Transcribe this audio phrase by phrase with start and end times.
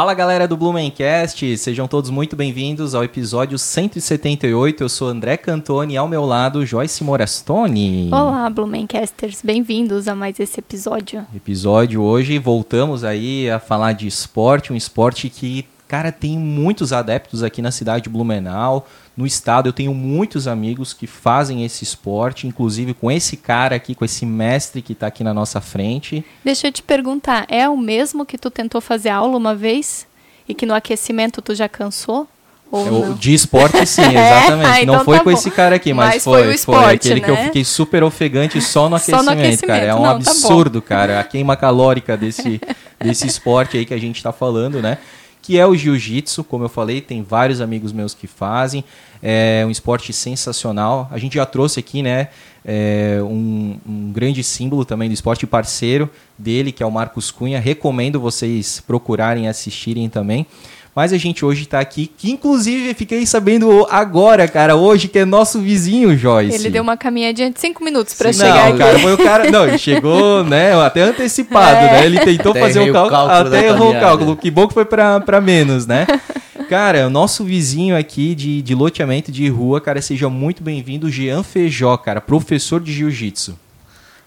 [0.00, 4.82] Fala galera do Blumencast, sejam todos muito bem-vindos ao episódio 178.
[4.82, 8.08] Eu sou André Cantoni e ao meu lado Joyce Morastoni.
[8.10, 11.26] Olá, Blumencasters, bem-vindos a mais esse episódio.
[11.36, 17.42] Episódio hoje, voltamos aí a falar de esporte, um esporte que, cara, tem muitos adeptos
[17.42, 18.86] aqui na cidade de Blumenau,
[19.20, 19.68] no estado.
[19.68, 24.24] Eu tenho muitos amigos que fazem esse esporte, inclusive com esse cara aqui, com esse
[24.24, 26.24] mestre que está aqui na nossa frente.
[26.44, 30.06] Deixa eu te perguntar, é o mesmo que tu tentou fazer aula uma vez
[30.48, 32.26] e que no aquecimento tu já cansou?
[32.72, 34.68] Ou Eu- de esporte, sim, exatamente.
[34.70, 35.36] Ah, então não foi tá com bom.
[35.36, 36.44] esse cara aqui, mas, Mas foi.
[36.44, 37.44] foi esporte, aquele que eu né?
[37.46, 39.78] fiquei super ofegante só no Só no aquecimento, cara.
[39.86, 39.98] É aquecimento.
[39.98, 41.18] um Não, tá absurdo, cara.
[41.20, 42.60] A queima calórica desse,
[42.98, 44.98] desse esporte aí que a gente tá falando, né?
[45.42, 48.84] Que é o jiu-jitsu, como eu falei, tem vários amigos meus que fazem.
[49.22, 51.08] É um esporte sensacional.
[51.10, 52.28] A gente já trouxe aqui, né?
[52.64, 57.58] é, um, um grande símbolo também do esporte parceiro dele, que é o Marcos Cunha.
[57.58, 60.46] Recomendo vocês procurarem e assistirem também.
[60.94, 65.24] Mas a gente hoje tá aqui, que inclusive fiquei sabendo agora, cara, hoje, que é
[65.24, 66.56] nosso vizinho, Joyce.
[66.56, 68.78] Ele deu uma caminhadinha de cinco minutos pra Não, chegar aqui.
[68.78, 69.50] cara, foi o cara.
[69.50, 70.74] Não, ele chegou, né?
[70.84, 71.92] Até antecipado, É.
[71.92, 72.06] né?
[72.06, 74.36] Ele tentou Até fazer o cálculo, cálculo até errou o cálculo.
[74.36, 76.06] Que bom que foi pra, pra menos, né?
[76.68, 81.42] Cara, o nosso vizinho aqui de, de loteamento de rua, cara, seja muito bem-vindo, Jean
[81.42, 83.58] Feijó, cara, professor de jiu-jitsu.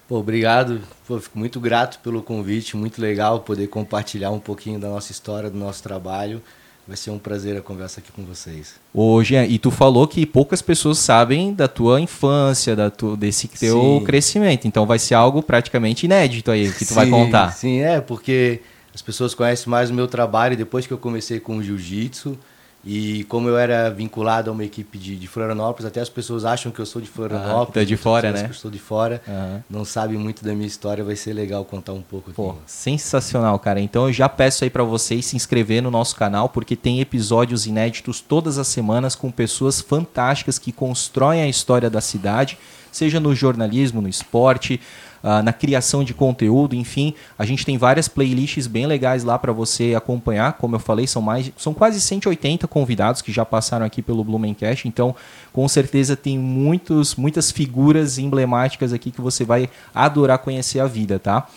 [0.08, 0.80] Pô, obrigado.
[1.06, 2.76] Pô, fico muito grato pelo convite.
[2.76, 6.42] Muito legal poder compartilhar um pouquinho da nossa história, do nosso trabalho.
[6.86, 8.74] Vai ser um prazer a conversa aqui com vocês.
[8.92, 13.48] Ô, Jean, e tu falou que poucas pessoas sabem da tua infância, da tu, desse
[13.48, 14.04] teu Sim.
[14.04, 14.68] crescimento.
[14.68, 17.52] Então vai ser algo praticamente inédito aí que tu vai Sim, contar.
[17.52, 18.60] Sim, é, porque
[18.94, 22.38] as pessoas conhecem mais o meu trabalho depois que eu comecei com o jiu-jitsu.
[22.86, 26.70] E como eu era vinculado a uma equipe de, de Florianópolis, até as pessoas acham
[26.70, 27.68] que eu sou de Florianópolis.
[27.68, 28.44] Ah, tu é de muitas fora, né?
[28.44, 29.64] Que eu sou de fora, Aham.
[29.70, 32.36] não sabem muito da minha história, vai ser legal contar um pouco aqui.
[32.36, 33.80] Pô, sensacional, cara.
[33.80, 37.66] Então eu já peço aí pra vocês se inscrever no nosso canal, porque tem episódios
[37.66, 42.58] inéditos todas as semanas com pessoas fantásticas que constroem a história da cidade,
[42.92, 44.78] seja no jornalismo, no esporte,
[45.26, 49.52] ah, na criação de conteúdo, enfim, a gente tem várias playlists bem legais lá pra
[49.52, 50.52] você acompanhar.
[50.52, 54.86] Como eu falei, são mais, são quase 180 convidados que já passaram aqui pelo Blumencast,
[54.86, 55.16] então
[55.50, 61.18] com certeza tem muitos, muitas figuras emblemáticas aqui que você vai adorar conhecer a vida,
[61.18, 61.48] tá?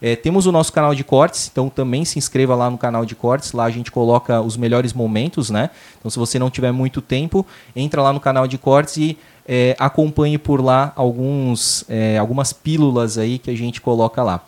[0.00, 3.14] É, temos o nosso canal de cortes, então também se inscreva lá no canal de
[3.14, 3.52] cortes.
[3.52, 5.70] Lá a gente coloca os melhores momentos, né?
[5.98, 9.76] Então, se você não tiver muito tempo, entra lá no canal de cortes e é,
[9.78, 14.44] acompanhe por lá alguns, é, algumas pílulas aí que a gente coloca lá.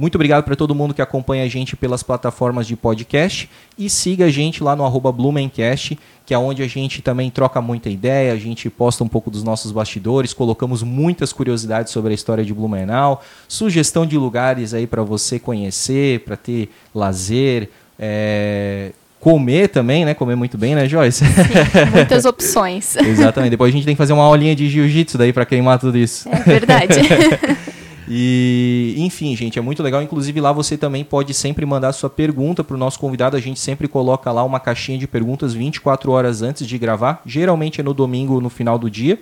[0.00, 4.24] Muito obrigado para todo mundo que acompanha a gente pelas plataformas de podcast e siga
[4.24, 8.32] a gente lá no arroba Blumencast, que é onde a gente também troca muita ideia,
[8.32, 12.54] a gente posta um pouco dos nossos bastidores, colocamos muitas curiosidades sobre a história de
[12.54, 17.68] Blumenau, sugestão de lugares aí para você conhecer, para ter lazer,
[17.98, 20.14] é, comer também, né?
[20.14, 21.22] Comer muito bem, né, Joyce?
[21.94, 22.96] Muitas opções.
[22.96, 23.50] Exatamente.
[23.50, 26.28] Depois a gente tem que fazer uma aulinha de jiu-jitsu daí para queimar tudo isso.
[26.28, 27.00] É verdade.
[28.12, 30.02] E, enfim, gente, é muito legal.
[30.02, 33.36] Inclusive, lá você também pode sempre mandar sua pergunta para o nosso convidado.
[33.36, 37.22] A gente sempre coloca lá uma caixinha de perguntas 24 horas antes de gravar.
[37.24, 39.20] Geralmente é no domingo, no final do dia.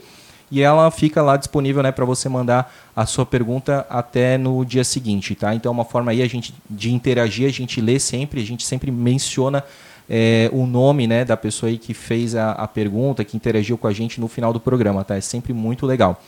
[0.51, 4.85] E ela fica lá disponível né, para você mandar a sua pergunta até no dia
[4.85, 5.55] seguinte, tá?
[5.55, 8.65] Então é uma forma aí a gente, de interagir, a gente lê sempre, a gente
[8.65, 9.63] sempre menciona
[10.09, 13.87] é, o nome né, da pessoa aí que fez a, a pergunta, que interagiu com
[13.87, 15.17] a gente no final do programa, tá?
[15.17, 16.21] É sempre muito legal.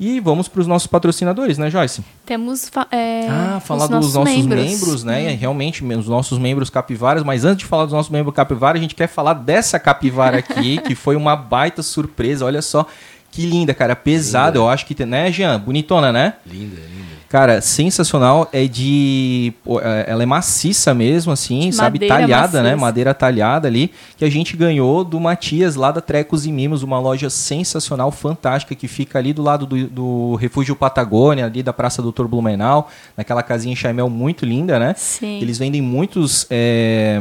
[0.00, 2.02] E vamos para os nossos patrocinadores, né, Joyce?
[2.26, 5.30] Temos é, Ah, falar os dos nossos membros, membros, né?
[5.34, 7.22] Realmente, os nossos membros capivaras.
[7.22, 10.78] Mas antes de falar dos nossos membros capivara, a gente quer falar dessa capivara aqui,
[10.82, 12.44] que foi uma baita surpresa.
[12.44, 12.84] Olha só
[13.32, 13.96] que linda, cara.
[13.96, 15.58] Pesada, eu acho que tem, né, Jean?
[15.58, 16.34] Bonitona, né?
[16.46, 17.12] Linda, linda.
[17.28, 18.46] Cara, sensacional.
[18.52, 19.54] É de.
[19.82, 21.94] é- Ela é maciça mesmo, assim, De sabe?
[21.98, 22.68] madeira Talhada, né?
[22.72, 22.80] maciça.
[22.82, 23.90] Madeira talhada ali.
[24.18, 28.74] Que a gente ganhou do Matias lá da Trecos e Mimos, uma loja sensacional, fantástica,
[28.74, 33.42] que fica ali do lado do, do Refúgio Patagônia, ali da Praça Doutor Blumenau, naquela
[33.42, 34.94] casinha em Chaimel muito linda, né?
[34.94, 35.40] Sim.
[35.40, 36.46] Eles vendem muitos.
[36.50, 37.18] é,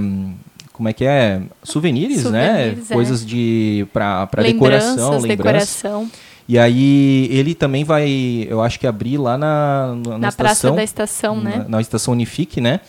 [0.81, 1.43] Como é que é?
[1.61, 2.63] Souvenirs, né?
[2.63, 2.93] Souvenirs, é.
[2.95, 3.85] Coisas de.
[4.35, 5.27] Lembranças, decoração, lembrança.
[5.27, 6.11] decoração.
[6.47, 10.83] E aí ele também vai, eu acho que abrir lá na, na, Na praça da
[10.83, 11.57] estação, né?
[11.57, 12.79] Na, na estação Unifique, né?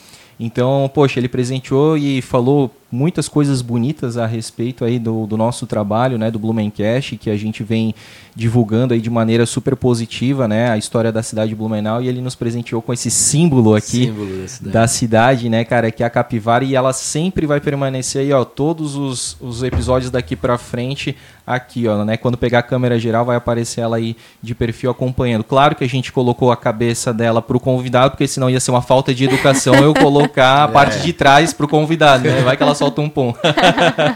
[0.44, 5.68] Então, poxa, ele presenteou e falou muitas coisas bonitas a respeito aí do, do nosso
[5.68, 7.94] trabalho, né, do Blumencast, que a gente vem
[8.34, 12.20] divulgando aí de maneira super positiva, né, a história da cidade de Blumenau e ele
[12.20, 14.72] nos presenteou com esse símbolo aqui Símbolo da cidade.
[14.72, 18.44] da cidade, né, cara, que é a capivara e ela sempre vai permanecer aí, ó,
[18.44, 21.16] todos os, os episódios daqui pra frente
[21.46, 25.44] aqui, ó, né, quando pegar a câmera geral vai aparecer ela aí de perfil acompanhando.
[25.44, 28.82] Claro que a gente colocou a cabeça dela pro convidado, porque senão ia ser uma
[28.82, 32.74] falta de educação eu colocar a parte de trás pro convidado, né, vai que ela
[32.74, 33.34] solta um pum.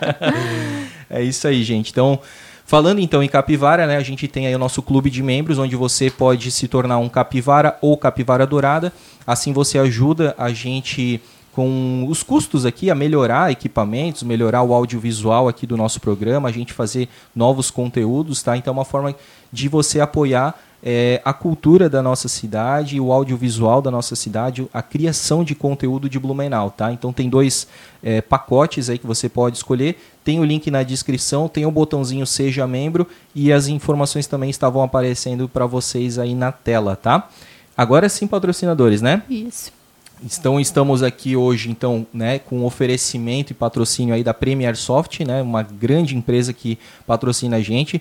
[1.11, 1.91] é isso aí, gente.
[1.91, 2.21] Então,
[2.69, 5.77] Falando então em capivara, né, a gente tem aí o nosso clube de membros, onde
[5.77, 8.93] você pode se tornar um capivara ou capivara dourada.
[9.25, 11.21] Assim você ajuda a gente
[11.57, 16.53] com os custos aqui a melhorar equipamentos, melhorar o audiovisual aqui do nosso programa, a
[16.53, 18.59] gente fazer novos conteúdos, tá?
[18.59, 19.17] Então é uma forma
[19.51, 24.83] de você apoiar é, a cultura da nossa cidade, o audiovisual da nossa cidade, a
[24.83, 26.93] criação de conteúdo de Blumenau, tá?
[26.93, 27.67] Então tem dois
[28.03, 29.99] é, pacotes aí que você pode escolher.
[30.23, 34.83] Tem o link na descrição, tem o botãozinho Seja Membro e as informações também estavam
[34.83, 37.31] aparecendo para vocês aí na tela, tá?
[37.75, 39.23] Agora sim, patrocinadores, né?
[39.31, 39.73] Isso.
[40.25, 45.43] Então estamos aqui hoje então, né, com oferecimento e patrocínio aí da Premier Soft, né,
[45.43, 48.01] uma grande empresa que patrocina a gente.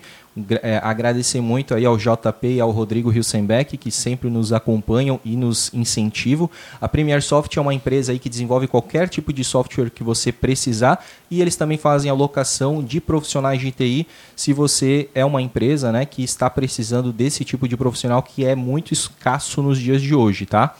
[0.62, 5.36] É, agradecer muito aí ao JP e ao Rodrigo Hilsenbeck que sempre nos acompanham e
[5.36, 6.48] nos incentivam.
[6.80, 10.32] A Premier Soft é uma empresa aí que desenvolve qualquer tipo de software que você
[10.32, 14.06] precisar e eles também fazem a locação de profissionais de TI.
[14.34, 18.54] Se você é uma empresa, né, que está precisando desse tipo de profissional que é
[18.54, 20.74] muito escasso nos dias de hoje, tá?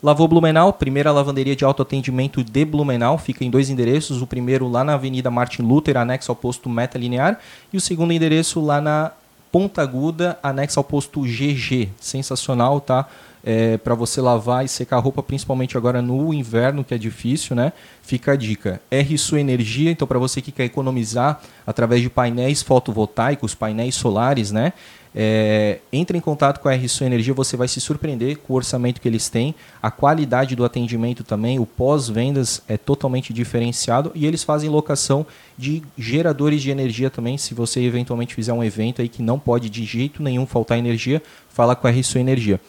[0.00, 4.22] Lavô Blumenau, primeira lavanderia de autoatendimento de Blumenau, fica em dois endereços.
[4.22, 7.40] O primeiro lá na Avenida Martin Luther, anexo ao posto Meta Linear,
[7.72, 9.10] e o segundo endereço lá na
[9.50, 11.88] Ponta Aguda, anexo ao posto GG.
[11.98, 13.08] Sensacional, tá?
[13.42, 17.56] É, para você lavar e secar a roupa, principalmente agora no inverno, que é difícil,
[17.56, 17.72] né?
[18.00, 18.80] Fica a dica.
[18.90, 24.52] R Sua Energia, então para você que quer economizar através de painéis fotovoltaicos, painéis solares,
[24.52, 24.72] né?
[25.20, 29.00] É, entre em contato com a RSU Energia, você vai se surpreender com o orçamento
[29.00, 34.44] que eles têm, a qualidade do atendimento também, o pós-vendas é totalmente diferenciado e eles
[34.44, 35.26] fazem locação
[35.58, 37.36] de geradores de energia também.
[37.36, 41.20] Se você eventualmente fizer um evento aí que não pode de jeito nenhum faltar energia,
[41.48, 42.60] fala com a RSU Energia.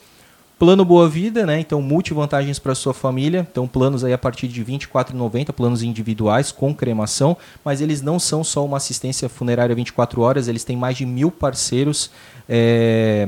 [0.59, 1.57] Plano Boa Vida, né?
[1.59, 3.47] Então, multivantagens para sua família.
[3.50, 8.19] Então, planos aí a partir de R$ 24,90, planos individuais com cremação, mas eles não
[8.19, 12.11] são só uma assistência funerária 24 horas, eles têm mais de mil parceiros.
[12.47, 13.27] É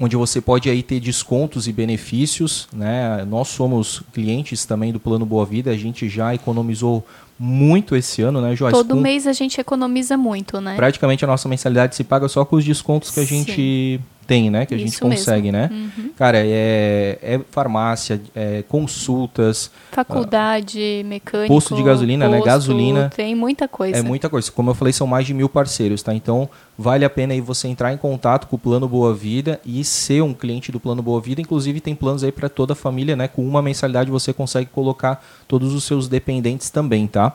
[0.00, 3.22] onde você pode aí ter descontos e benefícios, né?
[3.28, 7.06] Nós somos clientes também do Plano Boa Vida, a gente já economizou
[7.38, 8.74] muito esse ano, né, Joyce?
[8.74, 9.00] Todo com...
[9.00, 10.74] mês a gente economiza muito, né?
[10.76, 13.44] Praticamente a nossa mensalidade se paga só com os descontos que a Sim.
[13.44, 14.00] gente
[14.30, 14.64] tem, né?
[14.64, 15.74] Que a gente consegue, mesmo.
[15.74, 15.90] né?
[15.98, 16.10] Uhum.
[16.16, 19.72] Cara, é, é farmácia, é consultas.
[19.90, 21.52] Faculdade, mecânico.
[21.52, 22.36] Posto de gasolina, né?
[22.36, 22.52] posto, né?
[22.52, 23.10] Gasolina.
[23.16, 23.98] Tem muita coisa.
[23.98, 24.52] É muita coisa.
[24.52, 26.14] Como eu falei, são mais de mil parceiros, tá?
[26.14, 26.48] Então,
[26.78, 30.22] vale a pena aí você entrar em contato com o Plano Boa Vida e ser
[30.22, 31.40] um cliente do Plano Boa Vida.
[31.40, 33.26] Inclusive, tem planos aí para toda a família, né?
[33.26, 37.34] Com uma mensalidade você consegue colocar todos os seus dependentes também, tá?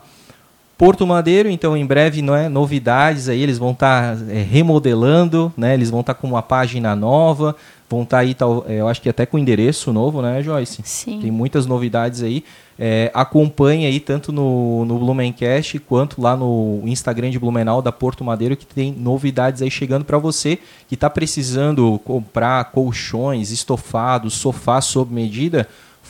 [0.78, 5.50] Porto Madeiro, então em breve não é novidades aí, eles vão estar tá, é, remodelando,
[5.56, 5.72] né?
[5.72, 7.56] Eles vão estar tá com uma página nova,
[7.88, 10.82] vão estar tá aí, tal, é, eu acho que até com endereço novo, né, Joyce?
[10.84, 11.20] Sim.
[11.20, 12.44] Tem muitas novidades aí.
[12.78, 18.22] É, acompanhe aí tanto no, no Blumencast quanto lá no Instagram de Blumenau da Porto
[18.22, 24.82] Madeiro que tem novidades aí chegando para você que está precisando comprar colchões, estofados, sofá
[24.82, 25.66] sob medida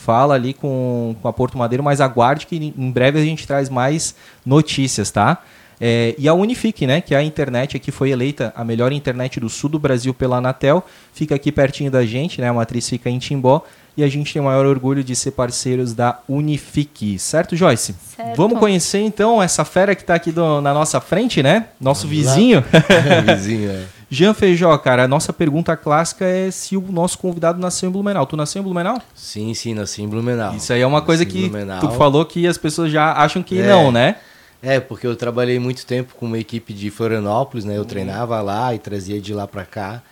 [0.06, 3.68] fala ali com, com a Porto Madeiro, mas aguarde que em breve a gente traz
[3.68, 4.14] mais
[4.44, 5.42] notícias, tá?
[5.80, 9.40] É, e a Unifique, né, que é a internet que foi eleita a melhor internet
[9.40, 13.10] do sul do Brasil pela Anatel, fica aqui pertinho da gente, né, a matriz fica
[13.10, 13.62] em Timbó,
[13.96, 17.94] e a gente tem o maior orgulho de ser parceiros da Unifique, certo, Joyce?
[18.14, 18.36] Certo.
[18.36, 21.66] Vamos conhecer então essa fera que está aqui do, na nossa frente, né?
[21.80, 22.64] Nosso Vamos vizinho.
[23.26, 23.95] vizinho, é.
[24.08, 28.24] Jean Feijó, cara, a nossa pergunta clássica é se o nosso convidado nasceu em Blumenau.
[28.24, 29.02] Tu nasceu em Blumenau?
[29.14, 30.54] Sim, sim, nasci em Blumenau.
[30.54, 33.60] Isso aí é uma nasci coisa que tu falou que as pessoas já acham que
[33.60, 33.66] é.
[33.66, 34.16] não, né?
[34.62, 37.76] É, porque eu trabalhei muito tempo com uma equipe de Florianópolis, né?
[37.76, 37.84] Eu uhum.
[37.84, 40.02] treinava lá e trazia de lá para cá,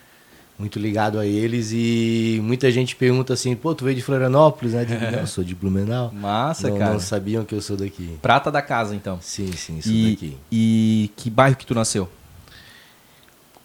[0.58, 4.82] muito ligado a eles e muita gente pergunta assim, pô, tu veio de Florianópolis, né?
[4.82, 6.12] Eu, digo, não, eu sou de Blumenau.
[6.12, 6.92] Massa, não, cara.
[6.92, 8.18] Não sabiam que eu sou daqui.
[8.20, 9.18] Prata da casa, então.
[9.20, 10.36] Sim, sim, sou e, daqui.
[10.50, 12.08] E que bairro que tu nasceu?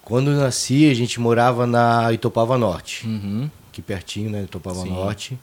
[0.10, 3.48] Quando eu nasci, a gente morava na Itopava Norte, uhum.
[3.70, 4.90] aqui pertinho, né, Itopava Sim.
[4.90, 5.40] Norte.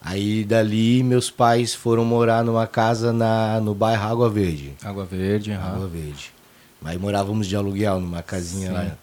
[0.00, 4.72] Aí dali meus pais foram morar numa casa na, no bairro Água Verde.
[4.82, 5.60] Água Verde, uhum.
[5.60, 6.32] Água Verde.
[6.82, 8.74] Aí morávamos de aluguel numa casinha Sim.
[8.74, 8.98] lá.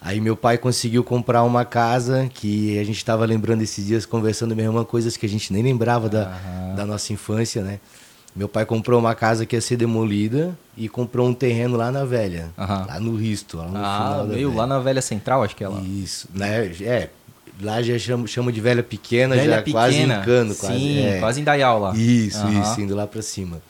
[0.00, 4.54] Aí meu pai conseguiu comprar uma casa que a gente estava lembrando esses dias, conversando
[4.54, 6.24] minha irmã, coisas que a gente nem lembrava da,
[6.76, 7.78] da nossa infância, né?
[8.36, 12.04] Meu pai comprou uma casa que ia ser demolida e comprou um terreno lá na
[12.04, 12.50] velha.
[12.58, 12.84] Aham.
[12.86, 15.68] Lá no Risto, lá no Ah, final meio lá na Velha Central, acho que é
[15.68, 15.80] lá.
[15.80, 16.66] Isso, né?
[16.82, 17.08] É,
[17.62, 20.98] lá já chama, chama de velha pequena, Velha já quase em cano, Sim, quase.
[21.00, 21.18] é.
[21.20, 21.96] quase em Dayal lá.
[21.96, 22.60] Isso, Aham.
[22.62, 23.62] isso, indo lá pra cima.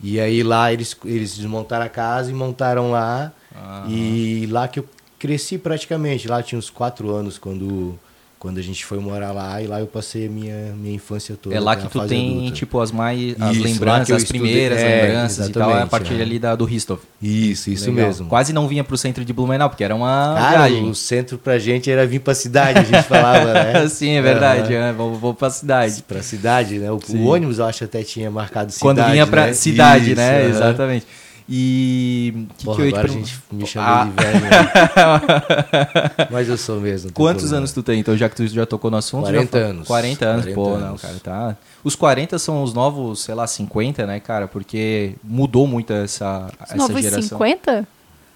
[0.00, 3.32] E aí lá eles, eles desmontaram a casa e montaram lá.
[3.54, 3.88] Aham.
[3.90, 6.28] E lá que eu cresci praticamente.
[6.28, 7.98] Lá tinha uns quatro anos quando,
[8.46, 9.60] quando a gente foi morar lá.
[9.60, 11.54] E lá eu passei a minha, minha infância toda.
[11.56, 12.54] É lá que tu tem, adulta.
[12.54, 13.18] tipo, as mais.
[13.20, 16.22] Isso, as lá lembranças, as estudei- primeiras é, lembranças e tal, é a partir é.
[16.22, 17.00] ali da, do Ristov.
[17.20, 18.06] Isso, isso Legal.
[18.06, 18.28] mesmo.
[18.28, 20.88] Quase não vinha pro centro de Blumenau, porque era uma Cara, viagem.
[20.88, 23.88] o centro pra gente era vir pra cidade, a gente falava, né?
[23.88, 24.72] Sim, é verdade.
[24.74, 24.84] Aham.
[24.84, 26.02] é, vou, vou pra cidade.
[26.06, 26.90] Pra cidade, né?
[26.92, 28.80] O, o ônibus eu acho até tinha marcado cidade.
[28.82, 29.52] Quando vinha pra né?
[29.54, 30.40] cidade, Isso, né?
[30.42, 30.48] aham.
[30.50, 31.06] Exatamente.
[31.48, 32.46] E.
[32.58, 34.40] Que Porra, que eu ia te agora a gente me chama Ah, de velho.
[34.40, 34.50] né?
[36.30, 37.06] Mas eu sou mesmo.
[37.08, 37.58] não tem Quantos problema.
[37.58, 39.22] anos tu tem, então, já que tu já tocou no assunto?
[39.24, 39.86] 40 já fa- anos.
[39.88, 41.02] 40 anos, 40 pô, não, anos.
[41.02, 41.56] cara, tá.
[41.84, 44.48] Os 40 são os novos, sei lá, 50, né, cara?
[44.48, 47.22] Porque mudou muito essa, Os essa novos geração.
[47.22, 47.86] 50?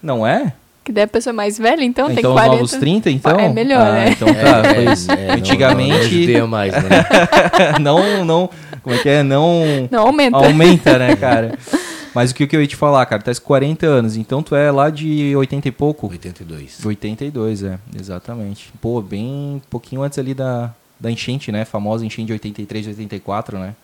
[0.02, 0.52] Não é?
[0.84, 2.52] Que daí a pessoa é mais velha, então, tem então 40.
[2.54, 3.38] os novos 30, então?
[3.38, 4.10] É melhor, Ah, né?
[4.12, 5.08] Então tá, É, pois.
[5.08, 7.04] é, não- Não, Antigamente, judia mais, né?
[7.80, 8.48] não, não,
[8.82, 9.22] como é que é?
[9.22, 10.36] Não Não aumenta.
[10.38, 11.58] aumenta, né, cara?
[12.14, 13.22] Mas o que, que eu ia te falar, cara?
[13.22, 16.08] Tu tá com 40 anos, então tu é lá de 80 e pouco?
[16.08, 16.84] 82.
[16.84, 18.72] 82, é, exatamente.
[18.80, 21.64] Pô, bem pouquinho antes ali da, da enchente, né?
[21.64, 23.74] Famosa enchente de 83, 84, né?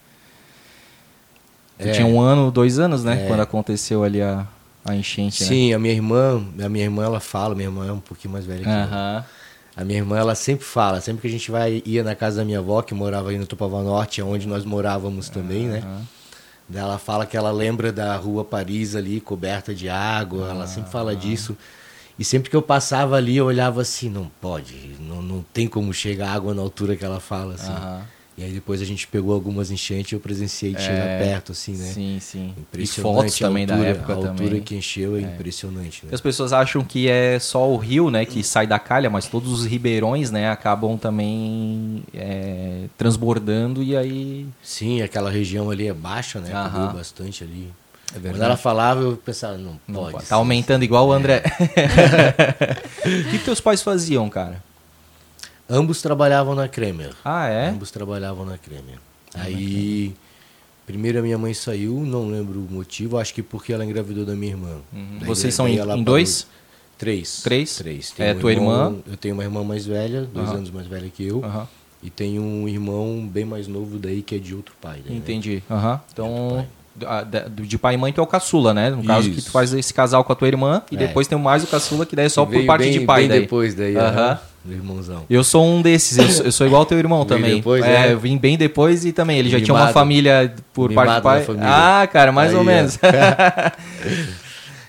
[1.78, 1.92] Tu É.
[1.92, 3.24] tinha um ano, dois anos, né?
[3.24, 3.26] É.
[3.28, 4.46] Quando aconteceu ali a,
[4.84, 5.48] a enchente, né?
[5.48, 8.44] Sim, a minha irmã, a minha irmã ela fala, minha irmã é um pouquinho mais
[8.46, 8.72] velha que eu.
[8.72, 9.24] Aham.
[9.76, 12.44] A minha irmã ela sempre fala, sempre que a gente vai ia na casa da
[12.46, 15.82] minha avó, que morava aí no Tupava Norte, onde nós morávamos também, né?
[15.84, 16.00] Aham.
[16.00, 16.15] Daí
[16.72, 21.14] Ela fala que ela lembra da rua Paris ali, coberta de água, ela sempre fala
[21.14, 21.56] disso.
[22.18, 25.92] E sempre que eu passava ali, eu olhava assim, não pode, não, não tem como
[25.92, 27.70] chegar água na altura que ela fala, assim.
[27.70, 28.15] Aham.
[28.38, 31.52] E aí depois a gente pegou algumas enchentes e eu presenciei de chegar É, perto,
[31.52, 31.86] assim, né?
[31.86, 32.52] Sim, sim.
[32.54, 34.60] E Impressionante fotos a também da altura, época a altura também.
[34.60, 36.10] que encheu é, impressionante, né?
[36.12, 39.50] As pessoas acham que é só o rio, né, que sai da calha, mas todos
[39.50, 44.46] os ribeirões, né, acabam também é, transbordando e aí...
[44.62, 46.52] Sim, aquela região ali é baixa, né?
[46.52, 46.92] Aham.
[46.92, 47.72] Bastante ali.
[48.14, 50.26] É Quando ela falava, eu pensava, não, Não pode.
[50.26, 51.42] Tá aumentando igual o André.
[51.74, 52.76] É.
[53.06, 54.62] O que teus pais faziam, cara?
[55.68, 57.10] Ambos trabalhavam na Kremer.
[57.24, 57.68] Ah, é?
[57.70, 58.98] Ambos trabalhavam na Kremer.
[59.34, 60.14] Aí,
[60.86, 64.34] primeiro a minha mãe saiu, não lembro o motivo, acho que porque ela engravidou da
[64.34, 64.76] minha irmã.
[64.92, 65.18] Uhum.
[65.18, 66.46] Daí- Vocês são em, em dois?
[66.96, 67.42] Três.
[67.42, 67.76] Três?
[67.76, 68.14] Três.
[68.18, 68.94] É, um tua irmã?
[69.06, 70.58] Eu tenho uma irmã mais velha, dois Aham.
[70.58, 71.44] anos mais velha que eu.
[71.44, 71.66] Aham.
[72.02, 75.00] E tenho um irmão bem mais novo daí, que é de outro pai.
[75.04, 75.18] daí, né?
[75.18, 75.62] Entendi.
[75.70, 76.00] Aham.
[76.12, 76.66] Então, Outro
[77.04, 78.88] a- da- do- de pai e mãe tu é o caçula, né?
[78.90, 79.50] No caso que tu Isso.
[79.50, 80.98] faz esse casal com a tua irmã e É.
[80.98, 83.28] depois tem mais o caçula que daí é só por parte bem- de pai bem
[83.28, 83.40] daí.
[83.40, 84.38] depois daí, Aham.
[84.66, 85.24] Do irmãozão.
[85.30, 87.56] Eu sou um desses, eu sou, eu sou igual ao teu irmão também.
[87.56, 88.12] depois, é, né?
[88.12, 91.38] eu vim bem depois e também ele já tinha uma família por parte Mimado pai.
[91.40, 91.68] da família.
[91.68, 92.98] Ah, cara, mais Aí, ou menos.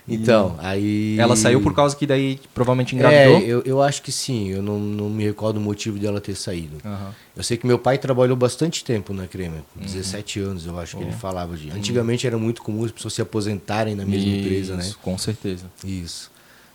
[0.10, 1.18] Então, aí...
[1.20, 3.42] Ela saiu por causa que daí provavelmente É, engravidou.
[3.42, 4.48] eu, eu acho que sim.
[4.48, 6.78] Eu não, não me recordo o motivo dela ter saído.
[6.86, 7.14] Aham.
[7.36, 9.62] Eu sei que meu pai trabalhou bastante tempo na Uhum.
[9.76, 11.70] com 17 anos, eu acho que ele falava de.
[11.72, 14.84] Antigamente era muito comum as pessoas se aposentarem na mesma empresa, né?
[14.84, 15.66] Isso, Com certeza.
[15.84, 16.32] Isso.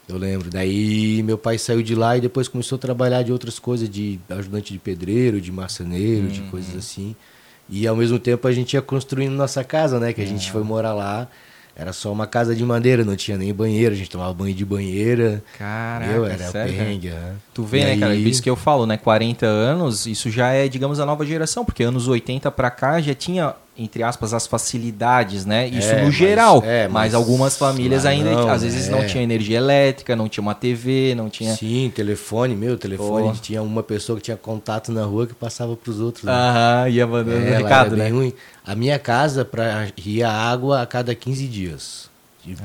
[0.09, 0.51] Eu lembro.
[0.51, 4.19] Daí meu pai saiu de lá e depois começou a trabalhar de outras coisas, de
[4.29, 6.51] ajudante de pedreiro, de marceneiro, de Uhum.
[6.51, 7.15] coisas assim.
[7.69, 10.13] E ao mesmo tempo a gente ia construindo nossa casa, né?
[10.13, 10.27] Que a É.
[10.27, 11.29] gente foi morar lá.
[11.75, 14.63] Era só uma casa de madeira, não tinha nem banheiro, a gente tomava banho de
[14.63, 15.43] banheira.
[15.59, 16.67] Caraca, era sério, cara?
[16.67, 17.09] perrengue.
[17.09, 17.35] aham.
[17.55, 18.13] Tu vê, E né, cara?
[18.13, 18.99] aí- Isso que eu falo, né?
[18.99, 23.15] 40 anos, isso já é, digamos, a nova geração, porque anos 80 pra cá já
[23.15, 25.67] tinha, entre aspas, as facilidades, né?
[25.67, 26.63] Isso É, no mas- geral.
[26.65, 29.07] é, mas, mas algumas famílias ainda, não, às vezes, não é.
[29.07, 31.55] tinha energia elétrica, não tinha uma TV, não tinha.
[31.57, 33.29] Sim, telefone, meu, telefone.
[33.29, 33.35] Pô.
[33.41, 36.25] Tinha uma pessoa que tinha contato na rua que passava pros outros.
[36.25, 36.33] né?
[36.33, 38.09] Aham, ia mandando É, recado, né?
[38.11, 38.33] ruim.
[38.67, 42.11] A minha casa, pra ir a água a cada 15 dias.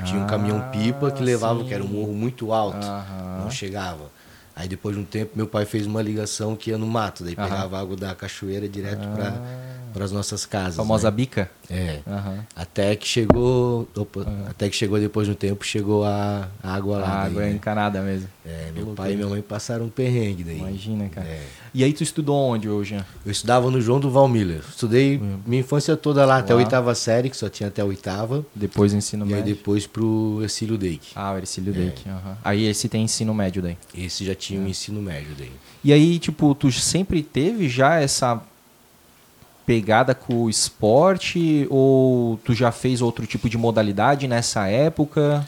[0.04, 1.92] Tinha um Ah, caminhão-pipa que levava, que era um sim.
[1.94, 2.84] morro muito alto.
[2.86, 3.38] Aham.
[3.44, 4.10] Não chegava.
[4.54, 7.22] Aí depois de um tempo, meu pai fez uma ligação que ia no mato.
[7.24, 7.48] Daí Aham.
[7.48, 9.67] pegava água da cachoeira direto Ah.
[9.92, 10.78] Para as nossas casas.
[10.78, 11.16] A famosa né?
[11.16, 11.50] bica.
[11.70, 12.00] É.
[12.06, 12.44] Aham.
[12.56, 13.86] Até que chegou.
[13.96, 17.06] opa, Até que chegou depois de um tempo, chegou a, a água lá.
[17.06, 17.52] A daí, água né?
[17.52, 18.28] encanada mesmo.
[18.46, 20.58] É, meu pai e minha mãe passaram um perrengue daí.
[20.58, 21.26] Imagina, cara.
[21.26, 21.42] É.
[21.74, 22.96] E aí tu estudou onde hoje?
[23.24, 24.62] Eu estudava no João do Valmiller.
[24.66, 26.62] Estudei minha infância toda lá, até a Lá.
[26.62, 28.44] oitava série, que só tinha até a oitava.
[28.54, 29.54] Depois ensino E aí médio?
[29.54, 31.10] depois pro Ercílio Dake.
[31.14, 32.10] Ah, o Ercílio É.
[32.10, 32.38] Aham.
[32.42, 33.76] Aí esse tem ensino médio daí.
[33.94, 34.70] Esse já tinha o É.
[34.70, 35.52] ensino médio daí.
[35.84, 38.40] E aí, tipo, tu sempre teve já essa
[39.68, 45.46] pegada com o esporte ou tu já fez outro tipo de modalidade nessa época?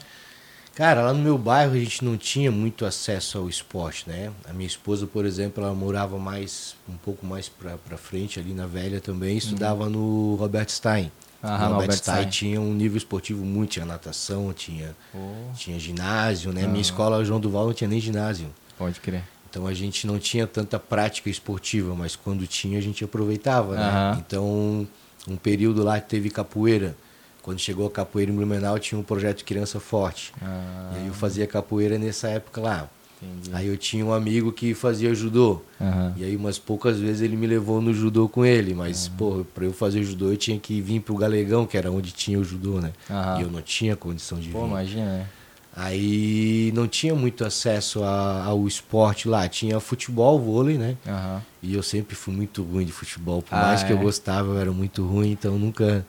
[0.75, 4.31] Cara, lá no meu bairro a gente não tinha muito acesso ao esporte, né?
[4.47, 8.53] A minha esposa, por exemplo, ela morava mais um pouco mais pra, pra frente ali
[8.53, 11.11] na velha também, estudava no Robert Stein.
[11.41, 12.29] Ah, no Albert Albert Stein Stein.
[12.29, 16.67] tinha um nível esportivo muito, tinha natação, tinha, Oh, tinha ginásio, né?
[16.67, 18.47] Minha escola, João Duval, não tinha nem ginásio.
[18.77, 19.23] pode crer.
[19.51, 23.89] Então a gente não tinha tanta prática esportiva, mas quando tinha a gente aproveitava, né?
[23.89, 24.23] Aham.
[24.25, 24.87] Então,
[25.27, 26.95] um período lá que teve capoeira.
[27.43, 30.31] Quando chegou a capoeira em Blumenau, tinha um projeto Criança Forte.
[30.41, 32.87] Ah, E aí eu fazia capoeira nessa época lá.
[33.21, 33.49] entendi.
[33.53, 35.61] Aí eu tinha um amigo que fazia judô.
[35.81, 36.13] Aham.
[36.15, 39.65] E aí umas poucas vezes ele me levou no judô com ele, mas pô, para
[39.65, 42.79] eu fazer judô eu tinha que vir pro Galegão, que era onde tinha o judô,
[42.79, 42.93] né?
[43.09, 43.39] Aham.
[43.39, 44.67] E eu não tinha condição de Pô, vir.
[44.69, 45.27] imagina, né?
[45.75, 50.97] Aí não tinha muito acesso a- ao esporte lá, tinha futebol, vôlei, né?
[51.07, 51.41] Aham.
[51.63, 54.01] E eu sempre fui muito ruim de futebol, por Ah, mais que eu é?
[54.01, 56.05] gostava, eu era muito ruim, então nunca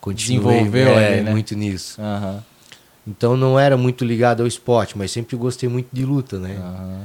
[0.00, 1.30] continuei Desenvolveu é, ali, né?
[1.32, 2.00] muito nisso.
[2.00, 2.42] Aham.
[3.06, 6.56] Então não era muito ligado ao esporte, mas sempre gostei muito de luta, né?
[6.56, 7.00] Aham.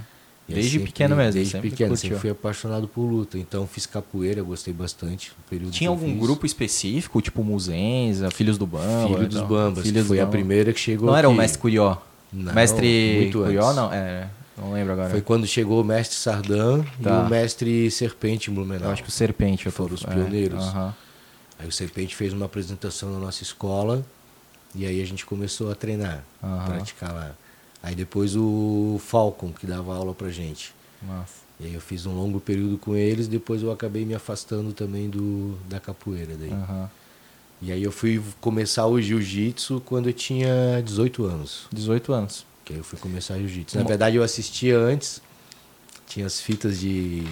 [0.50, 2.02] E Desde sempre- pequeno mesmo, Desde sempre pequeno, curtiu.
[2.10, 3.38] sempre fui apaixonado por luta.
[3.38, 5.34] Então fiz capoeira, gostei bastante.
[5.72, 6.20] Tinha algum fiz.
[6.20, 9.08] grupo específico, tipo Muzenza, Filhos do Bamba?
[9.10, 9.42] Filho e dos?
[9.42, 10.38] Bambas, Filhos foi do a Bamba.
[10.38, 11.40] primeira que chegou Não era o aqui.
[11.42, 11.98] Mestre Curió?
[12.32, 13.76] Não, mestre muito Curió, antes.
[13.76, 13.94] não?
[13.94, 14.28] É,
[14.58, 15.10] não lembro agora.
[15.10, 17.24] Foi quando chegou o mestre Sardan Tá.
[17.24, 18.88] e o mestre Serpente em Blumenau.
[18.88, 19.66] Eu acho que o Serpente.
[19.66, 19.78] Eu tô...
[19.84, 20.64] Foram os é, pioneiros.
[20.64, 20.96] aham.
[21.60, 24.06] Aí o Serpente fez uma apresentação na nossa escola
[24.76, 26.66] e aí a gente começou a treinar, Aham.
[26.68, 27.32] praticar lá.
[27.82, 30.74] Aí depois o Falcon, que dava aula pra gente.
[31.02, 31.48] Nossa.
[31.60, 35.10] E aí eu fiz um longo período com eles, depois eu acabei me afastando também
[35.10, 36.52] do, da capoeira daí.
[36.52, 36.90] Aham.
[37.60, 41.68] E aí eu fui começar o jiu-jitsu quando eu tinha 18 anos.
[41.72, 42.46] 18 anos.
[42.64, 43.78] Que aí eu fui começar jiu-jitsu.
[43.78, 45.22] Na verdade eu assistia antes,
[46.08, 47.24] tinha as fitas de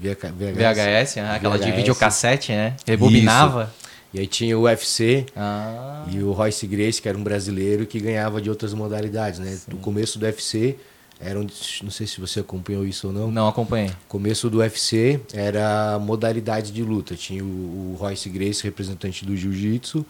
[0.00, 0.56] VH VHS.
[0.56, 1.76] VHS, ah, aquela de VHS.
[1.76, 2.76] videocassete, né?
[2.86, 3.74] Rebobinava.
[4.16, 8.00] E aí tinha o UFC Ah, e o Royce Grace, que era um brasileiro que
[8.00, 9.58] ganhava de outras modalidades, né?
[9.68, 10.74] No começo do UFC,
[11.20, 11.46] era um,
[11.82, 13.30] não sei se você acompanhou isso ou não.
[13.30, 13.90] não acompanhei.
[14.08, 17.14] começo do UFC era modalidade de luta.
[17.14, 20.02] Tinha o, o Royce Grace, representante do Jiu-Jitsu,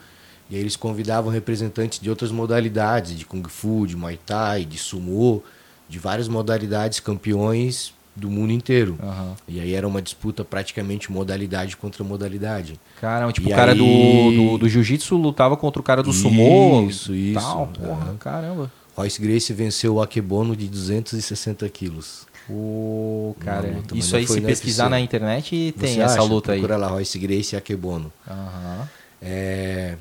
[0.48, 4.78] e aí eles convidavam representantes de outras modalidades, de Kung Fu, de Muay Thai, de
[4.78, 5.42] Sumo,
[5.88, 8.96] de várias modalidades, campeões do mundo inteiro.
[9.02, 9.34] Aham.
[9.46, 12.80] E aí era uma disputa praticamente modalidade contra modalidade.
[13.00, 16.12] Caramba, tipo, E o cara aí- do, do, do jiu-jitsu lutava contra o cara do
[16.12, 16.86] sumô.
[16.88, 17.38] Isso, isso.
[17.40, 18.16] Tal, porra, Aham.
[18.16, 18.72] caramba.
[18.96, 22.26] Royce Grace venceu o Akebono de 260 quilos.
[22.46, 23.68] Pô, cara.
[23.68, 24.90] luta, isso aí, se pesquisar UFC.
[24.90, 26.22] na internet, tem Você essa acha?
[26.22, 26.58] luta aí.
[26.60, 28.10] Procura lá, Royce Grace e Akebono.
[28.26, 28.88] Aham.
[29.20, 29.96] É,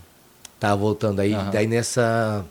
[0.59, 1.49] tá voltando aí, Aham.
[1.51, 2.45] daí nessa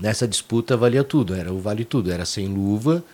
[0.00, 3.04] nessa disputa valia tudo, era o vale tudo, era sem luva,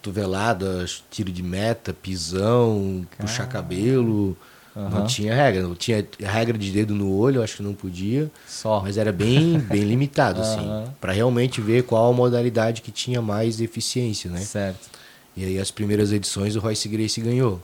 [0.00, 4.36] cotovelada, tiro de meta, pisão, puxar cabelo,
[4.74, 5.04] não Aham.
[5.04, 8.80] tinha regra, não tinha regra de dedo no olho, acho que não podia, Só.
[8.80, 10.94] mas era bem bem limitado assim, Aham.
[11.00, 14.40] para realmente ver qual a modalidade que tinha mais eficiência, né?
[14.40, 14.88] Certo.
[15.36, 17.60] E aí as primeiras edições o Royce Grace ganhou.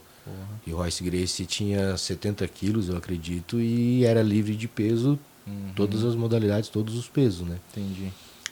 [0.67, 5.71] E o Royce Grace tinha 70 quilos, eu acredito, e era livre de peso, Uhum.
[5.77, 7.57] todas as modalidades, todos os pesos, né?
[7.71, 8.11] Entendi.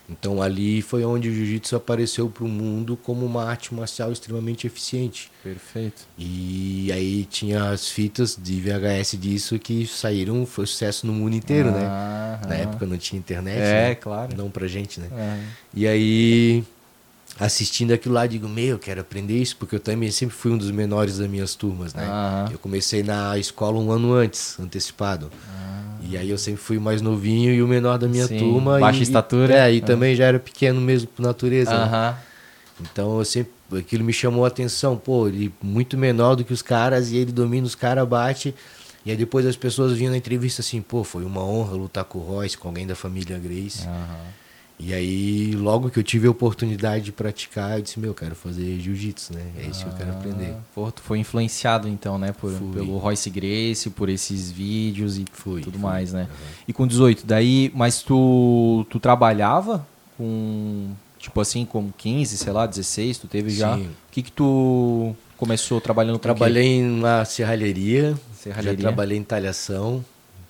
[0.09, 4.67] Então ali foi onde o jiu-jitsu apareceu para o mundo como uma arte marcial extremamente
[4.67, 5.31] eficiente.
[5.43, 6.03] Perfeito.
[6.19, 11.71] E aí tinha as fitas de VHS disso que saíram, foi sucesso no mundo inteiro,
[11.71, 11.87] né?
[11.87, 12.59] Ah, Na ah.
[12.59, 13.95] época não tinha internet, É, né?
[13.95, 14.37] claro.
[14.37, 15.09] Não pra gente, né?
[15.11, 15.40] É.
[15.73, 16.62] E aí,
[17.40, 20.59] assistindo aquilo lá, digo, meu, eu quero aprender isso, porque eu também sempre fui um
[20.59, 22.05] dos menores das minhas turmas, né?
[22.05, 22.49] Aham.
[22.53, 25.31] Eu comecei na escola um ano antes, antecipado.
[25.49, 25.63] Ah.
[26.07, 28.79] E aí eu sempre fui o mais novinho e o menor da minha Sim, turma.
[28.79, 29.55] baixa e, estatura.
[29.55, 29.87] É, e Ah.
[29.87, 31.71] também já era pequeno mesmo por natureza.
[31.77, 31.85] né?
[31.85, 32.17] Aham.
[32.81, 34.97] Então eu sempre, aquilo me chamou a atenção.
[34.97, 38.55] Pô, ele muito menor do que os caras e ele domina os caras, bate.
[39.07, 42.19] E aí depois as pessoas vinham na entrevista assim, pô, foi uma honra lutar com
[42.19, 43.87] o Royce, com alguém da família Grace.
[43.87, 44.44] Aham.
[44.79, 48.35] E aí, logo que eu tive a oportunidade de praticar, eu disse, meu, eu quero
[48.35, 49.43] fazer jiu-jitsu, né?
[49.59, 50.53] É isso que eu quero aprender.
[50.57, 52.33] Ah, Pô, tu foi influenciado então, né?
[52.33, 52.73] Por, Fui.
[52.73, 55.83] pelo Royce Grace, por esses vídeos e Fui, tudo fui.
[55.89, 56.23] mais, né?
[56.23, 56.49] Aham.
[56.67, 59.87] E com 18, daí, mas tu, tu trabalhava
[60.19, 63.77] com, tipo assim, com 15, sei lá, 16, tu teve já?
[63.77, 63.91] O Sim.
[64.11, 66.19] que que tu começou trabalhando?
[66.19, 68.77] Trabalhei uma serralheria, Serralheria?
[68.77, 70.05] já trabalhei em talhação,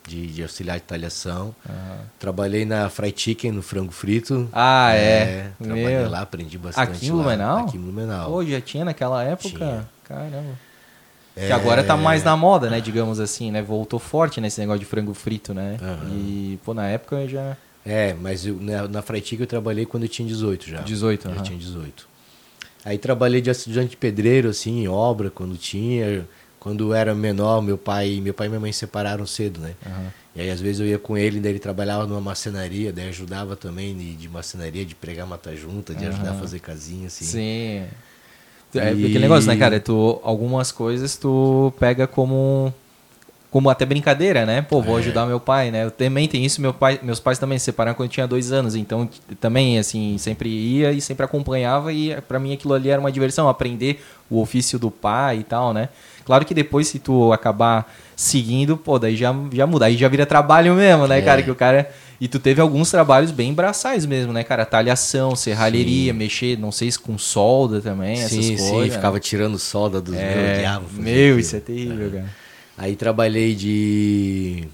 [0.06, 1.54] de, de auxiliar de talhação.
[1.68, 1.98] Aham.
[2.18, 4.48] Trabalhei na Fried Chicken, no frango frito.
[4.52, 5.50] Ah, é?
[5.58, 6.10] trabalhei Meu.
[6.10, 7.16] lá, aprendi bastante Aqui em lá.
[7.16, 7.58] Blumenau?
[7.66, 8.30] Aqui em Blumenau.
[8.30, 9.48] Pô, já tinha naquela época?
[9.48, 9.88] Tinha.
[10.04, 10.58] Caramba.
[11.36, 12.80] É, Que agora tá mais na moda, né?
[12.80, 13.60] Digamos assim, né?
[13.60, 15.78] Voltou forte nesse negócio de frango frito, né?
[15.82, 16.08] Aham.
[16.12, 17.56] E, pô, na época eu já.
[17.84, 20.80] É, mas eu, na, na Fried Chicken eu trabalhei quando eu tinha 18 já.
[20.82, 21.42] 18, Já aham.
[21.42, 22.06] tinha 18.
[22.84, 26.26] Aí trabalhei de estudante de pedreiro, assim, em obra, quando tinha.
[26.64, 29.74] Quando eu era menor, meu pai, meu pai e minha mãe se separaram cedo, né?
[29.84, 30.10] Aham.
[30.34, 33.54] E aí às vezes eu ia com ele, daí ele trabalhava numa marcenaria, daí ajudava
[33.54, 37.26] também de, de marcenaria, de pregar mata-junta, de ajudar a fazer casinha, assim.
[37.26, 37.84] Sim.
[38.74, 39.78] É aquele negócio, né, cara?
[39.78, 42.72] Tu, algumas coisas tu pega como
[43.50, 44.62] como até brincadeira, né?
[44.62, 45.00] Pô, vou é.
[45.00, 45.84] ajudar meu pai, né?
[45.84, 48.50] Eu também tem isso, meu pai, meus pais também se separaram quando eu tinha dois
[48.50, 52.98] anos, então também, assim, sempre ia e sempre acompanhava e para mim aquilo ali era
[52.98, 55.90] uma diversão, aprender o ofício do pai e tal, né?
[56.24, 60.24] Claro que depois se tu acabar seguindo, pô, daí já, já muda, aí já vira
[60.24, 61.22] trabalho mesmo, né, é.
[61.22, 61.42] cara?
[61.42, 61.90] Que o cara...
[62.20, 64.64] E tu teve alguns trabalhos bem braçais mesmo, né, cara?
[64.64, 66.18] Talhação, serralheria, sim.
[66.18, 68.66] mexer, não sei se com solda também, sim, essas coisas.
[68.66, 68.90] Sim, né?
[68.90, 70.92] ficava tirando solda dos é, meus diabos.
[70.92, 72.26] Meu, isso é terrível, cara.
[72.78, 74.68] Aí trabalhei de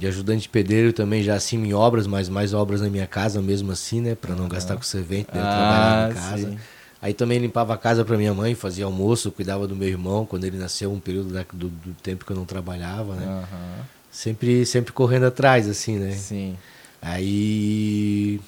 [0.00, 3.42] de ajudante de pedreiro também já assim em obras, mas mais obras na minha casa
[3.42, 6.50] mesmo assim, né, para não gastar com servente, né, ah, trabalhar em casa.
[6.50, 6.58] Sim.
[7.02, 10.44] Aí também limpava a casa para minha mãe, fazia almoço, cuidava do meu irmão quando
[10.44, 13.26] ele nasceu, um período da, do, do, tempo que eu não trabalhava, né?
[13.26, 13.84] Uhum.
[14.10, 16.12] Sempre sempre correndo atrás assim, né?
[16.12, 16.58] Sim.
[17.00, 18.38] Aí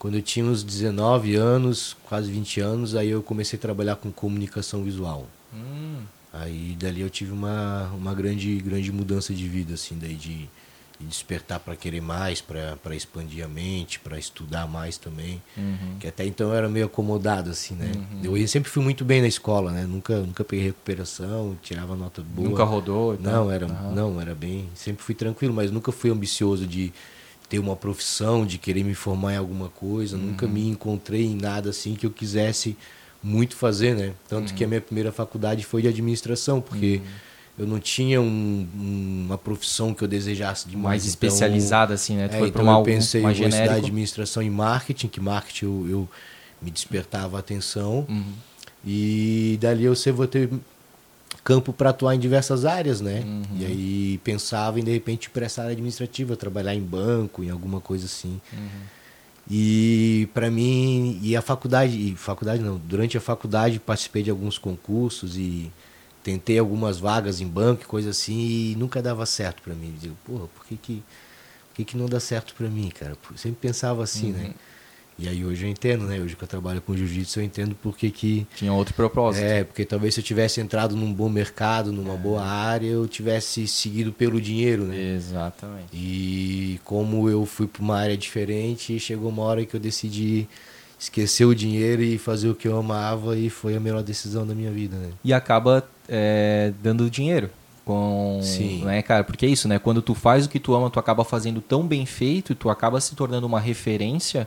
[0.00, 4.10] quando eu tinha uns 19 anos, quase 20 anos, aí eu comecei a trabalhar com
[4.10, 5.26] comunicação visual.
[5.54, 5.98] Hum.
[6.32, 10.48] Aí dali eu tive uma, uma grande, grande mudança de vida, assim, daí de,
[11.00, 15.42] de despertar para querer mais, para expandir a mente, para estudar mais também.
[15.56, 15.96] Uhum.
[15.98, 17.90] Que até então eu era meio acomodado, assim, né?
[18.22, 18.36] Uhum.
[18.36, 19.86] Eu sempre fui muito bem na escola, né?
[19.86, 22.50] Nunca, nunca peguei recuperação, tirava nota boa.
[22.50, 23.18] Nunca rodou?
[23.18, 23.94] Não, era, uhum.
[23.94, 24.68] não, era bem.
[24.74, 26.92] Sempre fui tranquilo, mas nunca fui ambicioso de
[27.48, 30.16] ter uma profissão, de querer me formar em alguma coisa.
[30.18, 30.52] Nunca uhum.
[30.52, 32.76] me encontrei em nada assim que eu quisesse
[33.22, 34.12] muito fazer, né?
[34.28, 34.56] Tanto uhum.
[34.56, 37.10] que a minha primeira faculdade foi de administração, porque uhum.
[37.60, 38.66] Eu não tinha um,
[39.26, 40.84] uma profissão que eu desejasse demais.
[40.84, 42.26] Mais então, especializada, assim, né?
[42.26, 45.86] Tu é, foi então uma, eu pensei em estudar administração e marketing, que marketing eu,
[45.90, 46.08] eu
[46.62, 48.06] me despertava a atenção.
[48.08, 48.32] Uhum.
[48.82, 50.48] E dali eu sei, vou ter
[51.44, 53.20] campo para atuar em diversas áreas, né?
[53.26, 53.42] Uhum.
[53.58, 57.78] E aí pensava em, de repente, para essa área administrativa, trabalhar em banco, em alguma
[57.78, 58.40] coisa assim.
[58.54, 58.68] Uhum.
[59.50, 64.56] E para mim, e a faculdade, e faculdade não, durante a faculdade participei de alguns
[64.56, 65.70] concursos e
[66.22, 69.92] tentei algumas vagas em banco, coisa assim, e nunca dava certo para mim.
[69.94, 71.02] Eu digo, porra, por que que,
[71.68, 73.16] por que que não dá certo para mim, cara?
[73.30, 74.38] Eu sempre pensava assim, né?
[74.38, 74.48] uhum.
[74.48, 74.54] né?
[75.18, 76.18] E aí hoje eu entendo, né?
[76.18, 78.46] Hoje que eu trabalho com jiu-jitsu, eu entendo porque que...
[78.56, 79.44] Tinha outro propósito.
[79.44, 82.16] É, porque talvez se eu tivesse entrado num bom mercado, numa é.
[82.16, 85.14] boa área, eu tivesse seguido pelo dinheiro, né?
[85.14, 85.88] Exatamente.
[85.92, 90.48] E como eu fui para uma área diferente, chegou uma hora que eu decidi
[90.98, 94.54] esquecer o dinheiro e fazer o que eu amava e foi a melhor decisão da
[94.54, 95.10] minha vida, né?
[95.22, 97.48] E acaba é, dando dinheiro
[97.84, 98.84] com Sim.
[98.84, 101.24] né cara porque é isso né quando tu faz o que tu ama tu acaba
[101.24, 104.46] fazendo tão bem feito tu acaba se tornando uma referência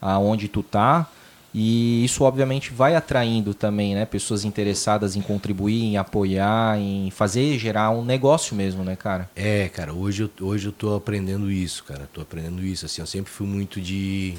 [0.00, 1.08] aonde tu tá.
[1.52, 7.58] E isso obviamente vai atraindo também, né, pessoas interessadas em contribuir, em apoiar, em fazer
[7.58, 9.28] gerar um negócio mesmo, né, cara?
[9.34, 12.08] É, cara, hoje eu, hoje eu tô aprendendo isso, cara.
[12.12, 14.34] Tô aprendendo isso assim, eu sempre fui muito de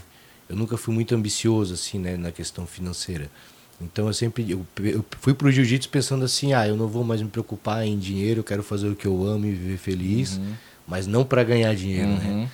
[0.47, 3.29] eu nunca fui muito ambicioso assim, né, na questão financeira.
[3.83, 7.21] Então eu sempre eu, eu fui pro jiu-jitsu pensando assim, ah, eu não vou mais
[7.21, 10.53] me preocupar em dinheiro, eu quero fazer o que eu amo e viver feliz, uhum.
[10.87, 12.25] mas não para ganhar dinheiro, né?
[12.25, 12.41] uhum.
[12.41, 12.49] né?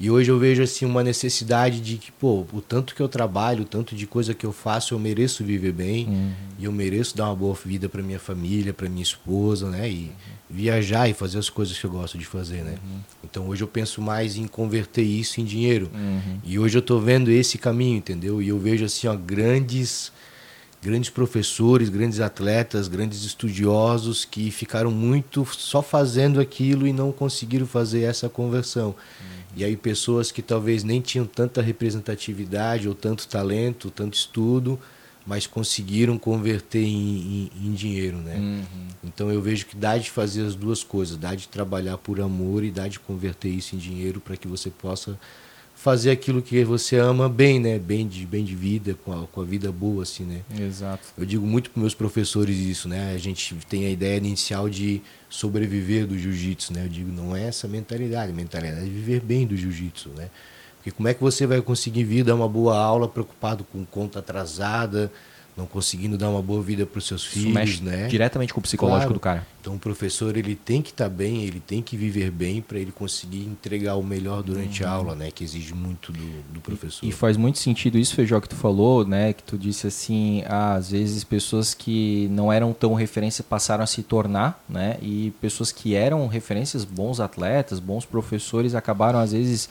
[0.00, 3.62] E hoje eu vejo assim uma necessidade de que, pô, o tanto que eu trabalho,
[3.62, 6.32] o tanto de coisa que eu faço, eu mereço viver bem uhum.
[6.56, 9.90] e eu mereço dar uma boa vida para minha família, para minha esposa, né?
[9.90, 10.10] E uhum.
[10.48, 12.78] viajar e fazer as coisas que eu gosto de fazer, né?
[12.84, 13.00] Uhum.
[13.24, 15.90] Então hoje eu penso mais em converter isso em dinheiro.
[15.92, 16.38] Uhum.
[16.44, 18.40] E hoje eu tô vendo esse caminho, entendeu?
[18.40, 20.12] E eu vejo assim, ó, grandes
[20.82, 27.66] grandes professores, grandes atletas, grandes estudiosos que ficaram muito só fazendo aquilo e não conseguiram
[27.66, 28.88] fazer essa conversão.
[28.88, 29.38] Uhum.
[29.56, 34.78] E aí pessoas que talvez nem tinham tanta representatividade ou tanto talento, tanto estudo,
[35.26, 38.36] mas conseguiram converter em, em, em dinheiro, né?
[38.36, 38.64] Uhum.
[39.04, 42.62] Então eu vejo que dá de fazer as duas coisas, dá de trabalhar por amor
[42.62, 45.18] e dá de converter isso em dinheiro para que você possa
[45.78, 47.78] fazer aquilo que você ama bem, né?
[47.78, 50.40] Bem de, bem de vida, com a, com a vida boa, assim, né?
[50.60, 51.04] Exato.
[51.16, 53.14] Eu digo muito para meus professores isso, né?
[53.14, 56.84] A gente tem a ideia inicial de sobreviver do jiu-jitsu, né?
[56.84, 60.28] Eu digo, não é essa mentalidade, a mentalidade é viver bem do jiu-jitsu, né?
[60.78, 64.18] Porque como é que você vai conseguir vir dar uma boa aula preocupado com conta
[64.18, 65.12] atrasada,
[65.58, 68.06] não conseguindo dar uma boa vida para os seus filhos, mexe né?
[68.06, 69.14] Diretamente com o psicológico claro.
[69.14, 69.46] do cara.
[69.60, 72.78] Então o professor ele tem que estar tá bem, ele tem que viver bem para
[72.78, 74.88] ele conseguir entregar o melhor durante uhum.
[74.88, 75.30] a aula, né?
[75.32, 77.04] Que exige muito do, do professor.
[77.04, 79.32] E, e, faz muito sentido isso, Feijó, que tu falou, né?
[79.32, 83.86] Que tu disse assim, ah, às vezes pessoas que não eram tão referência passaram a
[83.86, 84.96] se tornar, né?
[85.02, 89.68] E pessoas que eram referências, bons atletas, bons professores, acabaram às vezes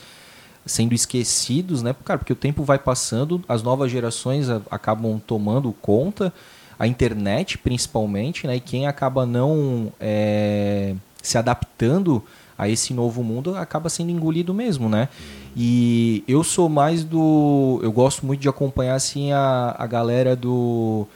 [0.67, 1.95] sendo esquecidos, né?
[2.06, 6.32] Cara, porque o tempo vai passando, as novas gerações acabam tomando conta,
[6.77, 8.58] a internet principalmente, né?
[8.58, 12.23] E quem acaba não é, se adaptando
[12.58, 15.10] a esse novo mundo acaba sendo engolido mesmo, né?
[15.56, 21.08] E eu sou mais do, eu gosto muito de acompanhar assim a, a galera do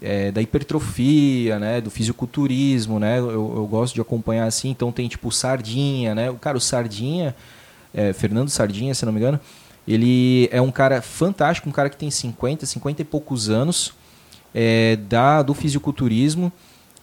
[0.00, 5.06] é, da hipertrofia, né, do fisiculturismo, né, eu, eu, gosto de acompanhar assim, então tem
[5.08, 7.36] tipo Sardinha, né, o cara, o Sardinha,
[7.92, 9.40] é, Fernando Sardinha, se não me engano,
[9.86, 13.92] ele é um cara fantástico, um cara que tem 50, 50 e poucos anos,
[14.54, 16.52] é, da, do fisiculturismo,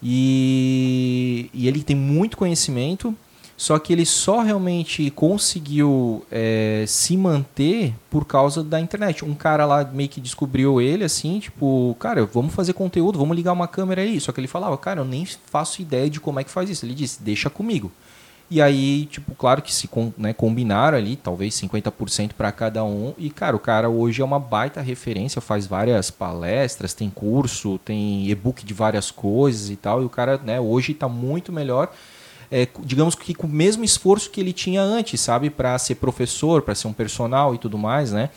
[0.01, 3.15] e, e ele tem muito conhecimento,
[3.57, 9.25] só que ele só realmente conseguiu é, se manter por causa da internet.
[9.25, 13.53] Um cara lá meio que descobriu ele assim, tipo, cara, vamos fazer conteúdo, vamos ligar
[13.53, 14.21] uma câmera aí.
[14.21, 16.85] Só que ele falava, cara, eu nem faço ideia de como é que faz isso.
[16.85, 17.91] Ele disse, deixa comigo.
[18.49, 23.13] E aí, tipo, claro que se né, combinaram ali, talvez 50% para cada um.
[23.17, 28.29] E, cara, o cara hoje é uma baita referência, faz várias palestras, tem curso, tem
[28.29, 30.01] e-book de várias coisas e tal.
[30.01, 31.91] E o cara, né, hoje está muito melhor
[32.51, 35.49] é, digamos que com o mesmo esforço que ele tinha antes, sabe?
[35.49, 38.29] Para ser professor, para ser um personal e tudo mais, né?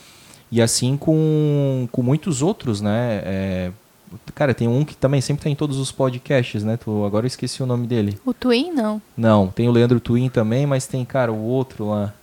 [0.50, 3.22] E assim com, com muitos outros, né?
[3.24, 3.72] É,
[4.34, 6.76] cara, tem um que também sempre tem tá em todos os podcasts, né?
[6.76, 8.18] Tu, agora eu esqueci o nome dele.
[8.24, 9.00] O Twin, não?
[9.16, 12.14] Não, tem o Leandro Twin também, mas tem, cara, o outro lá.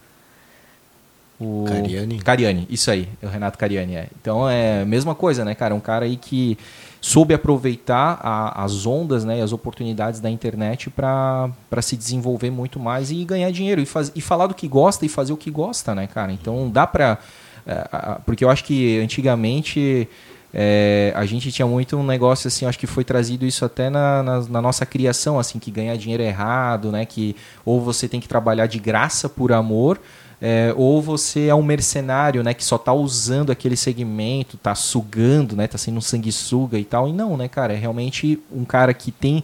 [1.40, 1.66] O...
[1.68, 2.20] Cariani?
[2.20, 4.08] Cariani, isso aí, é o Renato Cariani, é.
[4.20, 5.76] Então é a mesma coisa, né, cara?
[5.76, 6.58] Um cara aí que
[7.00, 12.80] soube aproveitar a, as ondas né, e as oportunidades da internet para se desenvolver muito
[12.80, 13.80] mais e ganhar dinheiro.
[13.80, 16.32] E, faz, e falar do que gosta e fazer o que gosta, né, cara?
[16.32, 17.20] Então dá para.
[17.66, 20.08] É, porque eu acho que antigamente.
[20.54, 24.24] É, a gente tinha muito um negócio assim, acho que foi trazido isso até na,
[24.24, 27.06] na, na, nossa criação, assim, que ganhar dinheiro é errado, né?
[27.06, 30.00] Que ou você tem que trabalhar de graça por amor,
[30.42, 35.56] é, ou você é um mercenário, né, que só está usando aquele segmento, está sugando,
[35.56, 37.08] né, tá sendo um sanguessuga e tal.
[37.08, 39.44] E não, né, cara, é realmente um cara que tem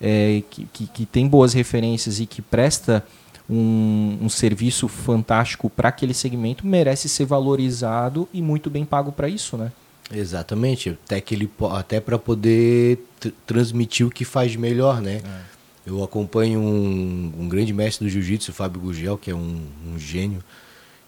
[0.00, 3.02] é, que, que, que, tem boas referências e que presta
[3.48, 9.26] um, um serviço fantástico para aquele segmento merece ser valorizado e muito bem pago para
[9.28, 9.72] isso, né?
[10.12, 12.98] Exatamente, até que ele até para poder
[13.46, 15.20] transmitir o que faz melhor, né?
[15.24, 15.56] É.
[15.86, 20.42] Eu acompanho um, um grande mestre do jiu-jitsu, Fábio Gugel, que é um, um, gênio,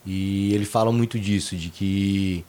[0.07, 2.45] e ele fala muito disso, de que,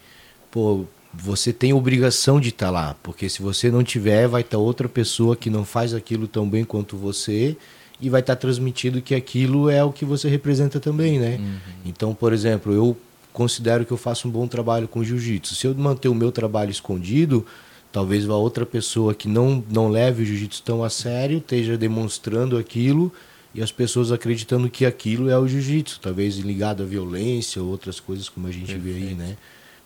[0.52, 4.58] pô, você tem obrigação de estar tá lá, porque se você não tiver, vai estar
[4.58, 7.58] tá outra pessoa que não faz aquilo tão bem quanto você
[8.00, 11.38] e vai estar tá transmitido que aquilo é o que você representa também, né?
[11.40, 11.58] Uhum.
[11.86, 12.96] Então, por exemplo, eu
[13.34, 15.56] considero que eu faço um bom trabalho com jiu-jitsu.
[15.56, 17.46] Se eu manter o meu trabalho escondido,
[17.92, 22.56] Talvez uma outra pessoa que não, não leve o jiu-jitsu tão a sério esteja demonstrando
[22.58, 23.12] aquilo
[23.54, 28.00] e as pessoas acreditando que aquilo é o jiu-jitsu, talvez ligado à violência ou outras
[28.00, 28.84] coisas como a gente Perfeito.
[28.84, 29.38] vê aí, né?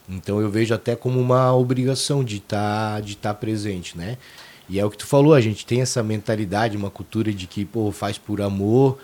[0.09, 4.17] Então eu vejo até como uma obrigação de estar tá, de tá presente, né?
[4.67, 7.63] E é o que tu falou, a gente tem essa mentalidade, uma cultura de que,
[7.63, 8.97] pô, faz por amor,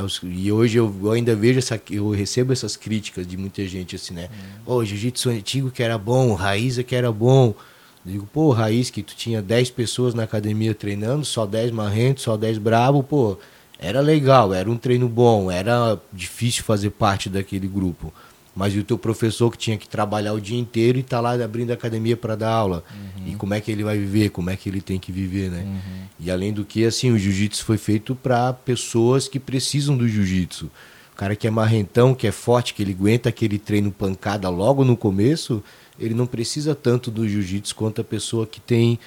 [0.00, 0.08] né?
[0.22, 4.28] E hoje eu ainda vejo essa, eu recebo essas críticas de muita gente assim, né?
[4.64, 4.76] Ô, hum.
[4.76, 7.54] oh, jiu-jitsu antigo que era bom, raiz é que era bom.
[8.06, 12.36] Digo, pô, Raiz, que tu tinha 10 pessoas na academia treinando, só 10 marrentos, só
[12.36, 13.36] 10 brabo, pô,
[13.80, 18.14] era legal, era um treino bom, era difícil fazer parte daquele grupo.
[18.56, 21.34] Mas e o teu professor que tinha que trabalhar o dia inteiro e tá lá
[21.34, 22.82] abrindo a academia para dar aula?
[22.90, 23.32] Uhum.
[23.32, 24.30] E como é que ele vai viver?
[24.30, 25.62] Como é que ele tem que viver, né?
[25.62, 26.06] Uhum.
[26.18, 30.70] E além do que, assim, o jiu-jitsu foi feito para pessoas que precisam do jiu-jitsu.
[31.12, 34.84] O cara que é marrentão, que é forte, que ele aguenta aquele treino pancada logo
[34.84, 35.62] no começo,
[35.98, 38.98] ele não precisa tanto do jiu-jitsu quanto a pessoa que tem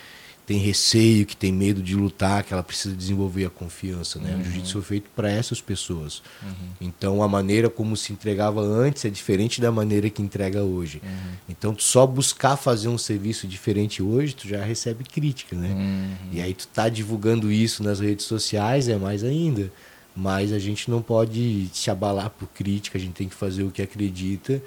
[0.50, 4.34] tem receio, que tem medo de lutar, que ela precisa desenvolver a confiança, né?
[4.34, 4.42] Uhum.
[4.42, 6.24] O jiu-jitsu foi feito para essas pessoas.
[6.42, 6.70] Uhum.
[6.82, 11.04] Então a maneira como se entregava antes é diferente da maneira que entrega hoje.
[11.04, 11.32] Uhum.
[11.48, 15.70] Então só buscar fazer um serviço diferente hoje, tu já recebe crítica, né?
[15.70, 16.16] Uhum.
[16.32, 19.72] E aí tu tá divulgando isso nas redes sociais é mais ainda.
[20.16, 23.70] Mas a gente não pode se abalar por crítica, a gente tem que fazer o
[23.70, 24.60] que acredita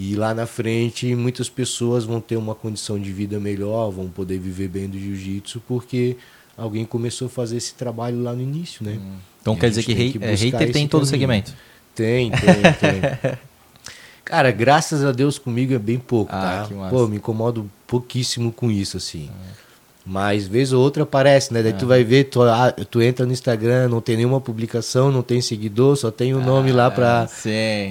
[0.00, 4.38] e lá na frente, muitas pessoas vão ter uma condição de vida melhor, vão poder
[4.38, 6.16] viver bem do jiu-jitsu, porque
[6.56, 8.92] alguém começou a fazer esse trabalho lá no início, né?
[8.92, 9.16] Hum.
[9.40, 11.52] Então quer dizer que, que é, hater tem em todo segmento?
[11.96, 12.40] Tem, tem,
[12.78, 13.38] tem.
[14.24, 16.90] Cara, graças a Deus comigo é bem pouco, ah, tá?
[16.90, 19.28] Pô, me incomodo pouquíssimo com isso, assim.
[19.32, 19.67] Ah.
[20.08, 21.62] Mas vez ou outra aparece, né?
[21.62, 25.20] Daí tu vai ver, tu, ah, tu entra no Instagram, não tem nenhuma publicação, não
[25.20, 27.28] tem seguidor, só tem o um nome ah, lá pra,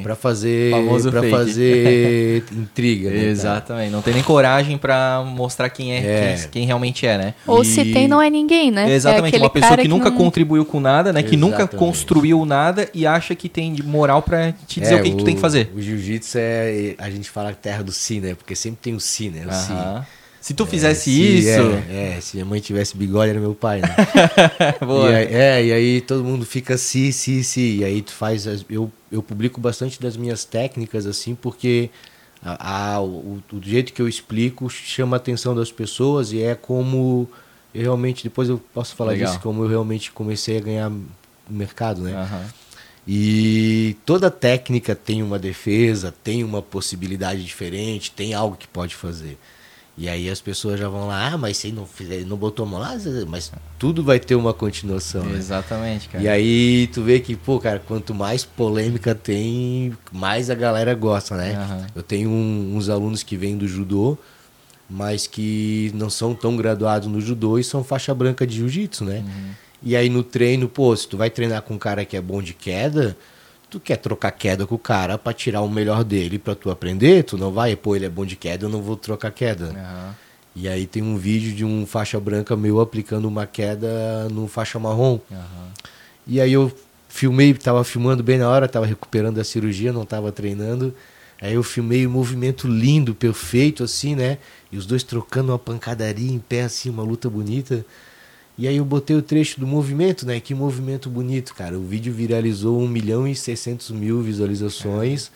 [0.02, 0.74] pra fazer
[1.12, 3.12] para fazer intriga.
[3.12, 3.92] Né, Exatamente.
[3.92, 6.36] Não tem nem coragem pra mostrar quem é, é.
[6.38, 7.34] Quem, quem, realmente é, né?
[7.46, 7.66] Ou e...
[7.66, 8.92] se tem, não é ninguém, né?
[8.92, 9.36] Exatamente.
[9.36, 10.18] É uma pessoa que, que nunca não...
[10.18, 11.22] contribuiu com nada, né?
[11.22, 11.62] Que Exatamente.
[11.62, 15.12] nunca construiu nada e acha que tem moral pra te dizer é, o que, o,
[15.12, 15.72] que tu tem que fazer.
[15.76, 16.96] O jiu-jitsu é.
[16.98, 18.34] A gente fala terra do si, né?
[18.34, 19.46] Porque sempre tem o si, né?
[19.48, 19.74] O si.
[20.48, 21.50] Se tu fizesse é, isso.
[21.90, 23.94] É, é, se minha mãe tivesse bigode, era meu pai, né?
[24.80, 25.12] Boa.
[25.12, 27.80] E aí, é, e aí todo mundo fica assim, sim, sim.
[27.80, 28.48] E aí tu faz.
[28.48, 31.90] As, eu, eu publico bastante das minhas técnicas, assim, porque
[32.42, 36.56] A, a- o, o jeito que eu explico chama a atenção das pessoas e é
[36.56, 37.28] como
[37.74, 39.28] eu realmente, depois eu posso falar Legal.
[39.28, 40.92] disso, como eu realmente comecei a ganhar
[41.50, 42.14] mercado, né?
[42.14, 42.46] Aham.
[43.08, 49.38] E toda técnica tem uma defesa, tem uma possibilidade diferente, tem algo que pode fazer.
[49.98, 51.88] E aí as pessoas já vão lá, ah, mas você não,
[52.28, 52.96] não botou a mão lá,
[53.28, 55.24] mas tudo vai ter uma continuação.
[55.26, 55.38] né?
[55.38, 56.24] Exatamente, cara.
[56.24, 61.36] E aí tu vê que, pô, cara, quanto mais polêmica tem, mais a galera gosta,
[61.36, 61.56] né?
[61.56, 61.88] Aham.
[61.96, 64.16] Eu tenho um- uns alunos que vêm do judô,
[64.88, 69.24] mas que não são tão graduados no judô e são faixa branca de jiu-jitsu, né?
[69.82, 72.42] E aí no treino, pô, se tu vai treinar com um cara que é bom
[72.42, 73.18] de queda,
[73.70, 77.24] tu quer trocar queda com o cara pra tirar o melhor dele pra tu aprender,
[77.24, 79.68] tu não vai, pô, ele é bom de queda, eu não vou trocar queda.
[79.70, 80.16] Aham.
[80.56, 84.80] E aí tem um vídeo de um faixa branca meu aplicando uma queda no faixa
[84.80, 85.20] marrom.
[85.32, 85.72] Aham.
[86.26, 86.72] E aí eu
[87.08, 90.96] filmei, tava filmando bem na hora, tava recuperando da cirurgia, não tava treinando.
[91.40, 94.40] Aí eu filmei um movimento lindo, perfeito, assim, né?
[94.72, 97.86] E os dois trocando uma pancadaria em pé, assim, uma luta bonita.
[98.58, 100.40] E aí eu botei o trecho do movimento, né?
[100.40, 101.78] Que movimento bonito, cara.
[101.78, 105.32] O vídeo viralizou 1 milhão e 600 mil visualizações.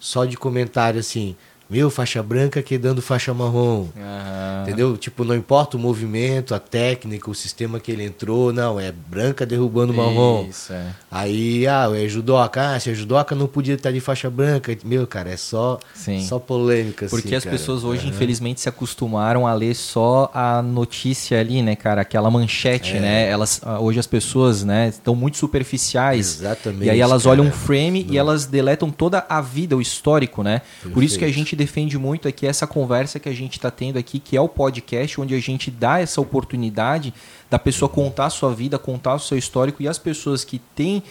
[0.00, 1.36] Só de comentário assim,
[1.72, 3.86] meu, faixa branca quedando faixa marrom.
[3.96, 4.62] Aham.
[4.62, 4.96] Entendeu?
[4.96, 9.46] Tipo, não importa o movimento, a técnica, o sistema que ele entrou, não, é branca
[9.46, 10.46] derrubando marrom.
[10.50, 10.84] Isso, é.
[11.10, 14.76] Aí, ah, é judoca, ah, se é judoca não podia estar de faixa branca.
[14.84, 16.20] Meu, cara, é só, Sim.
[16.22, 17.56] só polêmica, Porque assim, as cara.
[17.56, 18.10] pessoas hoje, Aham.
[18.10, 22.02] infelizmente, se acostumaram a ler só a notícia ali, né, cara?
[22.02, 23.00] Aquela manchete, É.
[23.00, 23.28] né?
[23.30, 26.40] Elas, ah, hoje as pessoas, né, estão muito superficiais.
[26.40, 27.32] Exatamente, E aí elas cara.
[27.32, 30.60] olham um frame e elas deletam toda a vida, o histórico, né?
[30.92, 31.32] Por isso que a Perfeito.
[31.46, 34.48] gente defende muito aqui essa conversa que a gente está tendo aqui, que é o
[34.48, 37.14] podcast, onde a gente dá essa oportunidade
[37.48, 41.04] da pessoa contar a sua vida, contar o seu histórico e as pessoas que têm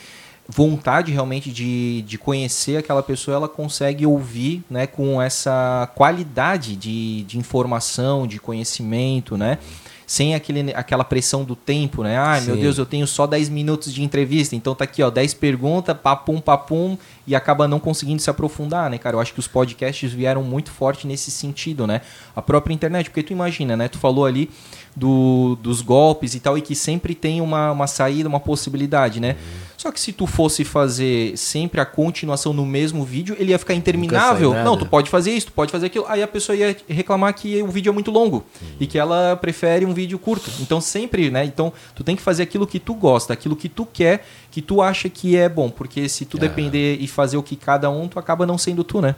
[0.49, 7.23] vontade realmente de, de conhecer aquela pessoa, ela consegue ouvir né, com essa qualidade de,
[7.23, 9.57] de informação, de conhecimento, né?
[10.05, 12.17] Sem aquele, aquela pressão do tempo, né?
[12.17, 12.57] Ai, meu.
[12.57, 16.41] Deus, eu tenho só 10 minutos de entrevista, então tá aqui, ó, 10 perguntas, papum,
[16.41, 16.97] papum,
[17.31, 19.15] e acaba não conseguindo se aprofundar, né, cara?
[19.15, 22.01] Eu acho que os podcasts vieram muito forte nesse sentido, né?
[22.35, 23.87] A própria internet, porque tu imagina, né?
[23.87, 24.51] Tu falou ali
[24.95, 29.35] do, dos golpes e tal, e que sempre tem uma, uma saída, uma possibilidade, né?
[29.77, 33.73] Só que se tu fosse fazer sempre a continuação no mesmo vídeo, ele ia ficar
[33.73, 34.53] interminável.
[34.63, 36.05] Não, tu pode fazer isso, tu pode fazer aquilo.
[36.07, 38.45] Aí a pessoa ia reclamar que o vídeo é muito longo
[38.79, 40.51] e que ela prefere um vídeo curto.
[40.59, 41.43] Então sempre, né?
[41.45, 44.83] Então tu tem que fazer aquilo que tu gosta, aquilo que tu quer, que tu
[44.83, 46.41] acha que é bom, porque se tu Ah.
[46.41, 49.15] depender e fazer o que cada um, tu acaba não sendo tu, né?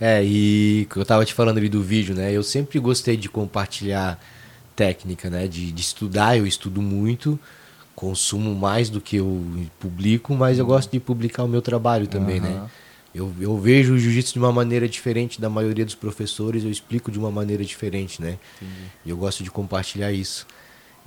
[0.00, 2.32] É, e que eu tava te falando ali do vídeo, né?
[2.32, 4.18] Eu sempre gostei de compartilhar
[4.76, 5.48] técnica, né?
[5.48, 7.38] De, de estudar, eu estudo muito,
[7.94, 9.42] consumo mais do que eu
[9.80, 12.50] publico, mas eu gosto de publicar o meu trabalho também, né?
[12.50, 12.70] Aham.
[13.14, 17.10] Eu, eu vejo o jiu-jitsu de uma maneira diferente da maioria dos professores, eu explico
[17.10, 18.38] de uma maneira diferente, né?
[19.06, 20.46] E eu gosto de compartilhar isso.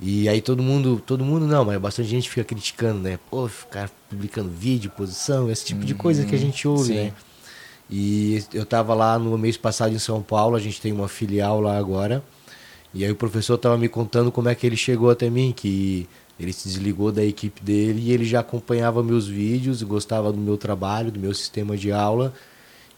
[0.00, 3.16] E aí todo mundo, todo mundo não, mas bastante gente fica criticando, né?
[3.30, 6.94] Pô, ficar publicando vídeo, posição, esse tipo de coisa que a gente ouve, sim.
[6.94, 7.12] né?
[7.88, 11.60] E eu tava lá no mês passado em São Paulo, a gente tem uma filial
[11.60, 12.24] lá agora.
[12.92, 16.08] E aí o professor tava me contando como é que ele chegou até mim, que
[16.38, 20.56] ele se desligou da equipe dele e ele já acompanhava meus vídeos, gostava do meu
[20.56, 22.32] trabalho, do meu sistema de aula.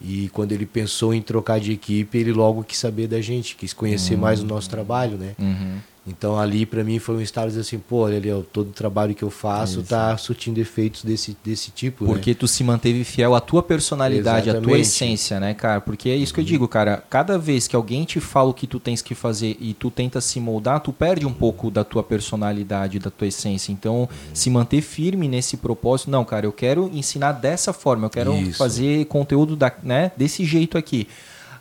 [0.01, 3.73] E quando ele pensou em trocar de equipe, ele logo quis saber da gente, quis
[3.73, 5.35] conhecer mais o nosso trabalho, né?
[5.39, 5.79] Uhum.
[6.05, 8.73] Então ali pra mim foi um estado de assim, pô, olha ali, ó, todo o
[8.73, 12.11] trabalho que eu faço tá surtindo efeitos desse, desse tipo, né?
[12.11, 14.81] Porque tu se manteve fiel à tua personalidade, à tua Exatamente.
[14.81, 15.81] essência, né, cara?
[15.81, 17.05] Porque é isso que eu digo, cara.
[17.09, 20.21] Cada vez que alguém te fala o que tu tens que fazer e tu tenta
[20.21, 23.71] se moldar, tu perde um pouco da tua personalidade, da tua essência.
[23.71, 28.35] Então, se manter firme nesse propósito, não, cara, eu quero ensinar dessa forma, eu quero
[28.35, 28.59] Isso.
[28.59, 31.07] fazer conteúdo da, né, desse jeito aqui.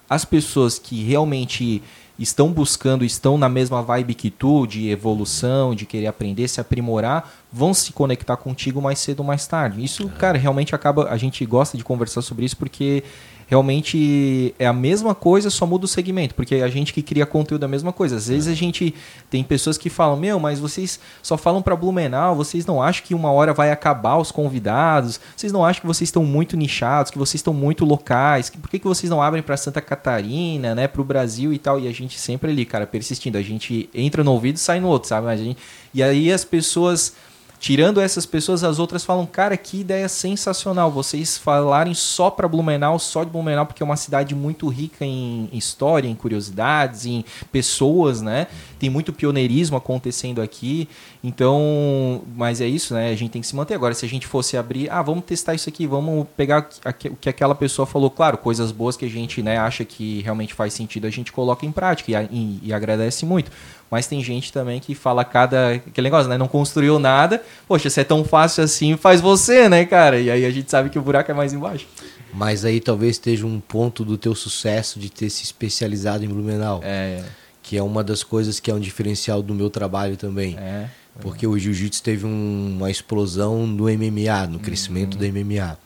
[0.10, 1.82] As pessoas que realmente
[2.17, 7.32] estão buscando, estão na mesma vibe que tu, de evolução, de querer aprender, se aprimorar,
[7.52, 9.84] vão se conectar contigo mais cedo ou mais tarde.
[9.84, 11.10] Isso, cara, realmente acaba.
[11.10, 13.04] A gente gosta de conversar sobre isso porque
[13.52, 16.34] realmente é a mesma coisa, só muda o segmento.
[16.34, 18.16] Porque a gente que cria conteúdo é a mesma coisa.
[18.16, 18.96] Às vezes a gente
[19.30, 23.14] tem pessoas que falam: Meu, mas vocês só falam para Blumenau, vocês não acham que
[23.14, 25.20] uma hora vai acabar os convidados?
[25.36, 28.50] Vocês não acham que vocês estão muito nichados, que vocês estão muito locais?
[28.50, 31.58] Que- Por que, que vocês não abrem para Santa Catarina, né, para o Brasil e
[31.60, 31.78] tal?
[31.80, 33.38] E a gente sempre ali, cara, persistindo.
[33.38, 35.28] A gente entra no ouvido e sai no outro, sabe?
[35.28, 35.58] A gente-
[35.94, 37.14] E aí as pessoas
[37.62, 40.91] tirando essas pessoas, as outras falam, cara, que ideia sensacional.
[40.91, 45.47] Vocês falarem só para Blumenau, só de Blumenau, porque é uma cidade muito rica em
[45.53, 48.47] história, em curiosidades, em pessoas, né?
[48.80, 50.89] Tem muito pioneirismo acontecendo aqui.
[51.24, 53.11] Então, mas é isso, né?
[53.11, 53.76] A gente tem que se manter.
[53.76, 57.30] Agora, se a gente fosse abrir, ah, vamos testar isso aqui, vamos pegar o que
[57.30, 61.05] aquela pessoa falou, claro, coisas boas que a gente né, acha que realmente faz sentido,
[61.05, 63.51] a gente coloca em prática e, e, e agradece muito.
[63.89, 65.74] Mas tem gente também que fala cada.
[65.74, 66.38] aquele negócio, né?
[66.38, 67.43] Não construiu nada.
[67.67, 70.19] Poxa, se é tão fácil assim, faz você, né, cara?
[70.19, 71.86] E aí a gente sabe que o buraco é mais embaixo.
[72.34, 76.80] Mas aí talvez esteja um ponto do teu sucesso de ter se especializado em Blumenau.
[76.84, 77.22] É.
[77.61, 80.57] Que é uma das coisas que é um diferencial do meu trabalho também.
[80.57, 80.89] É.
[81.20, 85.20] Porque o jiu-jitsu teve um, uma explosão no MMA, no crescimento uhum.
[85.20, 85.78] do MMA.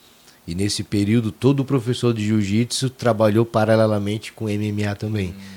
[0.48, 5.30] E nesse período, todo professor de jiu-jitsu trabalhou paralelamente com MMA também.
[5.30, 5.56] Uhum.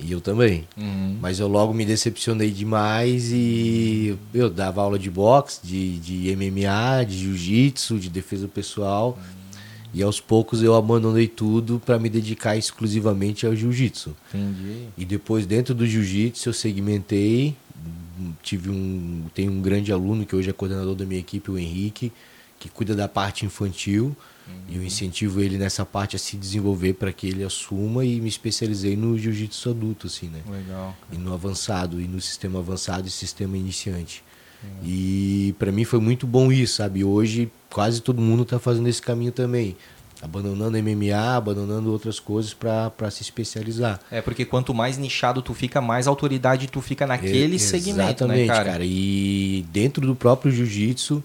[0.00, 0.66] E eu também.
[0.76, 1.16] Uhum.
[1.20, 7.04] Mas eu logo me decepcionei demais e eu dava aula de boxe, de, de MMA,
[7.04, 9.18] de jiu-jitsu, de defesa pessoal.
[9.92, 14.14] E aos poucos eu abandonei tudo para me dedicar exclusivamente ao jiu-jitsu.
[14.32, 14.88] Entendi.
[14.96, 17.56] E depois dentro do jiu-jitsu eu segmentei,
[18.42, 22.12] tive um tenho um grande aluno que hoje é coordenador da minha equipe, o Henrique,
[22.58, 24.16] que cuida da parte infantil.
[24.66, 28.28] E eu incentivo ele nessa parte a se desenvolver para que ele assuma e me
[28.30, 30.40] especializei no jiu-jitsu adulto, assim, né?
[30.50, 30.96] Legal.
[31.12, 34.24] E no avançado, e no sistema avançado e sistema iniciante.
[34.82, 37.04] E para mim foi muito bom isso, sabe?
[37.04, 39.76] Hoje quase todo mundo está fazendo esse caminho também.
[40.20, 44.00] Abandonando MMA, abandonando outras coisas para se especializar.
[44.10, 48.46] É, porque quanto mais nichado tu fica, mais autoridade tu fica naquele é, segmento, né,
[48.46, 48.64] cara?
[48.64, 48.84] cara?
[48.84, 51.22] E dentro do próprio jiu-jitsu,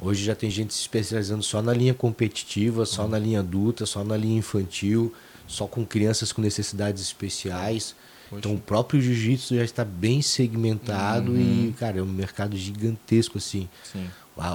[0.00, 4.02] Hoje já tem gente se especializando só na linha competitiva, só na linha adulta, só
[4.02, 5.14] na linha infantil,
[5.46, 7.94] só com crianças com necessidades especiais.
[8.28, 8.38] Poxa.
[8.38, 11.68] Então o próprio jiu-jitsu já está bem segmentado uhum.
[11.68, 13.68] e, cara, é um mercado gigantesco assim.
[13.84, 14.06] Sim.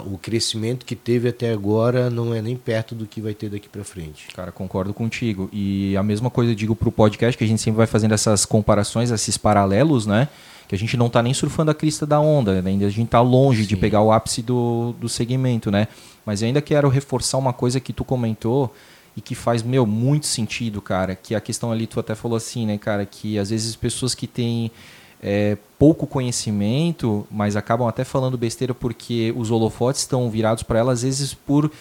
[0.05, 3.69] O crescimento que teve até agora não é nem perto do que vai ter daqui
[3.69, 4.27] para frente.
[4.35, 5.49] Cara, concordo contigo.
[5.53, 8.45] E a mesma coisa eu digo pro podcast, que a gente sempre vai fazendo essas
[8.45, 10.27] comparações, esses paralelos, né?
[10.69, 12.69] que a gente não está nem surfando a crista da onda, né?
[12.69, 13.69] ainda a gente está longe Sim.
[13.69, 15.87] de pegar o ápice do, do segmento, né?
[16.23, 18.71] Mas eu ainda quero reforçar uma coisa que tu comentou
[19.17, 22.67] e que faz, meu, muito sentido, cara, que a questão ali, tu até falou assim,
[22.67, 24.69] né, cara, que às vezes pessoas que têm
[25.21, 30.99] é, pouco conhecimento, mas acabam até falando besteira porque os holofotes estão virados para elas,
[30.99, 31.71] às vezes por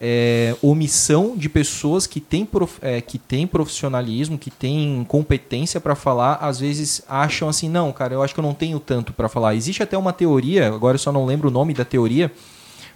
[0.00, 5.94] é, omissão de pessoas que têm, prof, é, que têm profissionalismo, que têm competência para
[5.94, 9.28] falar, às vezes acham assim, não, cara, eu acho que eu não tenho tanto para
[9.28, 9.54] falar.
[9.54, 12.32] Existe até uma teoria, agora eu só não lembro o nome da teoria,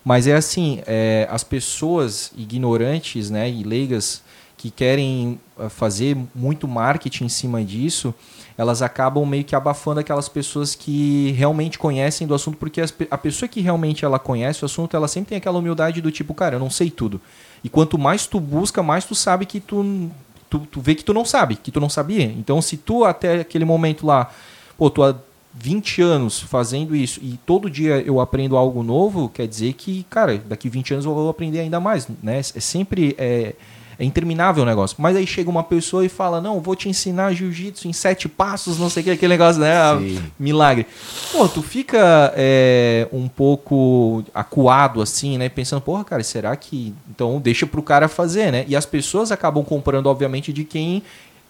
[0.05, 4.23] mas é assim, é, as pessoas ignorantes né, e leigas
[4.57, 8.15] que querem ah, fazer muito marketing em cima disso,
[8.57, 13.19] elas acabam meio que abafando aquelas pessoas que realmente conhecem do assunto, porque as, a
[13.19, 16.57] pessoa que realmente ela conhece o assunto, ela sempre tem aquela humildade do tipo, cara,
[16.57, 17.21] eu não sei tudo.
[17.65, 20.11] E quanto mais tu busca, mais tu sabe que tu,
[20.51, 22.25] tu, tu vê que tu não sabe, que tu não sabia.
[22.25, 24.31] Então, se tu até aquele momento lá,
[24.77, 25.15] pô, tu há
[25.55, 30.39] 20 anos fazendo isso e todo dia eu aprendo algo novo, quer dizer que, cara,
[30.39, 32.39] daqui 20 anos eu vou aprender ainda mais, né?
[32.39, 33.15] É sempre...
[33.19, 33.55] É,
[33.99, 34.97] é interminável o negócio.
[35.01, 38.79] Mas aí chega uma pessoa e fala: Não, vou te ensinar jiu-jitsu em sete passos,
[38.79, 39.75] não sei o que, aquele negócio, né?
[39.99, 40.23] Sim.
[40.39, 40.87] Milagre.
[41.31, 45.49] Pô, tu fica é, um pouco acuado assim, né?
[45.49, 46.95] Pensando, porra, cara, será que.
[47.11, 48.65] Então deixa pro cara fazer, né?
[48.69, 51.03] E as pessoas acabam comprando, obviamente, de quem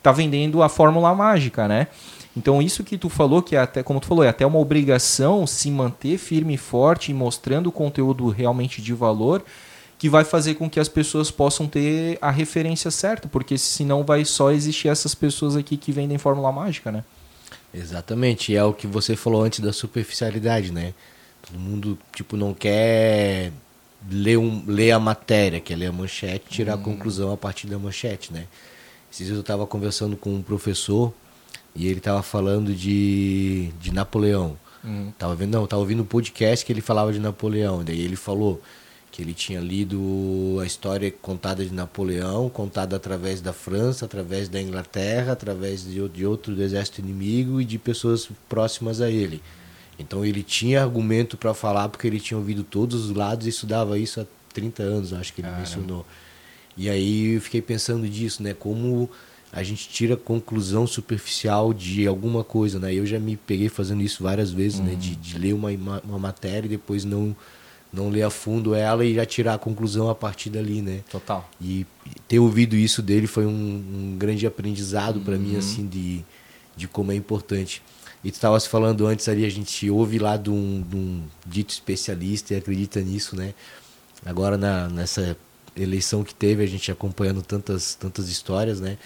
[0.03, 1.87] tá vendendo a fórmula mágica, né?
[2.37, 5.47] Então isso que tu falou, que é até, como tu falou, é até uma obrigação
[5.47, 9.45] se manter firme e forte e mostrando conteúdo realmente de valor
[10.03, 14.25] que vai fazer com que as pessoas possam ter a referência certa, porque senão vai
[14.25, 17.05] só existir essas pessoas aqui que vendem fórmula mágica, né?
[17.73, 20.93] Exatamente, é o que você falou antes da superficialidade, né?
[21.41, 23.53] Todo mundo, tipo, não quer
[24.11, 26.81] ler, um, ler a matéria, quer ler a manchete, tirar hum.
[26.81, 28.49] a conclusão a partir da manchete, né?
[29.09, 31.15] Esses dias eu estava conversando com um professor
[31.77, 34.59] e ele estava falando de, de Napoleão.
[34.85, 35.13] Hum.
[35.17, 38.61] Tava vendo, não, tava ouvindo um podcast que ele falava de Napoleão, daí ele falou
[39.13, 44.61] que ele tinha lido a história contada de Napoleão, contada através da França, através da
[44.61, 49.43] Inglaterra, através de, de outro do exército inimigo e de pessoas próximas a ele.
[49.99, 53.99] Então ele tinha argumento para falar porque ele tinha ouvido todos os lados e estudava
[53.99, 55.63] isso há 30 anos, acho que ele Caramba.
[55.63, 56.07] mencionou.
[56.75, 58.55] E aí eu fiquei pensando disso, né?
[58.55, 59.11] Como
[59.53, 62.95] a gente tira conclusão superficial de alguma coisa, né?
[62.95, 64.87] Eu já me peguei fazendo isso várias vezes, uhum.
[64.87, 64.95] né?
[64.95, 65.69] De, de ler uma,
[66.03, 67.37] uma matéria e depois não
[67.93, 71.01] não ler a fundo ela e já tirar a conclusão a partir dali, né?
[71.11, 71.49] Total.
[71.61, 71.87] E
[72.27, 75.25] ter ouvido isso dele foi um, um grande aprendizado uhum.
[75.25, 76.25] para mim, assim, de,
[76.75, 77.83] de como é importante.
[78.25, 81.23] E tu estava se falando antes ali, a gente ouve lá de um, de um
[81.45, 83.53] dito especialista e acredita nisso, né?
[84.25, 85.37] Agora na, nessa
[85.77, 88.97] eleição que teve, a gente acompanhando tantas, tantas histórias, né?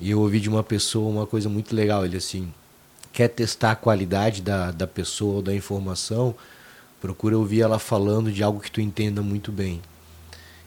[0.00, 2.06] E eu ouvi de uma pessoa uma coisa muito legal.
[2.06, 2.52] Ele assim,
[3.12, 6.34] quer testar a qualidade da, da pessoa ou da informação,
[7.00, 9.80] procura ouvir ela falando de algo que tu entenda muito bem.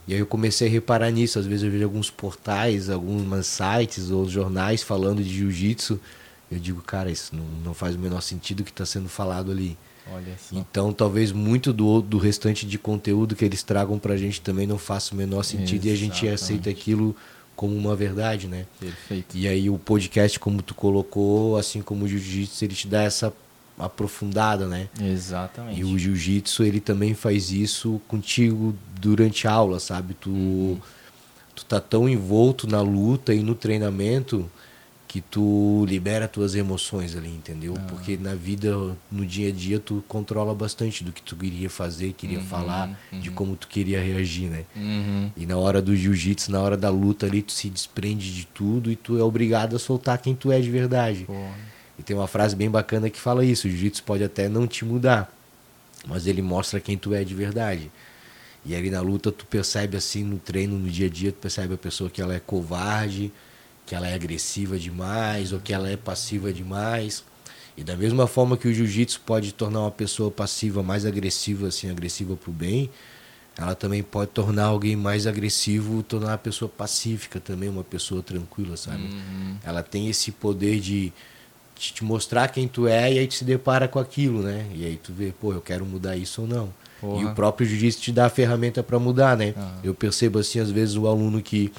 [0.07, 1.39] E aí eu comecei a reparar nisso.
[1.39, 5.99] Às vezes eu vejo alguns portais, alguns sites ou jornais falando de jiu-jitsu.
[6.51, 9.51] Eu digo, cara, isso não, não faz o menor sentido o que está sendo falado
[9.51, 9.77] ali.
[10.51, 14.77] Então, talvez muito do, do restante de conteúdo que eles tragam pra gente também não
[14.77, 15.87] faça o menor sentido Exatamente.
[15.87, 17.15] e a gente aceita aquilo
[17.55, 18.65] como uma verdade, né?
[18.79, 19.37] Perfeito.
[19.37, 23.33] E aí o podcast, como tu colocou, assim como o jiu-jitsu, ele te dá essa
[23.77, 24.89] aprofundada, né?
[25.01, 25.79] Exatamente.
[25.79, 30.13] E o jiu-jitsu, ele também faz isso contigo durante a aula, sabe?
[30.13, 30.79] Tu, uhum.
[31.55, 34.49] tu tá tão envolto na luta e no treinamento
[35.13, 37.75] que tu libera tuas emoções ali, entendeu?
[37.77, 37.81] Ah.
[37.87, 38.75] Porque na vida,
[39.11, 42.99] no dia a dia, tu controla bastante do que tu queria fazer, queria uhum, falar,
[43.11, 43.19] uhum.
[43.19, 44.65] de como tu queria reagir, né?
[44.75, 45.29] Uhum.
[45.37, 48.91] E na hora do jiu-jitsu, na hora da luta ali, tu se desprende de tudo
[48.91, 51.27] e tu é obrigado a soltar quem tu é de verdade.
[51.97, 54.83] E tem uma frase bem bacana que fala isso: o jiu-jitsu pode até não te
[54.83, 55.31] mudar,
[56.07, 57.91] mas ele mostra quem tu é de verdade.
[58.65, 61.73] E ali na luta tu percebe assim, no treino, no dia a dia, tu percebe
[61.73, 63.31] a pessoa que ela é covarde,
[63.85, 67.23] que ela é agressiva demais ou que ela é passiva demais.
[67.75, 71.89] E da mesma forma que o jiu-jitsu pode tornar uma pessoa passiva mais agressiva, assim,
[71.89, 72.89] agressiva para o bem,
[73.57, 78.77] ela também pode tornar alguém mais agressivo, tornar uma pessoa pacífica também, uma pessoa tranquila,
[78.77, 79.03] sabe?
[79.03, 79.57] Uhum.
[79.63, 81.13] Ela tem esse poder de,
[81.83, 84.65] de, te mostrar quem tu é e aí tu se depara com aquilo, né?
[84.73, 86.69] E aí tu vê, pô, eu quero mudar isso ou não.
[87.01, 87.21] Porra.
[87.21, 89.53] E o próprio jiu-jitsu te dá a ferramenta para mudar, né?
[89.57, 89.71] Uhum.
[89.83, 91.71] Eu percebo assim, às vezes, o aluno que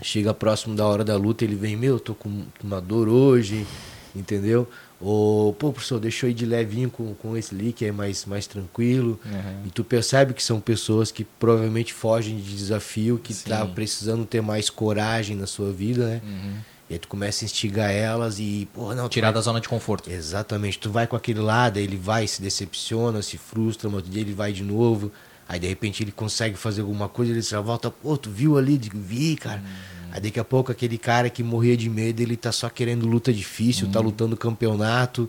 [0.00, 3.66] chega próximo da hora da luta, ele vem, meu, tô com uma dor hoje,
[4.14, 4.68] entendeu?
[5.00, 8.24] Ou, pô, professor, deixa eu ir de levinho com, com esse ali, que é mais,
[8.24, 9.18] mais tranquilo.
[9.24, 9.66] Uhum.
[9.66, 13.50] E tu percebe que são pessoas que provavelmente fogem de desafio, que Sim.
[13.50, 16.22] tá precisando ter mais coragem na sua vida, né?
[16.24, 16.54] Uhum.
[16.94, 19.08] E aí tu começa a instigar elas e, pô, não.
[19.08, 19.34] Tirar vai...
[19.34, 20.08] da zona de conforto.
[20.08, 20.78] Exatamente.
[20.78, 24.32] Tu vai com aquele lado, ele vai, se decepciona, se frustra, mas outro dia ele
[24.32, 25.10] vai de novo.
[25.48, 28.78] Aí de repente ele consegue fazer alguma coisa, ele já volta, pô, tu viu ali?
[28.78, 29.58] Digo, vi, cara.
[29.58, 30.10] Uhum.
[30.12, 33.32] Aí daqui a pouco aquele cara que morria de medo, ele tá só querendo luta
[33.32, 33.92] difícil, tá uhum.
[33.92, 35.28] tá lutando campeonato,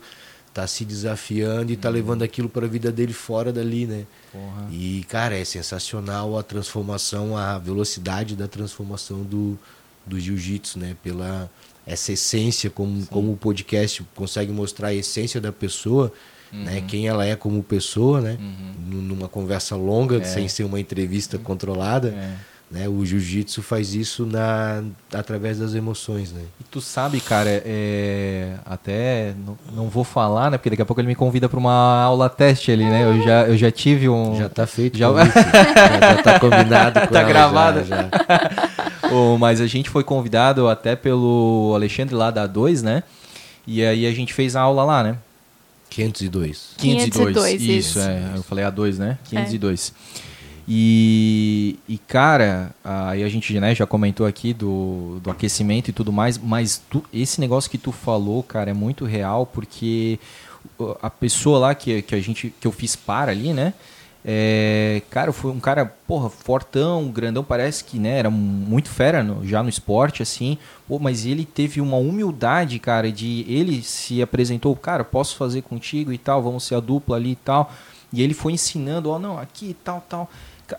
[0.53, 1.95] tá se desafiando e tá uhum.
[1.95, 4.05] levando aquilo para a vida dele fora dali, né?
[4.31, 4.67] Porra.
[4.71, 9.57] E, cara, é sensacional a transformação, a velocidade da transformação do,
[10.05, 10.95] do jiu-jitsu, né?
[11.03, 11.49] Pela
[11.87, 16.11] essa essência, como, como o podcast consegue mostrar a essência da pessoa
[16.51, 16.57] né?
[16.57, 16.63] uhum.
[16.63, 16.83] né?
[16.87, 18.37] Quem ela é como pessoa, né?
[18.39, 19.01] Uhum.
[19.01, 20.23] Numa conversa longa, é.
[20.23, 22.09] sem ser uma entrevista controlada.
[22.09, 22.55] É.
[22.71, 22.89] Né?
[22.89, 24.83] O jiu-jitsu faz isso na,
[25.13, 26.41] através das emoções, né?
[26.59, 30.57] E tu sabe, cara, é, até não, não vou falar, né?
[30.57, 33.03] Porque daqui a pouco ele me convida para uma aula teste ali, né?
[33.03, 34.35] Eu já, eu já tive um...
[34.35, 34.97] Já tá feito.
[34.97, 37.85] Já, já, tá combinado com Tá ela, gravado.
[37.85, 38.74] Já, já.
[39.11, 43.03] Oh, mas a gente foi convidado até pelo Alexandre lá da 2, né?
[43.67, 45.17] E aí a gente fez a aula lá, né?
[45.89, 46.75] 502.
[46.77, 48.31] 502, 502 isso, isso, é.
[48.35, 49.17] Eu falei A2, né?
[49.29, 49.93] 502.
[50.21, 50.35] É.
[50.67, 56.11] E, e, cara, aí a gente né, já comentou aqui do, do aquecimento e tudo
[56.11, 60.19] mais, mas tu, esse negócio que tu falou, cara, é muito real, porque
[61.01, 63.73] a pessoa lá que, que a gente que eu fiz para ali, né?
[64.27, 69.45] É, cara, foi um cara, porra, fortão, grandão, parece que, né, era muito fera no,
[69.45, 70.57] já no esporte, assim,
[70.87, 76.11] pô, mas ele teve uma humildade, cara, de ele se apresentou, cara, posso fazer contigo
[76.11, 77.71] e tal, vamos ser a dupla ali e tal,
[78.11, 80.27] e ele foi ensinando, ó, oh, não, aqui tal, tal,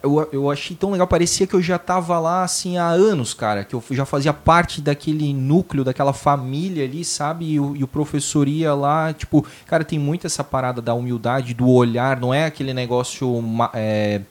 [0.02, 3.64] eu, eu achei tão legal, parecia que eu já tava lá assim há anos, cara,
[3.64, 7.52] que eu já fazia parte daquele núcleo, daquela família ali, sabe?
[7.52, 11.54] E o, e o professor ia lá, tipo, cara, tem muito essa parada da humildade,
[11.54, 13.42] do olhar, não é aquele negócio.
[13.72, 14.22] É,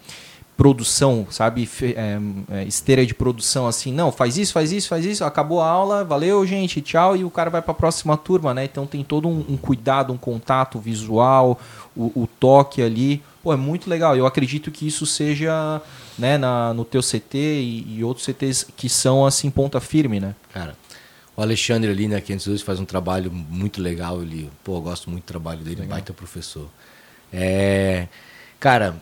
[0.57, 1.69] produção, sabe?
[1.81, 2.17] É,
[2.49, 6.03] é, esteira de produção assim, não, faz isso, faz isso, faz isso, acabou a aula,
[6.03, 8.63] valeu, gente, tchau, e o cara vai para a próxima turma, né?
[8.63, 11.59] Então tem todo um, um cuidado, um contato visual,
[11.95, 13.21] o, o toque ali.
[13.45, 14.17] Pô, é muito legal.
[14.17, 15.79] Eu acredito que isso seja
[16.17, 20.33] né, na, no teu CT e, e, outros CTs que são assim ponta firme, né?
[20.51, 20.75] Cara,
[21.37, 24.19] o Alexandre ali na né, 512 faz um trabalho muito legal.
[24.23, 25.89] Ele, pô, eu gosto muito do trabalho dele, legal.
[25.89, 26.67] baita professor.
[27.31, 28.07] É,
[28.59, 28.95] cara,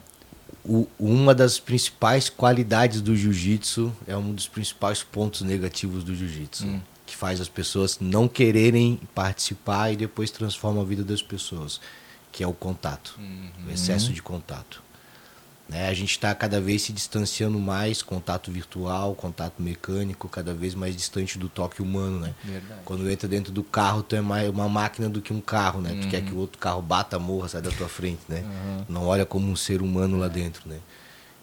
[0.66, 6.66] o, uma das principais qualidades do jiu-jitsu é um dos principais pontos negativos do jiu-jitsu.
[6.66, 6.82] Hum.
[7.06, 11.80] Que faz as pessoas não quererem participar e depois transforma a vida das pessoas
[12.34, 13.68] que é o contato, uhum.
[13.68, 14.82] o excesso de contato.
[15.70, 15.88] Né?
[15.88, 20.96] A gente está cada vez se distanciando mais, contato virtual, contato mecânico, cada vez mais
[20.96, 22.34] distante do toque humano, né?
[22.44, 22.82] Verdade.
[22.84, 25.98] Quando entra dentro do carro, tu é mais uma máquina do que um carro, né?
[26.02, 28.44] Tu quer que o outro carro bata, morra, sai da tua frente, né?
[28.90, 30.80] Não olha como um ser humano lá dentro, né?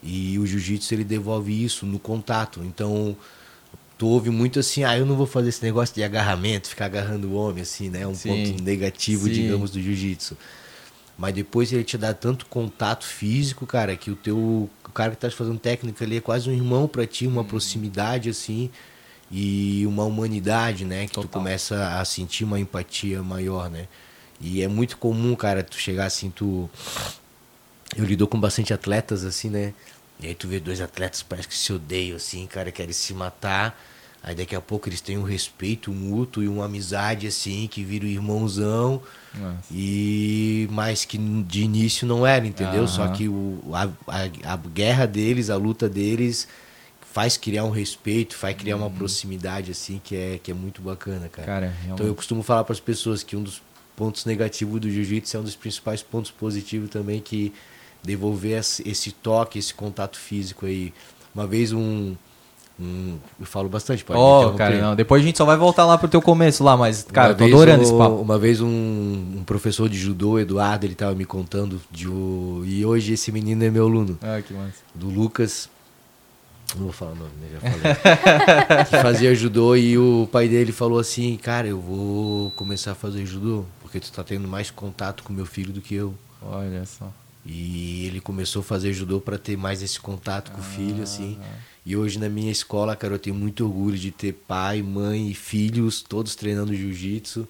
[0.03, 2.61] E o jiu-jitsu ele devolve isso no contato.
[2.63, 3.15] Então,
[3.97, 7.29] tu ouve muito assim, ah, eu não vou fazer esse negócio de agarramento, ficar agarrando
[7.29, 8.05] o homem assim, né?
[8.05, 8.29] Um Sim.
[8.29, 9.33] ponto negativo, Sim.
[9.33, 10.37] digamos, do jiu-jitsu.
[11.17, 15.17] Mas depois ele te dá tanto contato físico, cara, que o teu o cara que
[15.17, 18.69] tá fazendo técnica ali é quase um irmão pra ti, uma proximidade assim
[19.31, 21.31] e uma humanidade, né, que tu Total.
[21.31, 23.87] começa a sentir uma empatia maior, né?
[24.41, 26.69] E é muito comum, cara, tu chegar assim, tu
[27.95, 29.73] eu lido com bastante atletas assim, né?
[30.19, 33.79] E aí tu vê dois atletas parece que se odeiam assim, cara, querem se matar.
[34.23, 38.05] Aí daqui a pouco eles têm um respeito mútuo e uma amizade assim, que vira
[38.05, 39.01] o irmãozão.
[39.33, 39.57] Nossa.
[39.71, 42.83] E mas que de início não era, entendeu?
[42.83, 42.87] Aham.
[42.87, 46.47] Só que o, a, a, a guerra deles, a luta deles
[47.11, 51.27] faz criar um respeito, faz criar uma proximidade assim que é que é muito bacana,
[51.27, 51.45] cara.
[51.45, 53.61] Cara, então eu costumo falar para as pessoas que um dos
[53.95, 57.51] pontos negativos do jiu-jitsu é um dos principais pontos positivos também que
[58.03, 60.93] devolver esse esse toque, esse contato físico aí.
[61.33, 62.15] Uma vez um,
[62.81, 64.57] um eu falo bastante, pode Ó, interromper.
[64.57, 64.95] cara, não.
[64.95, 67.37] Depois a gente só vai voltar lá pro teu começo lá, mas, cara, Uma eu
[67.37, 68.15] tô adorando o- esse papo.
[68.15, 72.85] Uma vez um, um professor de judô, Eduardo, ele tava me contando de o, e
[72.85, 74.73] hoje esse menino é meu aluno, Ah, que massa.
[74.95, 75.69] do Lucas.
[76.75, 77.47] Não vou falar o nome, né?
[77.51, 78.85] Já falei.
[78.89, 83.25] que fazia judô e o pai dele falou assim, cara, eu vou começar a fazer
[83.25, 86.13] judô, porque tu tá tendo mais contato com meu filho do que eu.
[86.41, 87.11] Olha só.
[87.45, 91.39] E ele começou a fazer judô para ter mais esse contato com o filho, assim.
[91.83, 95.33] E hoje na minha escola, cara, eu tenho muito orgulho de ter pai, mãe e
[95.33, 97.47] filhos todos treinando jiu-jitsu.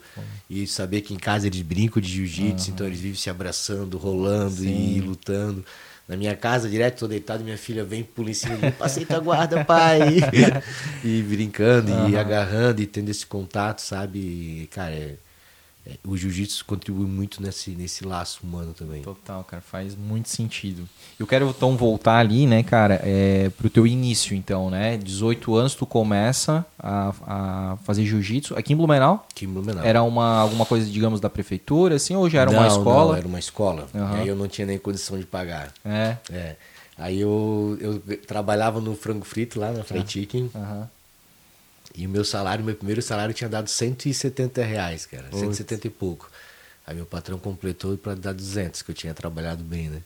[0.49, 4.63] E saber que em casa eles brincam de jiu-jitsu, então eles vivem se abraçando, rolando
[4.63, 5.65] e lutando.
[6.07, 9.05] Na minha casa, direto, tô deitado, minha filha vem, pula em cima de mim, passei
[9.05, 10.17] tua guarda, pai.
[11.03, 14.19] e brincando, e agarrando, e tendo esse contato, sabe?
[14.19, 15.15] E, cara, é,
[16.03, 19.01] o jiu-jitsu contribui muito nesse, nesse laço humano também.
[19.01, 20.87] Total, cara, faz muito sentido.
[21.19, 24.97] Eu quero então voltar ali, né, cara, é, pro teu início, então, né?
[24.97, 29.25] 18 anos tu começa a, a fazer jiu-jitsu aqui em Blumenau.
[29.33, 29.83] Que em Blumenau.
[29.83, 33.11] Era uma alguma coisa, digamos, da prefeitura, assim, ou já era uma Não, escola?
[33.11, 33.87] Não, era uma escola.
[33.93, 35.73] E aí eu não tinha nem condição de pagar.
[35.83, 36.17] É.
[36.31, 36.55] É.
[36.97, 40.51] Aí eu, eu trabalhava no frango frito lá na Fried Chicken.
[40.53, 40.89] Aham.
[41.95, 45.23] E o meu salário, meu primeiro salário tinha dado 170 reais, cara.
[45.29, 45.39] Putz.
[45.39, 46.29] 170 e pouco.
[46.85, 50.01] Aí meu patrão completou para dar 200, que eu tinha trabalhado bem, né?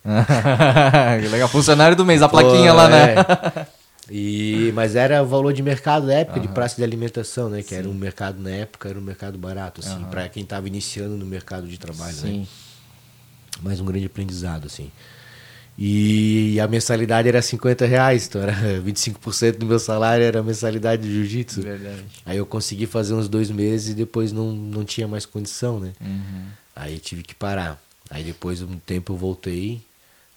[1.21, 3.15] Que Legal, funcionário do mês, a plaquinha Pô, lá, né?
[3.15, 3.67] é.
[4.09, 7.63] E, mas era o valor de mercado da época, de praça de alimentação, né?
[7.63, 11.17] Que era um mercado na época, era um mercado barato, assim, para quem estava iniciando
[11.17, 12.21] no mercado de trabalho, né?
[12.21, 12.47] Sim.
[13.61, 14.91] mas um grande aprendizado, assim.
[15.77, 21.01] E a mensalidade era 50 reais, então era 25% do meu salário era a mensalidade
[21.01, 21.61] de jiu-jitsu.
[21.61, 22.05] Verdade.
[22.25, 25.93] Aí eu consegui fazer uns dois meses e depois não, não tinha mais condição, né?
[25.99, 26.45] Uhum.
[26.75, 27.81] Aí tive que parar.
[28.09, 29.81] Aí depois de um tempo eu voltei,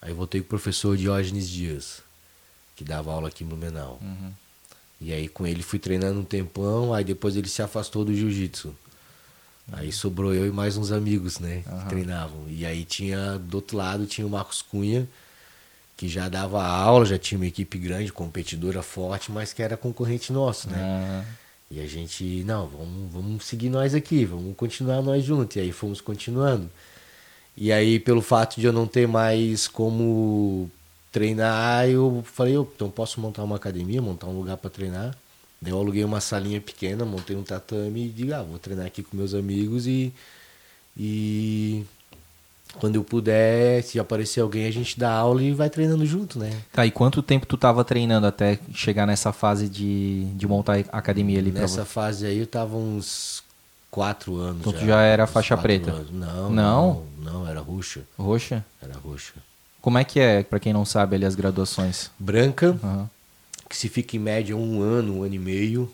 [0.03, 2.03] aí eu voltei com o professor Diógenes Dias,
[2.75, 4.01] que dava aula aqui em Blumenau.
[4.03, 4.33] Uhum.
[5.01, 8.75] E aí com ele fui treinando um tempão, aí depois ele se afastou do jiu-jitsu.
[9.71, 11.83] Aí sobrou eu e mais uns amigos, né, Aham.
[11.83, 12.45] que treinavam.
[12.49, 15.07] E aí tinha, do outro lado, tinha o Marcos Cunha,
[15.99, 20.33] que já dava aula, já tinha uma equipe grande, competidora forte, mas que era concorrente
[20.33, 20.89] nosso, né?
[20.91, 21.25] Ah,
[21.71, 25.57] E a gente, não, vamos, vamos seguir nós aqui, vamos continuar nós juntos.
[25.57, 26.71] E aí fomos continuando.
[27.57, 30.71] E aí, pelo fato de eu não ter mais como
[31.13, 35.17] treinar, eu falei, eu, então posso montar uma academia, montar um lugar para treinar.
[35.61, 39.03] Daí eu aluguei uma salinha pequena, montei um tatame e digo, ah, vou treinar aqui
[39.03, 40.13] com meus amigos e,
[40.97, 41.85] e
[42.79, 46.51] quando eu puder, se aparecer alguém, a gente dá aula e vai treinando junto, né?
[46.73, 50.99] Tá, e quanto tempo tu tava treinando até chegar nessa fase de, de montar a
[50.99, 53.43] academia ali Nessa fase aí eu tava uns
[53.91, 54.61] quatro anos.
[54.61, 56.05] Então tu já era faixa preta?
[56.13, 56.51] Não, Não?
[56.51, 58.01] não, não, era roxa.
[58.19, 58.65] Roxa?
[58.83, 59.35] Era roxa.
[59.81, 62.11] Como é que é, pra quem não sabe, ali as graduações?
[62.19, 63.09] Branca, Aham.
[63.69, 65.91] que se fica em média um ano, um ano e meio.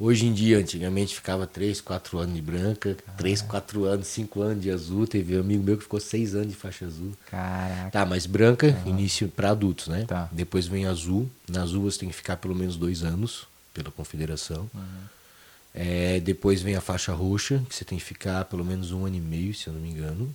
[0.00, 4.62] Hoje em dia, antigamente ficava três, quatro anos de branca, três, quatro anos, cinco anos
[4.62, 5.08] de azul.
[5.08, 7.12] Teve um amigo meu que ficou seis anos de faixa azul.
[7.26, 7.90] Caraca.
[7.90, 10.04] Tá, mas branca, início para adultos, né?
[10.06, 10.28] Tá.
[10.30, 11.28] Depois vem azul.
[11.48, 14.70] Na azul você tem que ficar pelo menos dois anos pela confederação.
[15.74, 19.16] É, depois vem a faixa roxa, que você tem que ficar pelo menos um ano
[19.16, 20.32] e meio, se eu não me engano.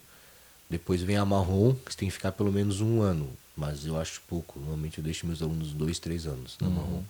[0.70, 3.30] Depois vem a marrom, que você tem que ficar pelo menos um ano.
[3.56, 4.60] Mas eu acho pouco.
[4.60, 7.04] Normalmente eu deixo meus alunos dois, três anos na marrom.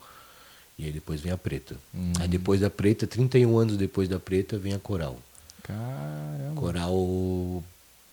[0.78, 1.76] E aí depois vem a preta.
[2.19, 5.17] Aí depois da preta, 31 anos depois da preta, vem a coral.
[5.61, 6.59] Caramba.
[6.59, 7.63] Coral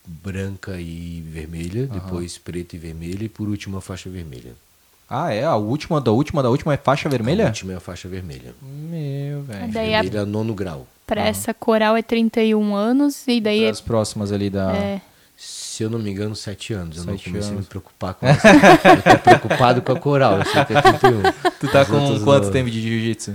[0.06, 4.52] branca e vermelha, depois preta e vermelha e por último a faixa vermelha.
[5.08, 5.44] Ah, é?
[5.44, 7.46] A última da última da última é faixa A vermelha?
[7.46, 8.54] última é a faixa vermelha.
[8.62, 9.72] Meu, velho.
[9.72, 10.86] Daí a, Vermelha nono grau.
[11.06, 14.72] pra essa coral é 31 anos e daí é, As próximas ali da.
[14.76, 15.00] é,
[15.80, 16.98] Se eu não me engano, sete anos.
[16.98, 17.68] Eu não Sete comecei a me anos.
[17.68, 18.46] preocupar com essa.
[18.50, 21.22] eu tô preocupado com a coral, eu sei que é 31.
[21.58, 22.50] Tu tá As com quanto não.
[22.52, 23.34] tempo de jiu-jitsu?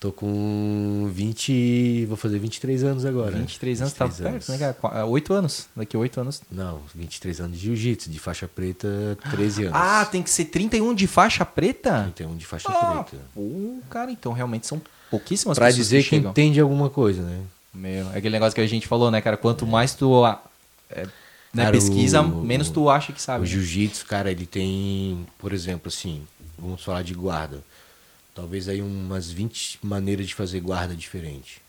[0.00, 2.04] Tô com 20.
[2.06, 3.30] Vou fazer 23 anos agora.
[3.30, 4.72] 23 anos, tá 23 perto, né, cara?
[4.74, 5.68] Qu- ah, Oito anos.
[5.76, 6.42] Daqui a oito anos.
[6.50, 8.88] Não, 23 anos de jiu-jitsu, de faixa preta,
[9.30, 9.74] 13 anos.
[9.80, 12.10] Ah, tem que ser 31 de faixa preta?
[12.16, 13.22] 31 de faixa Ah, preta.
[13.32, 17.38] pô, cara, então realmente são pouquíssimas Pra pessoas dizer que que entende alguma coisa, né?
[17.72, 19.36] Meu, é aquele negócio que a gente falou, né, cara?
[19.36, 20.26] Quanto mais tu
[20.90, 21.06] é,
[21.54, 23.40] né, Cara, pesquisa, o- menos tu acha que O sabe.
[23.44, 23.46] né?
[23.50, 26.26] jiu-jitsu, cara, ele tem, por exemplo, assim,
[26.58, 27.62] vamos falar de guarda.
[28.34, 31.62] Talvez aí umas 20 maneiras de fazer guarda diferente.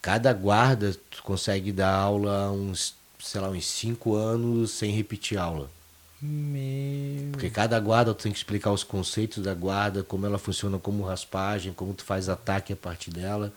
[0.00, 5.70] Cada guarda tu consegue dar aula uns, sei lá, uns 5 anos sem repetir aula.
[6.20, 7.30] Meu.
[7.32, 11.04] Porque cada guarda tu tem que explicar os conceitos da guarda, como ela funciona como
[11.04, 13.52] raspagem, como tu faz ataque a partir dela,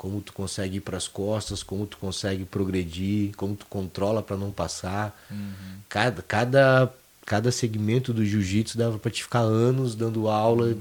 [0.00, 4.34] como tu consegue ir para as costas, como tu consegue progredir, como tu controla para
[4.34, 5.14] não passar.
[5.90, 6.94] Cada, cada,
[7.26, 10.74] cada segmento do jiu-jitsu dava para te ficar anos dando aula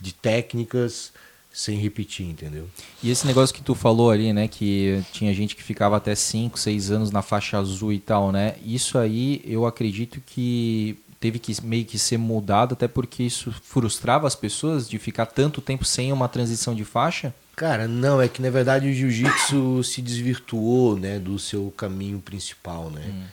[0.00, 1.12] de técnicas
[1.52, 2.66] sem repetir, entendeu?
[3.02, 6.58] E esse negócio que tu falou ali, né, que tinha gente que ficava até 5,
[6.58, 8.54] 6 anos na faixa azul e tal, né?
[8.64, 14.26] Isso aí eu acredito que teve que meio que ser mudado, até porque isso frustrava
[14.26, 17.34] as pessoas de ficar tanto tempo sem uma transição de faixa.
[17.56, 22.90] Cara, não, é que na verdade o jiu-jitsu se desvirtuou, né, do seu caminho principal,
[22.90, 23.28] né?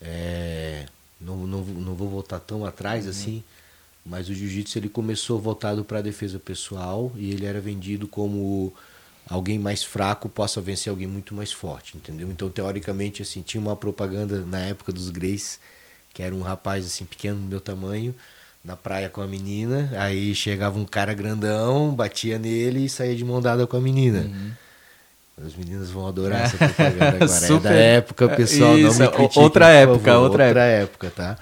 [0.00, 0.86] É,
[1.20, 3.42] não, não, não vou voltar tão atrás assim,
[4.04, 8.72] mas o jiu-jitsu ele começou voltado para a defesa pessoal e ele era vendido como
[9.28, 12.30] alguém mais fraco possa vencer alguém muito mais forte, entendeu?
[12.30, 15.58] Então, teoricamente, assim, tinha uma propaganda na época dos Greys,
[16.16, 18.14] que era um rapaz assim pequeno do meu tamanho,
[18.64, 23.22] na praia com a menina, aí chegava um cara grandão, batia nele e saía de
[23.22, 24.30] mão dada com a menina.
[25.46, 27.24] As meninas vão adorar essa propaganda agora.
[27.24, 27.68] É Super.
[27.68, 30.22] da época, pessoal, Isso, não é me critiquem, outra época, favor.
[30.22, 31.38] outra outra época, tá?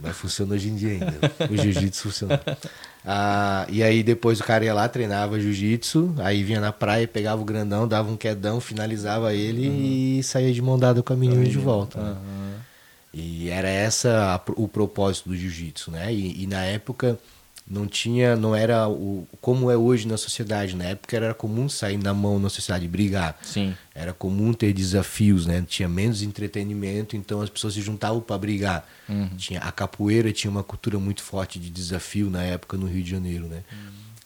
[0.00, 1.18] Mas funciona hoje em dia ainda.
[1.48, 2.40] O jiu-jitsu funciona.
[3.10, 7.40] Ah, e aí depois o cara ia lá, treinava jiu-jitsu, aí vinha na praia, pegava
[7.40, 11.42] o grandão, dava um quedão, finalizava ele e saía de mão dada com a menina
[11.44, 11.98] de volta.
[11.98, 12.16] né?
[13.12, 16.12] E era essa a- o propósito do jiu-jitsu, né?
[16.12, 17.18] E, e na época
[17.70, 20.74] não tinha, não era o como é hoje na sociedade.
[20.76, 23.38] Na época era comum sair na mão na sociedade, brigar.
[23.42, 23.74] Sim.
[23.94, 25.64] Era comum ter desafios, né?
[25.68, 28.88] Tinha menos entretenimento, então as pessoas se juntavam para brigar.
[29.36, 33.10] Tinha a capoeira tinha uma cultura muito forte de desafio na época no Rio de
[33.10, 33.62] Janeiro, né?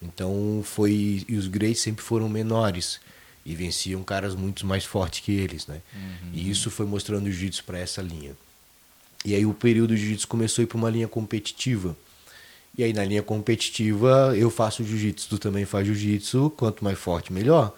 [0.00, 3.00] Então foi e os Greys sempre foram menores
[3.46, 5.80] e venciam caras muito mais fortes que eles, né?
[6.32, 8.32] E isso foi mostrando o jiu-jitsu para essa linha.
[9.24, 11.96] E aí o período do jiu-jitsu começou a ir para uma linha competitiva.
[12.76, 17.32] E aí na linha competitiva eu faço jiu-jitsu, tu também faz jiu-jitsu, quanto mais forte
[17.32, 17.74] melhor.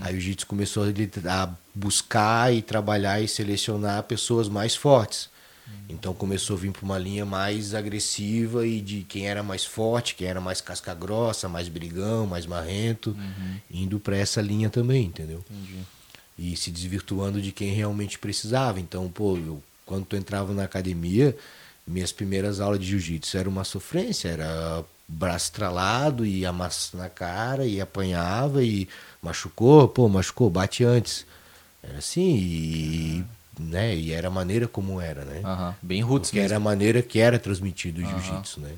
[0.00, 5.28] Aí o jiu-jitsu começou a buscar e trabalhar e selecionar pessoas mais fortes.
[5.88, 10.14] Então começou a vir para uma linha mais agressiva e de quem era mais forte,
[10.14, 13.16] quem era mais casca grossa, mais brigão, mais marrento,
[13.70, 15.42] indo para essa linha também, entendeu?
[16.38, 18.80] e se desvirtuando de quem realmente precisava.
[18.80, 21.36] Então, pô, eu, quando tu entrava na academia,
[21.86, 27.66] minhas primeiras aulas de jiu-jitsu era uma sofrência, era braço estralado e amasso na cara
[27.66, 28.88] e apanhava e
[29.22, 31.26] machucou, pô, machucou, bate antes.
[31.82, 33.24] Era assim e,
[33.58, 35.42] né, e era a maneira como era, né?
[35.82, 36.54] Bem roots Porque mesmo.
[36.54, 38.72] era a maneira que era transmitido o jiu-jitsu, né?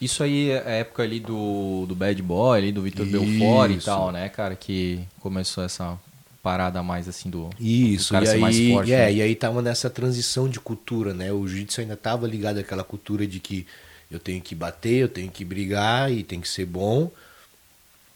[0.00, 3.78] Isso aí é a época ali do, do Bad Boy, ali do Vitor Belfort e
[3.78, 4.56] tal, né, cara?
[4.56, 5.96] Que começou essa
[6.42, 8.92] parada mais assim do, Isso, do cara e ser aí, mais forte.
[8.92, 9.12] é, né?
[9.12, 11.32] e aí tava nessa transição de cultura, né?
[11.32, 13.66] O jiu-jitsu ainda tava ligado àquela cultura de que
[14.10, 17.10] eu tenho que bater, eu tenho que brigar e tem que ser bom.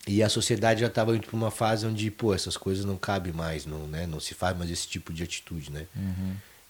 [0.06, 3.32] E a sociedade já estava indo para uma fase onde, pô, essas coisas não cabem
[3.32, 4.06] mais, não, né?
[4.06, 5.86] não se faz mais esse tipo de atitude, né?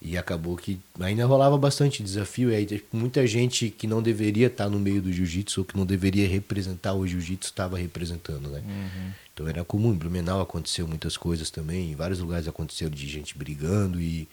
[0.07, 2.51] E acabou que ainda rolava bastante desafio.
[2.51, 5.77] E aí tipo, muita gente que não deveria estar no meio do jiu-jitsu ou que
[5.77, 8.63] não deveria representar o jiu-jitsu estava representando, né?
[9.35, 9.93] Então era comum.
[9.93, 11.91] Em Blumenau aconteceu muitas coisas também.
[11.91, 14.29] Em vários lugares aconteceu de gente brigando e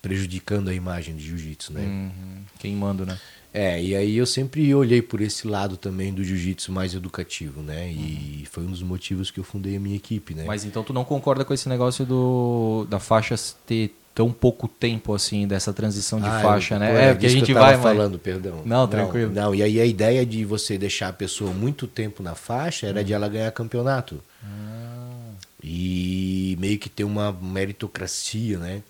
[0.00, 1.80] prejudicando a imagem do jiu-jitsu, né?
[1.80, 2.42] Uhum.
[2.60, 3.18] Queimando, né?
[3.52, 7.90] É, e aí eu sempre olhei por esse lado também do jiu-jitsu mais educativo, né?
[7.90, 10.44] E foi um dos motivos que eu fundei a minha equipe, né?
[10.44, 13.34] Mas então tu não concorda com esse negócio do da faixa
[13.66, 16.90] ter tão pouco tempo assim dessa transição de Ah, faixa, eu- né?
[16.90, 18.62] pô, É, porque a gente que vai, mas- falando, perdão.
[18.64, 19.30] Não, tranquilo.
[19.30, 23.04] Não, e aí a ideia de você deixar a pessoa muito tempo na faixa era
[23.04, 24.18] de ela ganhar campeonato.
[24.42, 25.32] Ah.
[25.62, 28.82] E meio que ter uma meritocracia, né?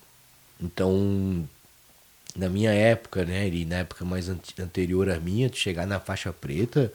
[0.60, 1.44] Então,
[2.36, 5.98] na minha época, né, e na época mais ante- anterior à minha, tu chegar na
[5.98, 6.92] faixa preta,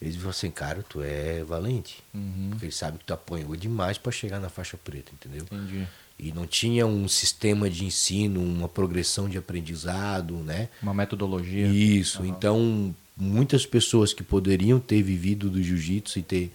[0.00, 1.98] eles falam assim, cara, tu é valente.
[2.14, 2.48] Uhum.
[2.50, 5.44] Porque eles sabem que tu apanhou demais para chegar na faixa preta, entendeu?
[5.52, 5.86] Entendi.
[6.18, 10.68] E não tinha um sistema de ensino, uma progressão de aprendizado, né?
[10.82, 11.66] Uma metodologia.
[11.66, 12.24] Isso.
[12.24, 16.52] Então, muitas pessoas que poderiam ter vivido do jiu-jitsu e ter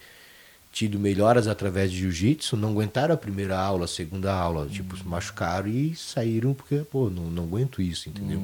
[0.72, 5.06] tido melhoras através de jiu-jitsu não aguentaram a primeira aula, a segunda aula, tipo, se
[5.06, 8.40] machucaram e saíram porque, pô, não, não aguento isso, entendeu?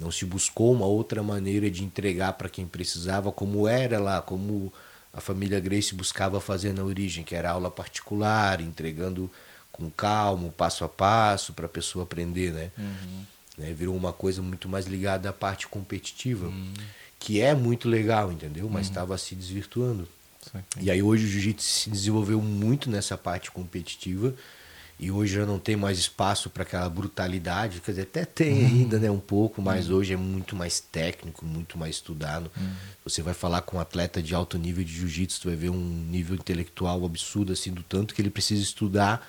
[0.00, 4.72] Não se buscou uma outra maneira de entregar para quem precisava, como era lá, como
[5.12, 9.30] a família Grace buscava fazer na origem, que era aula particular, entregando
[9.72, 12.70] com calma, passo a passo, para a pessoa aprender, né?
[13.56, 13.72] né?
[13.72, 16.52] Virou uma coisa muito mais ligada à parte competitiva,
[17.18, 18.68] que é muito legal, entendeu?
[18.68, 20.06] Mas estava se desvirtuando.
[20.80, 24.34] E aí hoje o jiu-jitsu se desenvolveu muito nessa parte competitiva
[24.98, 28.98] e hoje já não tem mais espaço para aquela brutalidade, quer dizer, até tem ainda,
[28.98, 32.50] né, um pouco, mas hoje é muito mais técnico, muito mais estudado.
[33.04, 36.06] Você vai falar com um atleta de alto nível de jiu-jitsu, tu vai ver um
[36.08, 39.26] nível intelectual absurdo assim do tanto que ele precisa estudar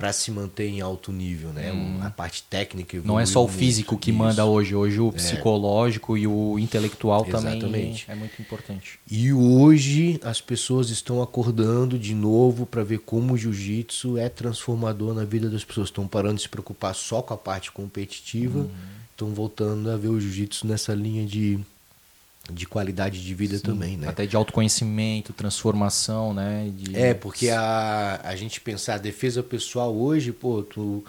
[0.00, 1.70] para se manter em alto nível, né?
[1.72, 3.58] O- A parte técnica Não é só o muito.
[3.58, 4.18] físico que Isso.
[4.18, 4.74] manda hoje.
[4.74, 8.06] Hoje o psicológico e o intelectual também Exatamente.
[8.08, 8.98] é muito importante.
[9.10, 15.12] E hoje as pessoas estão acordando de novo para ver como o jiu-jitsu é transformador
[15.14, 15.88] na vida das pessoas.
[15.88, 18.68] Estão parando de se preocupar só com a parte competitiva, Uhum.
[19.12, 21.58] estão voltando a ver o jiu-jitsu nessa linha de,
[22.50, 24.08] de qualidade de vida também, né?
[24.08, 26.70] Até de autoconhecimento, transformação, né?
[26.74, 26.96] De...
[26.96, 31.04] É, porque a, a gente pensar a defesa pessoal hoje, pô, tu,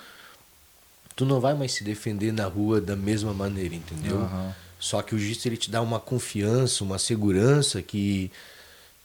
[1.15, 4.19] tu não vai mais se defender na rua da mesma maneira, entendeu?
[4.21, 4.55] Aham.
[4.79, 8.31] Só que o jiu-jitsu ele te dá uma confiança, uma segurança que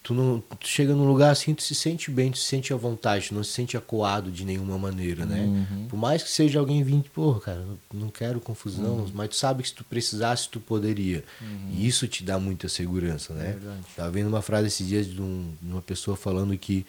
[0.07, 2.76] tu não tu chega num lugar assim, tu se sente bem, tu se sente à
[2.76, 5.40] vontade, tu não se sente acuado de nenhuma maneira, né?
[5.40, 5.88] Uhum.
[5.88, 9.11] Por mais que seja alguém vindo, pô, cara, não quero confusão, Uhum.
[9.12, 11.24] mas tu sabe que se tu precisasse, tu poderia.
[11.72, 13.48] E isso te dá muita segurança, né?
[13.48, 13.80] É verdade.
[13.96, 16.86] Tava vendo uma frase esses dias de, um- de uma pessoa falando que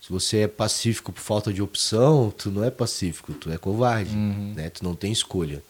[0.00, 4.16] se você é pacífico por falta de opção, tu não é pacífico, tu é covarde,
[4.16, 4.54] Uhum.
[4.56, 4.68] né?
[4.68, 5.62] Tu não tem escolha.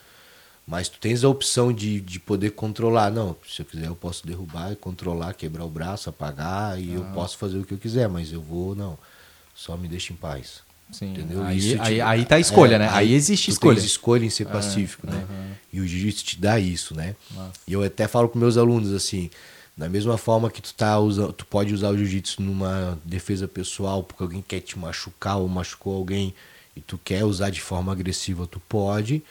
[0.68, 3.10] Mas tu tens a opção de, de poder controlar.
[3.10, 7.38] Não, se eu quiser eu posso derrubar, controlar, quebrar o braço, apagar e eu posso
[7.38, 8.98] fazer o que eu quiser, mas eu vou, não.
[9.54, 10.60] Só me deixa em paz.
[10.92, 11.12] Sim.
[11.12, 11.42] Entendeu?
[11.42, 12.88] Aí, Isso te- aí, aí tá a escolha, é, né?
[12.92, 13.80] Aí, existe tu escolha.
[13.80, 15.26] Tens escolha em ser pacífico, né?
[15.26, 15.52] aham.
[15.72, 17.16] E o jiu-jitsu te dá isso, né?
[17.30, 17.60] Massa.
[17.66, 19.30] E eu até falo para meus alunos assim,
[19.74, 24.02] da mesma forma que tu tá usando, tu pode usar o jiu-jitsu numa defesa pessoal
[24.02, 26.34] porque alguém quer te machucar ou machucou alguém
[26.76, 29.22] e tu quer usar de forma agressiva, tu pode.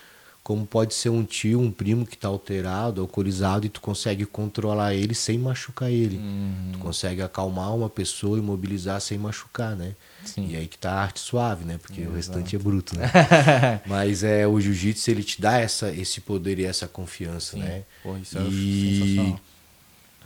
[0.48, 4.94] Como pode ser um tio, um primo que tá alterado, alcoolizado e tu consegue controlar
[4.94, 6.16] ele sem machucar ele.
[6.16, 6.70] Uhum.
[6.72, 9.94] Tu consegue acalmar uma pessoa e mobilizar sem machucar, né?
[10.24, 10.48] Sim.
[10.48, 11.78] E aí que tá a arte suave, né?
[11.78, 13.12] Porque o restante é bruto, né?
[13.86, 17.64] Mas é o jiu-jitsu ele te dá essa, esse poder e essa confiança, Sim.
[17.64, 17.84] né?
[18.02, 19.42] Pô, isso é e, sensacional.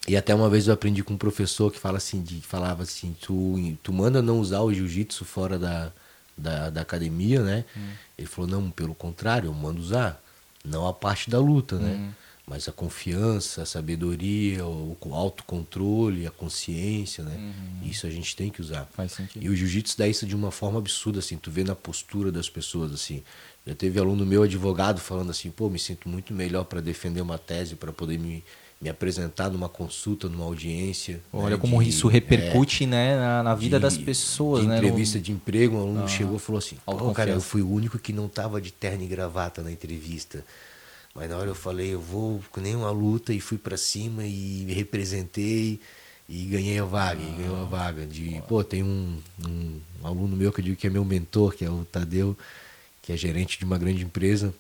[0.08, 3.16] e até uma vez eu aprendi com um professor que fala assim, de, falava assim,
[3.20, 5.92] tu, tu manda não usar o jiu-jitsu fora da,
[6.42, 7.66] da, da academia, né?
[7.76, 7.90] Hum.
[8.18, 10.22] Ele falou, não, pelo contrário, eu mando usar.
[10.64, 11.94] Não a parte da luta, né?
[11.94, 12.12] Hum.
[12.46, 17.36] Mas a confiança, a sabedoria, o, o autocontrole, a consciência, né?
[17.38, 17.88] Uhum.
[17.88, 18.90] Isso a gente tem que usar.
[18.92, 19.42] Faz sentido.
[19.42, 22.50] E o jiu-jitsu dá isso de uma forma absurda, assim, tu vê na postura das
[22.50, 23.24] pessoas, assim.
[23.66, 27.38] Já teve aluno meu, advogado, falando assim, pô, me sinto muito melhor para defender uma
[27.38, 28.44] tese, para poder me,
[28.82, 31.22] me apresentar numa consulta, numa audiência.
[31.32, 34.68] Olha né, como de- isso é, repercute né, na, na vida de- das pessoas, de
[34.68, 34.78] né?
[34.78, 37.70] entrevista No- de emprego, um aluno chegou e falou assim, pô, cara, eu fui o
[37.70, 40.44] único que não tava de terno e gravata na entrevista.
[41.14, 44.64] Mas na hora eu falei, eu vou com nenhuma luta e fui para cima e
[44.66, 45.80] me representei
[46.28, 48.06] e ganhei a vaga, e ganhou a vaga.
[48.06, 51.66] De, pô, tem um, um aluno meu que eu digo que é meu mentor, que
[51.66, 52.36] é o Tadeu,
[53.02, 54.54] que é gerente de uma grande empresa.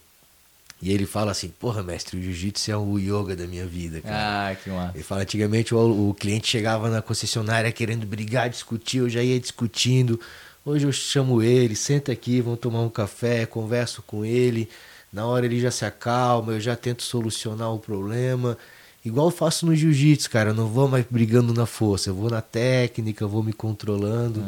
[0.81, 4.49] E ele fala assim, porra, mestre, o jiu-jitsu é o yoga da minha vida, cara.
[4.49, 4.91] Ah, que massa.
[4.95, 9.39] Ele fala, antigamente o, o cliente chegava na concessionária querendo brigar, discutir, eu já ia
[9.39, 10.19] discutindo.
[10.65, 14.67] Hoje eu chamo ele, senta aqui, vamos tomar um café, converso com ele.
[15.13, 18.57] Na hora ele já se acalma, eu já tento solucionar o problema.
[19.03, 22.29] Igual eu faço no jiu-jitsu, cara, eu não vou mais brigando na força, eu vou
[22.29, 24.43] na técnica, eu vou me controlando.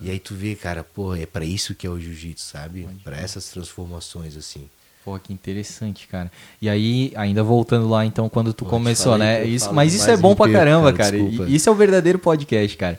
[0.00, 2.88] E aí tu vê, cara, pô, é para isso que é o jiu-jitsu, sabe?
[3.04, 4.68] Para essas transformações assim.
[5.08, 6.30] Pô, que interessante, cara.
[6.60, 9.42] E aí, ainda voltando lá, então, quando tu Pô, começou, né?
[9.44, 11.48] Isso, mas isso é bom em pra caramba, cara, cara.
[11.48, 12.98] Isso é o verdadeiro podcast, cara.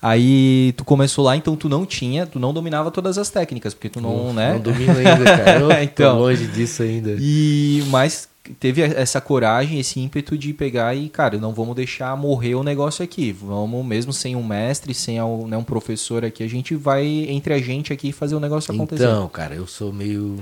[0.00, 3.88] Aí tu começou lá, então tu não tinha, tu não dominava todas as técnicas, porque
[3.88, 4.52] tu não, Não- né?
[4.52, 5.58] Não domino ainda, cara.
[5.60, 6.14] Eu Então.
[6.16, 7.16] tô longe disso ainda.
[7.18, 8.28] E mas
[8.60, 13.02] teve essa coragem, esse ímpeto de pegar e, cara, não vamos deixar morrer o negócio
[13.04, 13.32] aqui.
[13.32, 17.52] Vamos, mesmo sem um mestre, sem um, né, um professor aqui, a gente vai entre
[17.52, 19.02] a gente aqui fazer o negócio acontecer.
[19.02, 20.36] Então, cara, eu sou meio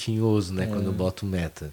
[0.00, 0.66] tinhoso, né?
[0.66, 1.72] Quando eu boto meta.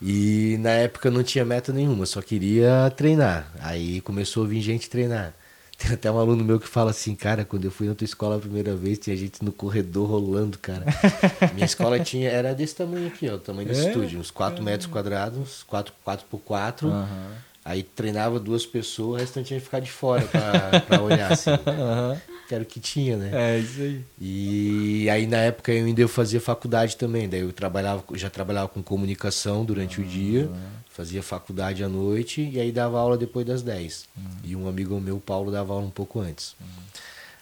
[0.00, 3.50] E na época não tinha meta nenhuma, só queria treinar.
[3.60, 5.32] Aí começou a vir gente treinar.
[5.78, 8.36] Tem até um aluno meu que fala assim, cara, quando eu fui na tua escola
[8.36, 10.84] a primeira vez, tinha gente no corredor rolando, cara.
[11.54, 13.86] Minha escola tinha, era desse tamanho aqui, ó, o tamanho do É?
[13.88, 16.88] estúdio, uns 4 metros quadrados, 4, 4 por 4.
[16.88, 17.30] Aham.
[17.64, 21.50] Aí treinava duas pessoas, o restante tinha que ficar de fora pra, pra olhar, assim.
[21.66, 22.16] Aham.
[22.48, 23.30] Que era o que tinha, né?
[23.32, 24.02] É isso aí.
[24.18, 28.68] E aí na época eu ainda eu fazia faculdade também, daí eu trabalhava, já trabalhava
[28.68, 30.50] com comunicação durante o dia,
[30.88, 34.06] fazia faculdade à noite e aí dava aula depois das 10.
[34.42, 36.56] E um amigo meu, Paulo, dava aula um pouco antes.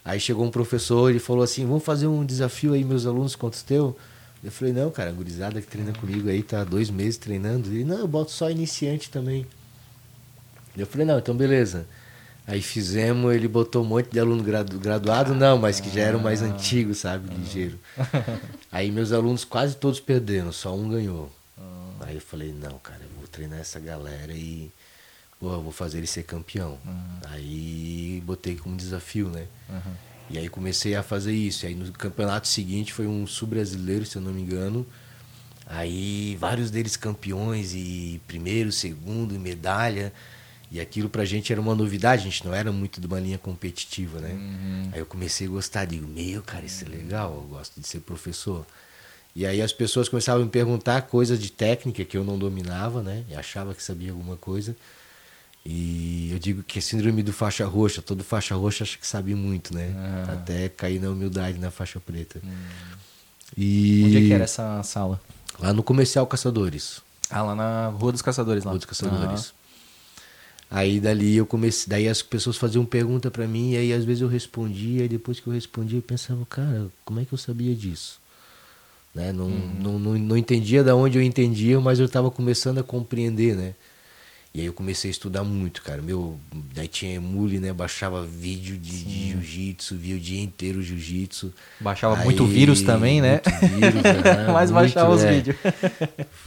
[0.05, 3.57] Aí chegou um professor e falou assim: "Vamos fazer um desafio aí meus alunos contra
[3.57, 3.97] os teu?"
[4.43, 7.69] Eu falei: "Não, cara, a gurizada que treina comigo aí tá dois meses treinando".
[7.71, 9.47] Ele: "Não, eu boto só iniciante também".
[10.77, 11.87] Eu falei: "Não, então beleza".
[12.47, 16.21] Aí fizemos, ele botou um monte de aluno gradu- graduado, não, mas que já eram
[16.21, 17.77] mais antigos, sabe, ligeiro.
[18.71, 21.33] Aí meus alunos quase todos perderam, só um ganhou.
[22.01, 24.71] Aí eu falei, não, cara, eu vou treinar essa galera e
[25.41, 26.79] vou fazer ele ser campeão.
[27.31, 29.47] Aí botei como desafio, né?
[30.31, 31.65] E aí comecei a fazer isso.
[31.65, 34.87] E aí no campeonato seguinte foi um sul-brasileiro, se eu não me engano.
[35.67, 40.13] Aí vários deles campeões e primeiro, segundo, e medalha.
[40.71, 43.39] E aquilo pra gente era uma novidade, a gente não era muito de uma linha
[43.39, 44.37] competitiva, né?
[44.93, 48.01] Aí eu comecei a gostar, digo, meu, cara, isso é legal, eu gosto de ser
[48.01, 48.67] professor.
[49.35, 53.03] E aí as pessoas começavam a me perguntar coisas de técnica que eu não dominava,
[53.03, 53.23] né?
[53.31, 54.75] Eu achava que sabia alguma coisa.
[55.65, 59.35] E eu digo que é síndrome do faixa roxa, todo faixa roxa acha que sabe
[59.35, 59.93] muito, né?
[59.97, 60.33] Ah.
[60.35, 62.41] Até cair na humildade na faixa preta.
[63.57, 65.21] E Onde é que era essa sala?
[65.59, 67.01] lá no Comercial Caçadores.
[67.31, 68.71] Ah, lá na Rua dos Caçadores lá.
[68.71, 69.53] Rua dos Caçadores.
[70.71, 74.21] Aí dali eu comecei, daí as pessoas faziam pergunta pra mim e aí às vezes
[74.21, 77.75] eu respondia e depois que eu respondia eu pensava, cara, como é que eu sabia
[77.75, 78.21] disso?
[79.15, 79.33] Né?
[79.33, 83.57] Não, não, não, não entendia da onde eu entendia, mas eu estava começando a compreender,
[83.57, 83.75] né?
[84.53, 86.01] E aí eu comecei a estudar muito, cara.
[86.01, 86.39] Meu,
[86.75, 87.75] daí tinha emule, né?
[87.75, 91.53] Baixava vídeo de, de jiu-jitsu, via o dia inteiro jiu-jitsu.
[91.79, 93.43] Baixava Aí, muito vírus também, né?
[93.61, 94.47] Muito vírus, né?
[94.53, 95.33] Mas Muito, baixava os é.
[95.35, 95.57] vídeos.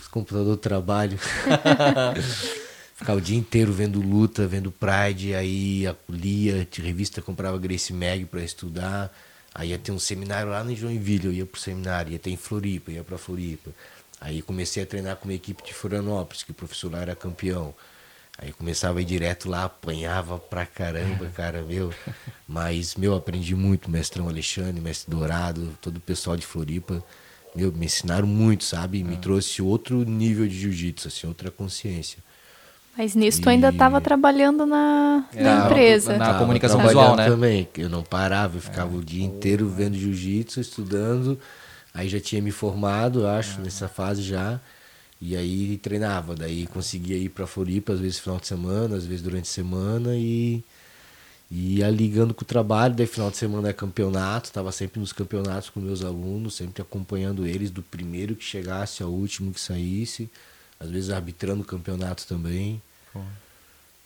[0.02, 1.20] Os computador do trabalho.
[3.00, 7.94] Ficava o dia inteiro vendo luta, vendo Pride, aí a- lia, de revista, comprava Grace
[7.94, 9.10] Mag para estudar.
[9.56, 12.36] Aí ia ter um seminário lá em Joinville, eu ia pro seminário, ia ter em
[12.36, 13.72] Floripa, ia pra Floripa.
[14.20, 17.74] Aí comecei a treinar com uma equipe de Florianópolis, que o professor lá era campeão.
[18.38, 21.94] Aí começava a ir direto lá, apanhava pra caramba, cara, meu.
[22.46, 27.02] Mas, meu, aprendi muito, mestrão Alexandre, mestre Dourado, todo o pessoal de Floripa.
[27.56, 29.04] Meu, me ensinaram muito, sabe?
[29.06, 32.20] Me trouxe outro nível de jiu-jitsu, assim, outra consciência.
[32.98, 36.18] Mas nisso tu ainda E- estava trabalhando na, É, na empresa.
[36.18, 37.26] na- Tava comunicação visual, né?
[37.30, 41.40] também, que eu não parava, eu ficava o dia inteiro vendo jiu-jitsu, estudando.
[41.94, 44.60] Aí já tinha me formado, acho, nessa fase já.
[45.22, 49.22] E aí treinava, daí conseguia ir pra Floripa, às vezes final de semana, às vezes
[49.22, 50.64] durante a semana e
[51.52, 55.12] e ia ligando com o trabalho, daí final de semana é campeonato, tava sempre nos
[55.12, 60.30] campeonatos com meus alunos, sempre acompanhando eles do primeiro que chegasse ao último que saísse,
[60.80, 62.82] às vezes arbitrando o campeonato também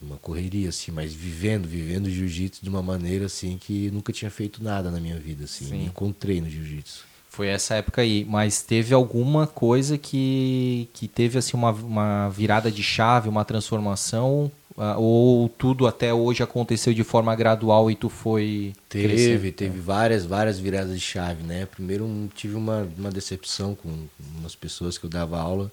[0.03, 4.63] uma correria assim, mas vivendo, vivendo jiu-jitsu de uma maneira assim que nunca tinha feito
[4.63, 5.78] nada na minha vida assim, Sim.
[5.78, 7.05] me encontrei no jiu-jitsu.
[7.30, 12.71] Foi essa época aí, mas teve alguma coisa que, que teve assim uma, uma virada
[12.71, 18.07] de chave, uma transformação, ah, ou tudo até hoje aconteceu de forma gradual e tu
[18.07, 19.51] foi Teve, crescendo?
[19.51, 21.65] teve várias, várias viradas de chave, né?
[21.65, 23.89] Primeiro tive uma, uma decepção com
[24.38, 25.71] umas pessoas que eu dava aula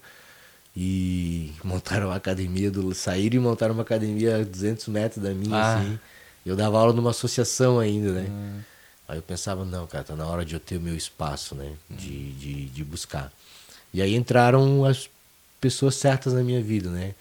[0.75, 5.55] e montaram uma academia, do, saíram e montaram uma academia a 200 metros da minha,
[5.55, 5.77] Ah.
[5.79, 5.99] assim.
[6.45, 8.63] Eu dava aula numa associação ainda, né?
[9.07, 11.73] Aí eu pensava, não, cara, tá na hora de eu ter o meu espaço, né?
[11.89, 13.31] De, de, de buscar.
[13.93, 15.09] E aí entraram as
[15.59, 17.13] pessoas certas na minha vida, né?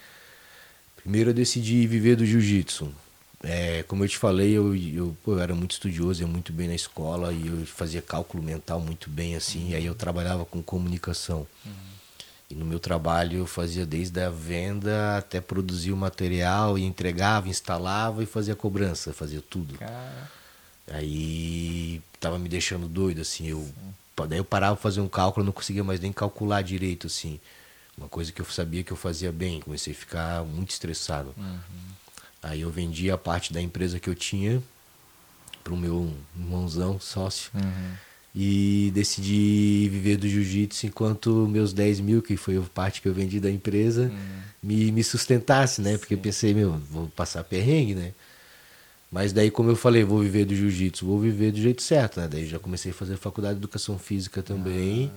[0.97, 2.95] Primeiro eu decidi viver do jiu-jitsu.
[3.43, 6.69] É, como eu te falei, eu, eu, pô, eu era muito estudioso, ia muito bem
[6.69, 9.71] na escola e eu fazia cálculo mental muito bem assim.
[9.71, 11.47] E aí eu trabalhava com comunicação.
[12.51, 17.49] E no meu trabalho eu fazia desde a venda até produzir o material e entregava,
[17.49, 19.79] instalava e fazia cobrança, fazia tudo.
[19.79, 20.29] Cara,
[20.91, 23.69] Aí tava me deixando doido, assim, eu.
[24.29, 27.41] Daí eu parava pra fazer um cálculo, não conseguia mais nem calcular direito, assim.
[27.97, 31.35] Uma coisa que eu sabia que eu fazia bem, comecei a ficar muito estressado.
[32.43, 34.63] Aí eu vendi a parte da empresa que eu tinha
[35.63, 37.51] pro meu irmãozão, sócio.
[38.35, 43.15] E decidi viver do jiu-jitsu enquanto meus 10 mil, que foi a parte que eu
[43.15, 44.11] vendi da empresa,
[44.63, 45.99] me, me sustentasse, né?
[45.99, 48.13] Porque eu pensei, meu, vou passar perrengue, né?
[49.11, 52.29] Mas daí, como eu falei, vou viver do jiu-jitsu, vou viver do jeito certo, né?
[52.29, 55.11] Daí já comecei a fazer faculdade de educação física também.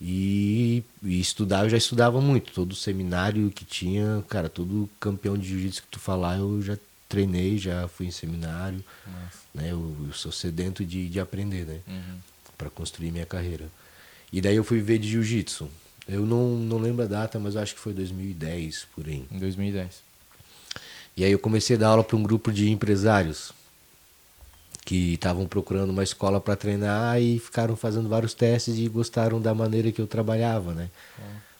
[0.00, 2.52] E, e estudar, eu já estudava muito.
[2.52, 6.76] Todo seminário que tinha, cara, todo campeão de jiu-jitsu que tu falar, eu já
[7.08, 8.84] treinei, já fui em seminário.
[9.54, 9.72] Né?
[9.72, 11.80] Eu, eu sou sedento de, de aprender, né?
[11.86, 12.18] Uhum.
[12.58, 13.70] Para construir minha carreira.
[14.30, 15.68] E daí eu fui ver de jiu-jitsu.
[16.06, 19.24] Eu não, não lembro a data, mas acho que foi 2010, por aí.
[19.30, 20.02] Em 2010.
[21.16, 23.52] E aí eu comecei a dar aula para um grupo de empresários
[24.84, 29.54] que estavam procurando uma escola para treinar e ficaram fazendo vários testes e gostaram da
[29.54, 30.88] maneira que eu trabalhava, né?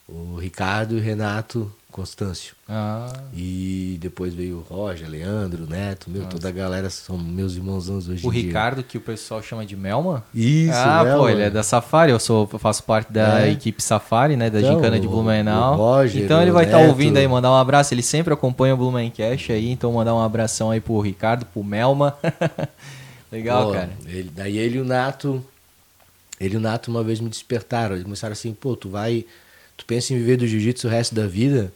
[0.09, 2.55] O Ricardo e o Renato Constâncio.
[2.69, 8.09] Ah, E depois veio o Roger, Leandro, Neto, meu, toda a galera são meus irmãozãos
[8.09, 8.43] hoje o em dia.
[8.43, 10.23] Ricardo, que o pessoal chama de Melma?
[10.35, 13.51] Isso, ah, né, pô, ele é da Safari, eu sou, eu faço parte da É.
[13.51, 15.75] equipe Safari, né, da Então, Gincana de Blumenau.
[15.75, 16.89] o Roger, então ele vai estar Neto.
[16.91, 20.71] ouvindo aí, mandar um abraço, ele sempre acompanha o Blumencast aí, então mandar um abração
[20.71, 22.17] aí pro Ricardo, pro Melma.
[23.33, 23.91] Legal, Pô, cara.
[24.07, 25.45] Ele, daí ele e o Nato,
[26.41, 27.95] ele e o Nato uma vez me despertaram.
[27.95, 29.25] Eles começaram assim, pô, tu vai,
[29.79, 31.73] tu pensa em viver do jiu-jitsu o resto da vida?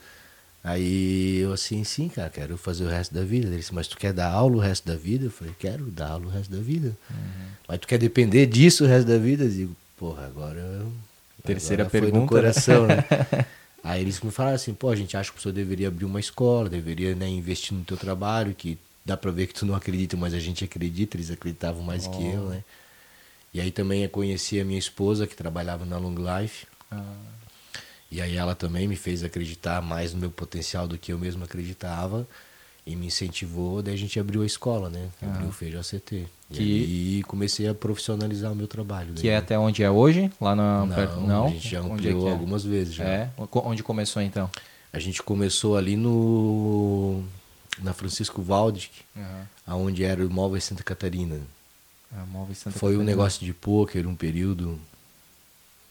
[0.64, 3.46] Aí eu assim, sim, cara, quero fazer o resto da vida.
[3.46, 5.26] Ele disse, mas tu quer dar aula o resto da vida?
[5.26, 6.96] Eu falei, quero dar aula o resto da vida.
[7.10, 7.46] Uhum.
[7.66, 9.44] Mas tu quer depender disso o resto da vida?
[9.44, 10.86] Eu digo, porra, agora.
[11.44, 13.04] Terceira agora foi pergunta, no coração, né?
[13.82, 16.20] Aí eles me falaram assim, pô, a gente acha que o senhor deveria abrir uma
[16.20, 20.16] escola, deveria né, investir no teu trabalho, que dá pra ver que tu não acredita,
[20.16, 22.62] mas a gente acredita, eles acreditavam mais que eu, né?
[23.52, 27.16] E aí também eu conheci a minha esposa, que trabalhava na Long Life, Ah,
[28.12, 31.42] e aí ela também me fez acreditar mais no meu potencial do que eu mesmo
[31.44, 32.28] acreditava,
[32.86, 35.08] e me incentivou, daí a gente abriu a escola, né?
[35.22, 36.26] Abriu o Feijão CT.
[36.50, 39.14] Que- E aí comecei a profissionalizar o meu trabalho.
[39.14, 39.36] que daí, é né?
[39.38, 40.30] até onde é hoje?
[40.40, 40.84] Lá na...
[40.84, 41.44] Não, não?
[41.46, 42.32] a gente já Onde ampliou que é?
[42.32, 43.04] algumas vezes já.
[43.04, 43.30] É?
[43.64, 44.50] Onde começou então?
[44.92, 47.22] A gente começou ali no
[47.80, 49.48] na Francisco Valdic, Aham.
[49.66, 51.40] aonde era o Móveis Santa Catarina.
[52.14, 53.10] Ah, Móveis Santa Foi um Catarina.
[53.10, 54.78] negócio de pôquer, um período.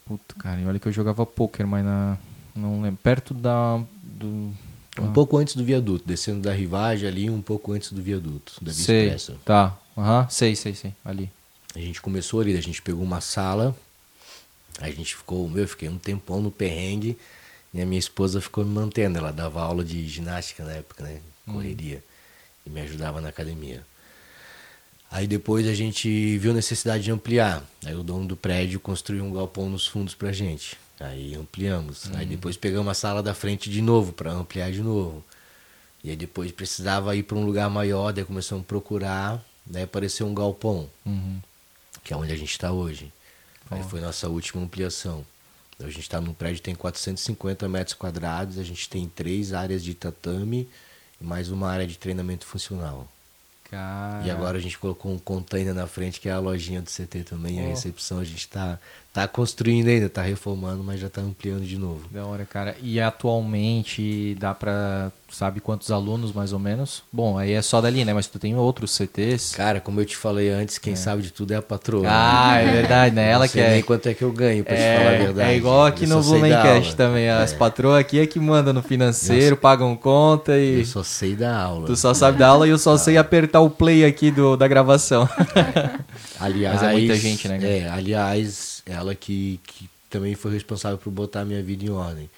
[0.05, 2.17] Puta, cara, e olha que eu jogava poker, mas na...
[2.55, 2.99] não lembro.
[3.01, 3.81] Perto da...
[4.01, 4.53] Do...
[4.99, 8.71] Um pouco antes do viaduto, descendo da rivagem ali, um pouco antes do viaduto, da
[8.71, 9.37] Via Sei, Expressa.
[9.45, 9.77] tá.
[9.97, 10.93] Aham, sei, sei, sei.
[11.03, 11.31] Ali.
[11.73, 13.75] A gente começou ali, a gente pegou uma sala,
[14.79, 17.17] a gente ficou, meu, eu fiquei um tempão no perrengue,
[17.73, 21.21] e a minha esposa ficou me mantendo, ela dava aula de ginástica na época, né,
[21.45, 22.03] correria,
[22.65, 23.85] e me ajudava na academia.
[25.11, 29.25] Aí depois a gente viu a necessidade de ampliar, aí o dono do prédio construiu
[29.25, 33.69] um galpão nos fundos pra gente, aí ampliamos, aí depois pegamos a sala da frente
[33.69, 35.21] de novo, para ampliar de novo.
[36.01, 40.25] E aí depois precisava ir para um lugar maior, daí começamos a procurar, daí apareceu
[40.25, 41.39] um galpão Uhum.
[42.03, 43.11] que é onde a gente está hoje.
[43.69, 45.25] Aí foi nossa última ampliação.
[45.75, 49.51] Então, a gente está num prédio que tem 450 metros quadrados, a gente tem três
[49.53, 50.67] áreas de tatame
[51.19, 53.07] e mais uma área de treinamento funcional.
[53.71, 54.27] Cara...
[54.27, 57.23] E agora a gente colocou um container na frente, que é a lojinha do CT
[57.23, 57.69] também, a Ó.
[57.69, 58.77] recepção a gente está
[59.13, 62.01] tá construindo ainda, está reformando, mas já está ampliando de novo.
[62.11, 62.75] Da hora, cara.
[62.81, 65.11] E atualmente dá pra.
[65.31, 67.03] Sabe quantos alunos mais ou menos?
[67.11, 68.13] Bom, aí é só dali, né?
[68.13, 69.53] Mas tu tem outros CTs.
[69.55, 72.03] Cara, como eu te falei antes, quem sabe de tudo é a patroa.
[72.05, 73.31] Ah, é verdade, né?
[73.31, 73.69] Ela que é.
[73.71, 75.49] nem quanto é que eu ganho, pra te falar a É, verdade.
[75.51, 77.29] é igual aqui Eu no Blumencast também.
[77.29, 77.55] As É.
[77.55, 80.79] patroas aqui é que mandam no financeiro, pagam conta e.
[80.79, 81.87] Eu só sei dar aula.
[81.87, 84.67] Tu só sabe dar aula e eu só sei apertar o play aqui do, da
[84.67, 85.29] gravação.
[86.41, 87.71] Aliás, Mas é muita gente, né, cara?
[87.71, 92.29] É, aliás, ela que, que também foi responsável por botar a minha vida em ordem.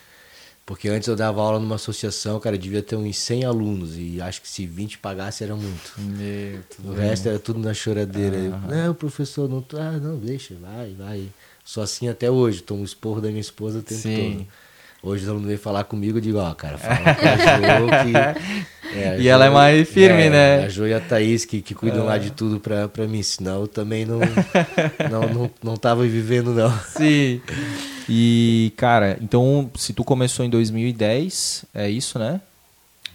[0.65, 4.41] Porque antes eu dava aula numa associação, cara, devia ter uns 100 alunos e acho
[4.41, 5.93] que se 20 pagasse era muito.
[5.97, 8.37] Meu, O resto era tudo na choradeira.
[8.37, 8.67] Eu, Aham.
[8.87, 9.77] não, professor, não tô.
[9.77, 11.29] Ah, não, deixa, vai, vai.
[11.65, 14.15] Sou assim até hoje, tomo o esporro da minha esposa o tempo Sim.
[14.15, 14.47] todo.
[15.05, 18.87] Hoje ela não vem falar comigo, eu digo, ó, cara, fala com a Jo que.
[18.97, 20.63] é, a E ela é mais firme, é, né?
[20.63, 23.61] A Jo e a Thaís que, que cuidam lá de tudo pra, pra mim, senão
[23.61, 24.19] eu também não,
[25.11, 26.71] não, não, não tava vivendo, não.
[26.95, 27.41] Sim.
[28.09, 32.41] E, cara, então, se tu começou em 2010, é isso, né?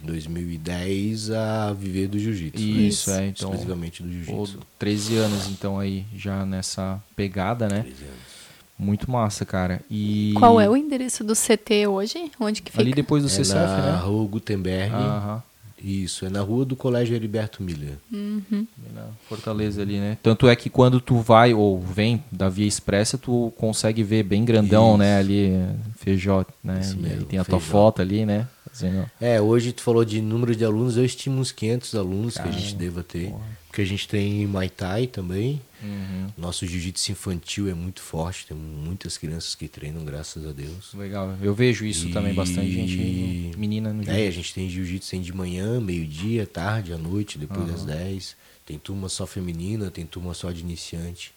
[0.02, 2.62] 2010 a viver do jiu-jitsu.
[2.64, 2.70] né?
[2.82, 4.58] Isso, é, então- Exclusivamente do jiu-jitsu.
[4.78, 7.82] 13 anos, então, aí, já nessa pegada, né?
[7.82, 8.37] 13 anos.
[8.78, 9.80] Muito massa, cara.
[9.90, 10.34] E...
[10.38, 12.30] Qual é o endereço do CT hoje?
[12.38, 12.82] Onde que fica?
[12.82, 13.98] Ali depois do É CCF, na né?
[14.02, 14.94] rua Gutenberg.
[14.94, 15.42] Aham.
[15.82, 17.98] Isso, é na rua do Colégio Heriberto Miller.
[18.12, 18.66] Uhum.
[18.92, 20.18] Na Fortaleza ali, né?
[20.22, 24.44] Tanto é que quando tu vai ou vem da Via Expressa, tu consegue ver bem
[24.44, 24.98] grandão, Isso.
[24.98, 25.18] né?
[25.18, 25.52] Ali,
[25.96, 26.80] feijó, né?
[26.80, 27.72] Isso E aí mesmo, tem a tua feijó.
[27.72, 28.48] foto ali, né?
[28.68, 29.08] Fazendo...
[29.20, 32.52] É, hoje tu falou de número de alunos, eu estimo uns 500 alunos que a
[32.52, 33.32] gente deva ter.
[33.78, 35.62] Porque a gente tem Muay Thai também.
[35.80, 36.26] Uhum.
[36.36, 40.92] Nosso jiu-jitsu infantil é muito forte, tem muitas crianças que treinam, graças a Deus.
[40.94, 41.36] Legal.
[41.40, 44.26] Eu vejo isso E- também, bastante gente, menina no É, jiu-jitsu.
[44.28, 47.70] a gente tem jiu-jitsu tem de manhã, meio-dia, tarde, à noite, depois Aham.
[47.70, 48.36] das 10.
[48.66, 51.30] Tem turma só feminina, tem turma só de iniciante.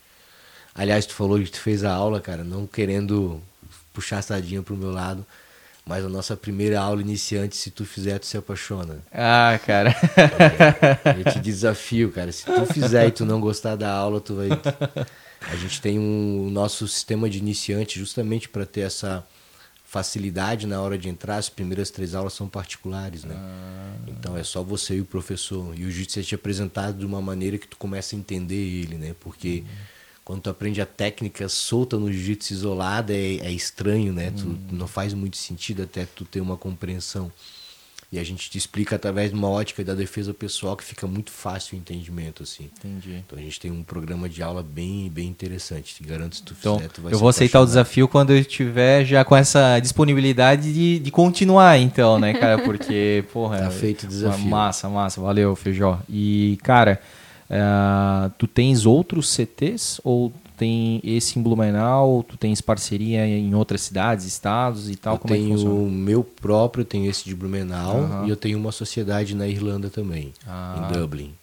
[0.73, 3.39] Aliás, tu falou que tu fez a aula, cara, não querendo
[3.93, 5.23] puxar a sardinha pro meu lado.
[5.91, 8.99] Mas a nossa primeira aula iniciante, se tu fizer, tu se apaixona.
[9.11, 9.93] Ah, cara.
[11.03, 12.31] É, eu te desafio, cara.
[12.31, 14.47] Se tu fizer e tu não gostar da aula, tu vai.
[15.41, 19.21] A gente tem um o nosso sistema de iniciante justamente para ter essa
[19.83, 21.35] facilidade na hora de entrar.
[21.35, 23.35] As primeiras três aulas são particulares, né?
[23.37, 23.95] Ah.
[24.07, 25.77] Então é só você e o professor.
[25.77, 28.95] E o jiu-jitsu é te apresentado de uma maneira que tu começa a entender ele,
[28.95, 29.13] né?
[29.19, 29.65] Porque
[30.23, 34.31] quando tu aprende a técnica solta no jiu-jitsu isolada é, é estranho, né?
[34.31, 37.31] Tu não faz muito sentido até tu ter uma compreensão.
[38.13, 41.31] E a gente te explica através de uma ótica da defesa pessoal que fica muito
[41.31, 42.69] fácil o entendimento, assim.
[42.77, 43.23] Entendi.
[43.25, 45.95] Então a gente tem um programa de aula bem, bem interessante.
[45.95, 48.37] Te garanto, se tu Então, fizer, tu vai eu vou aceitar o desafio quando eu
[48.37, 52.57] estiver já com essa disponibilidade de, de continuar, então, né, cara?
[52.63, 53.59] Porque, porra.
[53.59, 54.45] Tá feito o desafio.
[54.45, 55.21] Massa, massa.
[55.21, 55.97] Valeu, Feijó.
[56.09, 57.01] E, cara,
[57.53, 62.23] eh, tu tens outros CTs ou tem esse em Blumenau?
[62.27, 65.15] Tu tens parceria em outras cidades, estados e tal?
[65.15, 65.75] eu Como é que tenho funciona?
[65.75, 68.25] o meu próprio, tenho esse de Blumenau Aham.
[68.25, 70.87] e eu tenho uma sociedade na Irlanda também, Ah.
[70.89, 71.33] em Dublin.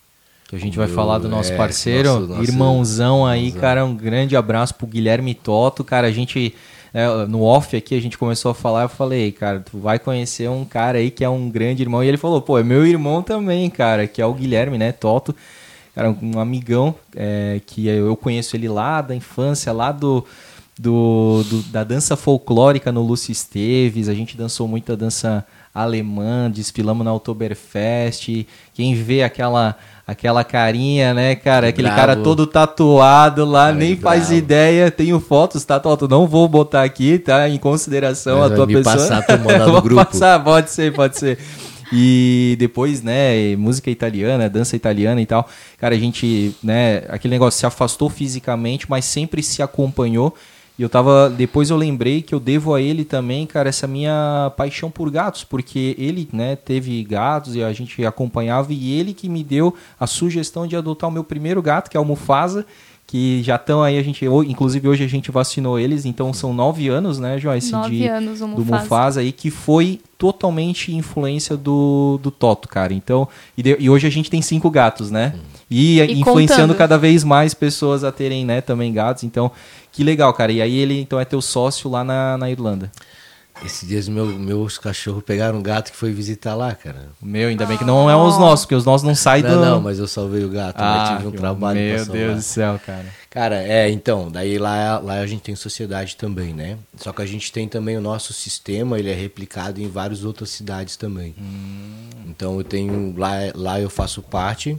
[0.49, 3.39] Que a gente o vai meu- falar do nosso é, parceiro, nosso- nosso irmãozão aí,
[3.49, 3.61] irmãozão.
[3.61, 3.85] cara.
[3.85, 5.85] Um grande abraço pro Guilherme Toto.
[5.85, 6.55] Cara, a gente,
[6.95, 8.85] é, no off aqui, a gente começou a falar.
[8.85, 12.03] Eu falei, cara, tu vai conhecer um cara aí que é um grande irmão.
[12.03, 14.91] E ele falou, pô, é meu irmão também, cara, que é o Guilherme, né?
[14.91, 15.37] Toto.
[15.99, 20.25] Cara, um amigão é, que eu conheço ele lá da infância, lá do.
[20.81, 25.45] Do, do- da dança folclórica no Lúcio Esteves, a gente dançou muita dança
[25.75, 28.47] alemã, desfilamos na Oktoberfest.
[28.75, 29.75] Quem vê aquela
[30.07, 31.67] aquela carinha, né, cara?
[31.67, 32.01] Que Aquele bravo.
[32.01, 34.35] cara todo tatuado lá, nem faz bravo.
[34.37, 34.89] ideia.
[34.89, 36.07] Tenho fotos, tá, Toto?
[36.07, 37.49] Não vou botar aqui, tá?
[37.49, 38.95] Em consideração Mas a tua me pessoa.
[38.97, 40.05] passar eu mandar no Vou grupo.
[40.07, 41.39] passar, pode ser, pode ser.
[41.93, 45.49] E depois, né, música italiana, dança italiana e tal.
[45.79, 50.35] Cara, a gente, né, aquele negócio se afastou fisicamente, mas sempre se acompanhou.
[50.79, 51.29] E eu tava.
[51.29, 55.43] Depois eu lembrei que eu devo a ele também, cara, essa minha paixão por gatos,
[55.43, 60.07] porque ele, né, teve gatos e a gente acompanhava, e ele que me deu a
[60.07, 62.65] sugestão de adotar o meu primeiro gato, que é o Mufasa,
[63.11, 64.25] que já estão aí, a gente.
[64.27, 67.73] Inclusive hoje a gente vacinou eles, então são nove anos, né, Joyce?
[67.73, 68.83] Nove de, anos o do Mufasa.
[68.83, 72.93] Mufasa aí, que foi totalmente influência do, do Toto, cara.
[72.93, 73.27] Então,
[73.57, 75.35] e, de- e hoje a gente tem cinco gatos, né?
[75.71, 76.77] E, E influenciando contando.
[76.77, 79.25] cada vez mais pessoas a terem, né, também gatos.
[79.25, 79.51] Então,
[79.91, 80.53] que legal, cara.
[80.53, 82.93] E aí ele, então, é teu sócio lá na, na Irlanda.
[83.65, 87.09] Esses dias meu, meus cachorros pegaram um gato que foi visitar lá, cara.
[87.21, 89.51] O meu, ainda bem que não é os nossos, porque os nossos não saem Não,
[89.51, 89.61] do...
[89.61, 91.17] não, mas eu salvei o gato, Ah, né?
[91.17, 92.07] tive um trabalho Meu.
[92.07, 93.07] Deus do céu, cara.
[93.29, 96.79] Cara, é, então, daí lá, lá a gente tem sociedade também, né?
[96.97, 100.51] Só que a gente tem também o nosso sistema, ele é replicado em várias outras
[100.51, 101.35] cidades também.
[102.27, 104.79] Então eu tenho, lá, lá eu faço parte,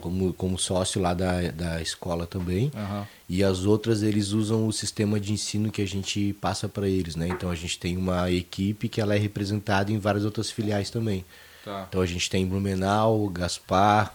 [0.00, 2.70] como, como sócio lá da, da escola também.
[2.74, 3.06] Aham.
[3.28, 7.16] E as outras eles usam o sistema de ensino que a gente passa para eles,
[7.16, 7.28] né?
[7.28, 11.24] Então a gente tem uma equipe que ela é representada em várias outras filiais também.
[11.64, 11.86] Tá.
[11.88, 14.14] Então a gente tem Blumenau, Gaspar,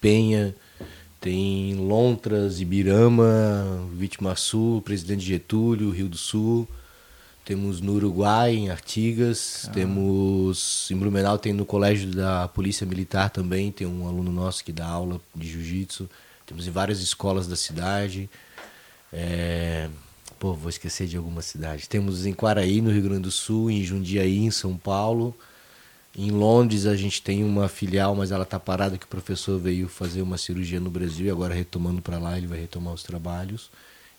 [0.00, 0.54] Penha,
[1.20, 6.68] tem Lontras, Ibirama, Vitimaçu, Presidente Getúlio, Rio do Sul.
[7.44, 9.68] Temos no Uruguai, em Artigas.
[9.72, 13.72] Temos em Blumenau, tem no Colégio da Polícia Militar também.
[13.72, 16.08] Tem um aluno nosso que dá aula de jiu-jitsu.
[16.52, 18.28] Temos em várias escolas da cidade.
[19.10, 19.88] É,
[20.38, 21.88] Pô, vou esquecer de alguma cidade.
[21.88, 25.34] Temos em Quaraí, no Rio Grande do Sul, em Jundiaí, em São Paulo.
[26.18, 29.88] Em Londres a gente tem uma filial, mas ela está parada que o professor veio
[29.88, 33.70] fazer uma cirurgia no Brasil e agora retomando para lá ele vai retomar os trabalhos.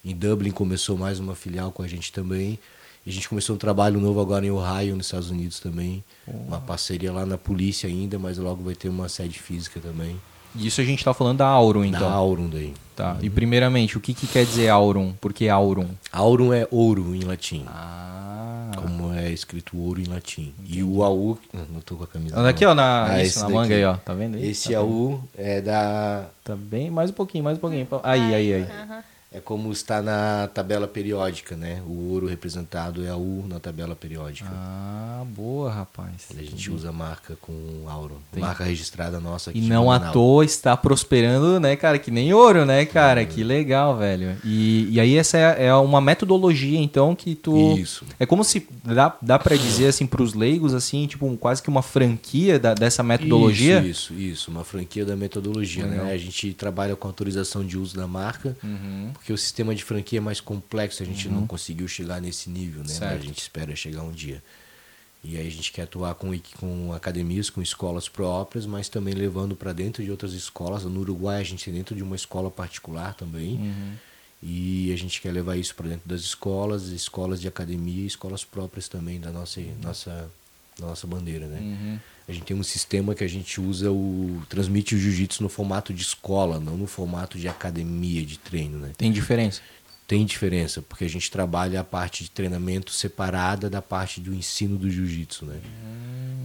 [0.04, 2.58] Em Dublin começou mais uma filial com a gente também.
[3.06, 6.04] E a gente começou um trabalho novo agora em Ohio, nos Estados Unidos também.
[6.26, 10.20] Uma parceria lá na polícia ainda, mas logo vai ter uma sede física também.
[10.56, 12.02] Isso a gente tá falando da Aurum, então.
[12.02, 12.74] Da Aurum daí.
[12.96, 13.18] Tá.
[13.22, 15.14] E primeiramente, o que, que quer dizer Aurum?
[15.14, 15.88] Por que Aurum?
[16.12, 17.66] Aurum é ouro em latim.
[17.68, 18.72] Ah.
[18.76, 20.54] Como é escrito ouro em latim.
[20.66, 21.38] E o AU.
[21.72, 22.38] Não tô com a camisa.
[22.38, 23.96] Olha aqui, ó, na, Ah, isso, na manga aí, ó.
[23.96, 24.50] Tá vendo aí?
[24.50, 26.26] Esse tá, AU é da.
[26.44, 27.88] tá bem, mais um pouquinho, mais um pouquinho.
[28.04, 28.68] Aí, aí, aí.
[29.36, 31.82] É como está na tabela periódica, né?
[31.88, 34.48] O ouro representado é a U na tabela periódica.
[34.54, 36.28] Ah, boa, rapaz.
[36.38, 37.54] A gente usa a marca com
[37.88, 38.18] auro.
[38.32, 38.40] Tem.
[38.42, 41.98] Marca registrada nossa aqui E não à toa está prosperando, né, cara?
[41.98, 43.26] Que nem ouro, né, cara?
[43.26, 44.38] Que legal, velho.
[44.46, 47.76] E, e aí essa é, é uma metodologia, então, que tu...
[47.76, 48.06] Isso.
[48.20, 51.82] É como se, dá, dá pra dizer, assim, pros leigos, assim, tipo, quase que uma
[51.82, 53.80] franquia da- dessa metodologia?
[53.80, 54.52] Isso, isso, isso.
[54.52, 56.06] Uma franquia da metodologia, Legal.
[56.06, 56.14] né?
[56.14, 59.10] A gente trabalha com autorização de uso da marca, Uhum.
[59.24, 62.82] Porque o sistema de franquia é mais complexo, a gente não conseguiu chegar nesse nível,
[62.82, 62.90] né?
[62.90, 63.22] Certo.
[63.22, 64.44] A gente espera chegar um dia.
[65.24, 69.56] E aí a gente quer atuar com, com academias, com escolas próprias, mas também levando
[69.56, 70.84] para dentro de outras escolas.
[70.84, 73.56] No Uruguai a gente tem dentro de uma escola particular também.
[73.56, 73.94] Uhum.
[74.42, 78.90] E a gente quer levar isso para dentro das escolas, escolas de academia escolas próprias
[78.90, 80.30] também da nossa, nossa,
[80.78, 81.60] da nossa bandeira, né?
[81.62, 82.00] Uhum.
[82.28, 85.94] A gente tem um sistema que a gente usa o transmite o jiu-jitsu no formato
[85.94, 88.92] de escola, não no formato de academia de treino, né?
[88.98, 89.62] Tem diferença?
[90.08, 94.78] Tem diferença, porque a gente trabalha a parte de treinamento separada da parte do ensino
[94.78, 95.60] do jiu-jitsu, né?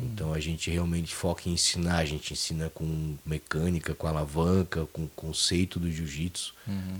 [0.03, 5.05] Então a gente realmente foca em ensinar, a gente ensina com mecânica, com alavanca, com
[5.05, 6.55] o conceito do jiu-jitsu.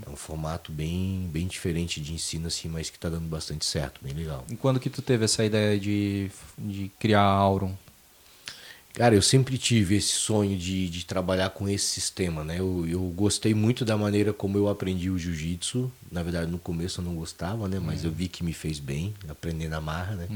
[0.05, 4.01] É um formato bem, bem diferente de ensino, assim, mas que está dando bastante certo,
[4.01, 4.45] bem legal.
[4.49, 7.73] E quando que tu teve essa ideia de, de criar a Auron?
[8.93, 12.59] Cara, eu sempre tive esse sonho de, de trabalhar com esse sistema, né?
[12.59, 15.91] Eu, eu gostei muito da maneira como eu aprendi o jiu-jitsu.
[16.11, 17.79] Na verdade, no começo eu não gostava, né?
[17.79, 20.27] Mas eu vi que me fez bem, aprender na marra, né?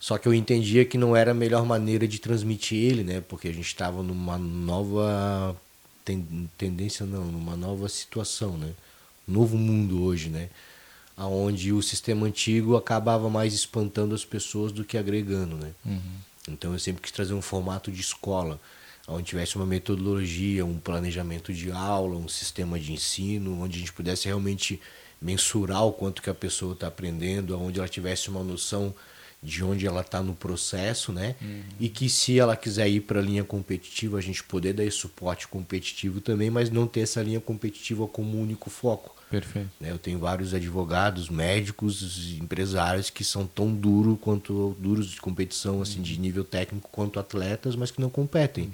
[0.00, 3.20] Só que eu entendia que não era a melhor maneira de transmitir ele, né?
[3.20, 5.56] Porque a gente estava numa nova
[6.04, 8.70] ten- tendência, não, numa nova situação, né?
[9.26, 10.50] Um novo mundo hoje, né?
[11.16, 15.70] Aonde o sistema antigo acabava mais espantando as pessoas do que agregando, né?
[16.50, 18.60] Então eu sempre quis trazer um formato de escola,
[19.06, 23.92] onde tivesse uma metodologia, um planejamento de aula, um sistema de ensino, onde a gente
[23.92, 24.80] pudesse realmente
[25.20, 28.94] mensurar o quanto que a pessoa está aprendendo, onde ela tivesse uma noção
[29.42, 31.36] de onde ela está no processo, né?
[31.78, 34.96] E que se ela quiser ir para a linha competitiva, a gente poder dar esse
[34.96, 39.14] suporte competitivo também, mas não ter essa linha competitiva como único foco.
[39.30, 39.70] Perfeito.
[39.80, 39.90] né?
[39.90, 46.00] Eu tenho vários advogados, médicos, empresários que são tão duros quanto duros de competição, assim,
[46.00, 48.72] de nível técnico quanto atletas, mas que não competem.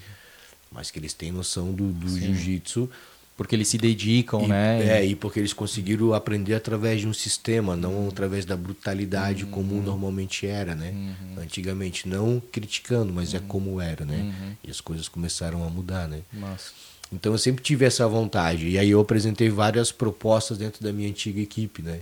[0.70, 2.90] Mas que eles têm noção do, do jiu-jitsu.
[3.36, 5.00] Porque eles se dedicam, E, né?
[5.00, 9.82] É, e porque eles conseguiram aprender através de um sistema, não através da brutalidade como
[9.82, 10.94] normalmente era, né?
[11.36, 14.56] Antigamente, não criticando, mas é como era, né?
[14.62, 16.20] E as coisas começaram a mudar, né?
[16.32, 16.70] Massa.
[17.14, 18.68] Então eu sempre tive essa vontade.
[18.68, 22.00] E aí eu apresentei várias propostas dentro da minha antiga equipe, né?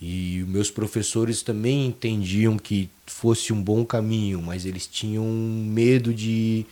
[0.00, 6.12] E os meus professores também entendiam que fosse um bom caminho, mas eles tinham medo
[6.12, 6.66] de,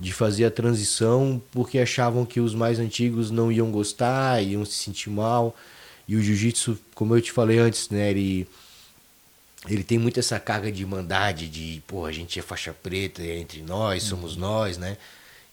[0.00, 4.74] de fazer a transição porque achavam que os mais antigos não iam gostar, iam se
[4.74, 5.54] sentir mal.
[6.08, 8.10] E o jiu-jitsu, como eu te falei antes, né?
[8.10, 8.48] Ele,
[9.68, 13.38] ele tem muito essa carga de irmandade, de, pô, a gente é faixa preta é
[13.38, 14.96] entre nós, somos nós, né?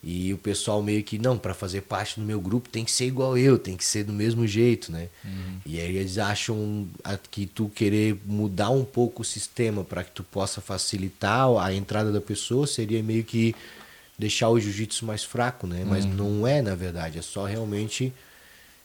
[0.02, 3.06] E o pessoal meio que, não, para fazer parte do meu grupo tem que ser
[3.06, 5.10] igual eu, tem que ser do mesmo jeito, né?
[5.66, 6.88] E aí eles acham
[7.30, 12.14] que tu querer mudar um pouco o sistema para que tu possa facilitar a entrada
[12.14, 13.54] da pessoa seria meio que
[14.18, 15.84] deixar o jiu-jitsu mais fraco, né?
[15.86, 18.14] Mas não é, na verdade, é só realmente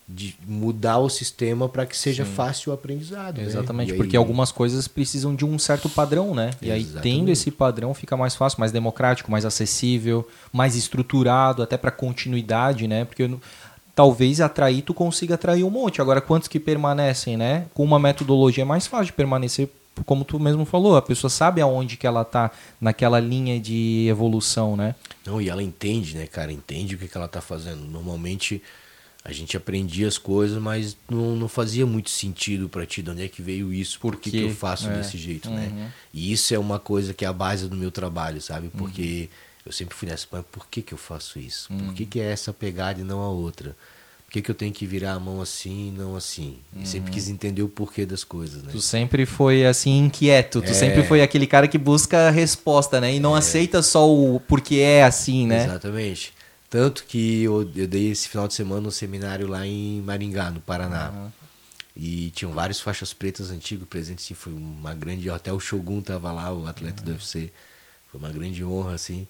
[0.07, 3.39] de mudar o sistema para que seja fácil o aprendizado.
[3.39, 3.45] né?
[3.45, 6.51] Exatamente, aí- porque algumas coisas precisam de um certo padrão, né?
[6.61, 7.03] E aí, Exatamente.
[7.17, 12.87] tendo esse padrão, fica mais fácil, mais democrático, mais acessível, mais estruturado, até para continuidade,
[12.87, 13.05] né?
[13.07, 13.41] Porque eu
[13.95, 16.01] talvez atrair, tu consiga atrair um monte.
[16.03, 17.67] Agora, quantos que permanecem, né?
[17.73, 19.69] Com uma metodologia é mais fácil de permanecer,
[20.05, 22.51] como tu mesmo falou, a pessoa sabe aonde que ela tá
[22.81, 24.95] naquela linha de evolução, né?
[25.25, 26.53] Não, e ela entende, né, cara?
[26.53, 27.83] Entende o que, que ela tá fazendo.
[27.87, 28.61] Normalmente
[29.25, 33.25] a gente aprendia as coisas, mas não, não fazia muito sentido para ti de onde
[33.25, 34.99] é que veio isso, por que, que eu faço É.
[34.99, 35.55] desse jeito, Uhum.
[35.55, 35.93] né?
[36.13, 38.69] E isso é uma coisa que é a base do meu trabalho, sabe?
[38.77, 39.63] Porque Uhum.
[39.67, 41.69] eu sempre fui nessa, mas por que, que eu faço isso?
[41.73, 43.75] Por que, que é essa pegada e não a outra?
[44.27, 46.59] Por que, que eu tenho que virar a mão assim e não assim?
[46.77, 48.67] E sempre quis entender o porquê das coisas, né?
[48.67, 48.73] Uhum.
[48.73, 50.75] Tu sempre foi assim inquieto, tu É.
[50.75, 53.15] sempre foi aquele cara que busca a resposta, né?
[53.15, 55.65] E não aceita só o porque é assim, né?
[55.65, 56.35] Exatamente.
[56.75, 60.61] Tanto que eu, eu dei esse final de semana um seminário lá em Maringá, no
[60.61, 61.31] Paraná.
[61.97, 65.31] E tinham vários faixas pretas antigos presentes, assim, foi uma grande.
[65.31, 67.53] Até o Shogun tava lá, o atleta do UFC.
[68.11, 69.25] Foi uma grande honra, assim.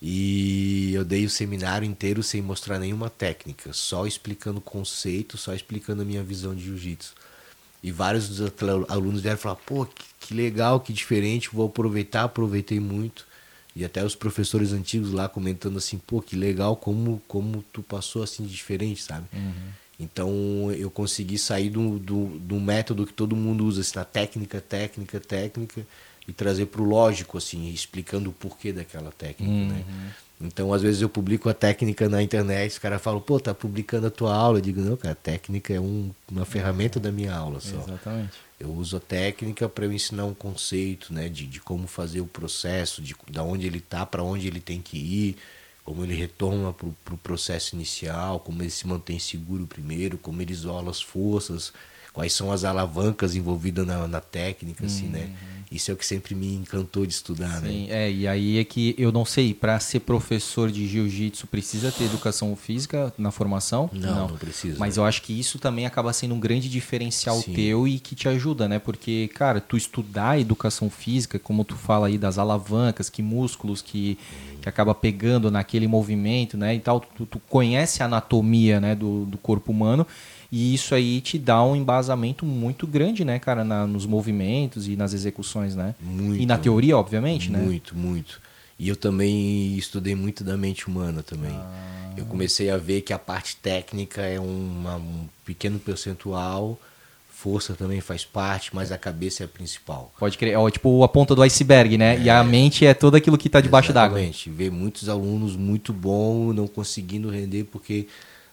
[0.00, 5.52] E eu dei o seminário inteiro sem mostrar nenhuma técnica, só explicando o conceito, só
[5.52, 7.12] explicando a minha visão de jiu-jitsu.
[7.82, 8.50] E vários dos
[8.88, 13.28] alunos vieram falar, pô, que, que legal, que diferente, vou aproveitar, aproveitei muito.
[13.74, 18.22] E até os professores antigos lá comentando assim, pô, que legal como, como tu passou
[18.22, 19.26] assim de diferente, sabe?
[19.98, 24.60] Então eu consegui sair do, do, do método que todo mundo usa, assim, na técnica,
[24.60, 25.86] técnica, técnica,
[26.26, 29.84] e trazer pro lógico, assim, explicando o porquê daquela técnica, né?
[30.40, 34.06] Então, às vezes eu publico a técnica na internet, os caras falam, pô, tá publicando
[34.06, 34.56] a tua aula.
[34.56, 37.76] Eu digo, não, cara, a técnica é um, uma ferramenta da minha aula só.
[37.76, 38.32] Exatamente.
[38.60, 42.26] Eu uso a técnica para eu ensinar um conceito, né, de, de como fazer o
[42.26, 45.36] processo, de da onde ele tá, para onde ele tem que ir,
[45.84, 50.42] como ele retorna para o pro processo inicial, como ele se mantém seguro primeiro, como
[50.42, 51.72] ele isola as forças,
[52.12, 55.30] quais são as alavancas envolvidas na, na técnica, assim, né?
[55.70, 58.06] Isso é o que sempre me encantou de estudar, Sim, né?
[58.06, 62.04] é, e aí é que eu não sei, para ser professor de jiu-jitsu precisa ter
[62.06, 63.88] educação física na formação?
[63.92, 64.76] Não, não, precisa.
[64.80, 67.52] Mas eu acho que isso também acaba sendo um grande diferencial Sim.
[67.52, 68.80] teu e que te ajuda, né?
[68.80, 74.18] Porque, cara, tu estudar educação física, como tu fala aí das alavancas, que músculos que,
[74.60, 76.74] que acaba pegando naquele movimento, né?
[76.74, 80.04] E tal, tu, tu conhece a anatomia, né, do, do corpo humano.
[80.52, 84.96] E isso aí te dá um embasamento muito grande, né, cara, na- nos movimentos e
[84.96, 85.94] nas execuções, né?
[86.00, 86.42] Muito.
[86.42, 87.58] E na teoria, obviamente, né?
[87.60, 88.40] Muito, muito.
[88.78, 91.52] E eu também estudei muito da mente humana também.
[91.54, 92.10] Ah.
[92.16, 96.78] Eu comecei a ver que a parte técnica é uma- um pequeno percentual,
[97.30, 100.12] força também faz parte, mas a cabeça é a principal.
[100.18, 100.58] Pode crer.
[100.58, 102.18] Ó, tipo a ponta do iceberg, né?
[102.20, 104.18] E a mente é tudo aquilo que tá debaixo d'água.
[104.18, 104.50] Exatamente.
[104.50, 108.08] Ver muitos alunos muito bons não conseguindo render porque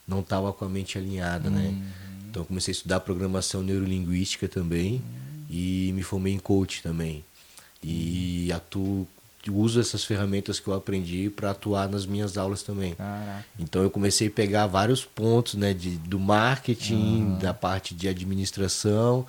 [0.08, 1.68] não estava com a mente alinhada, né?
[1.68, 1.84] Uhum.
[2.30, 5.02] Então eu comecei a estudar programação neurolinguística também
[5.50, 7.24] e me formei em coach também.
[7.84, 9.08] E atuo,
[9.50, 12.96] uso essas ferramentas que eu aprendi para atuar nas minhas aulas também.
[12.96, 13.46] Caraca.
[13.58, 19.26] Então eu comecei a pegar vários pontos né, de, do marketing, da parte de administração,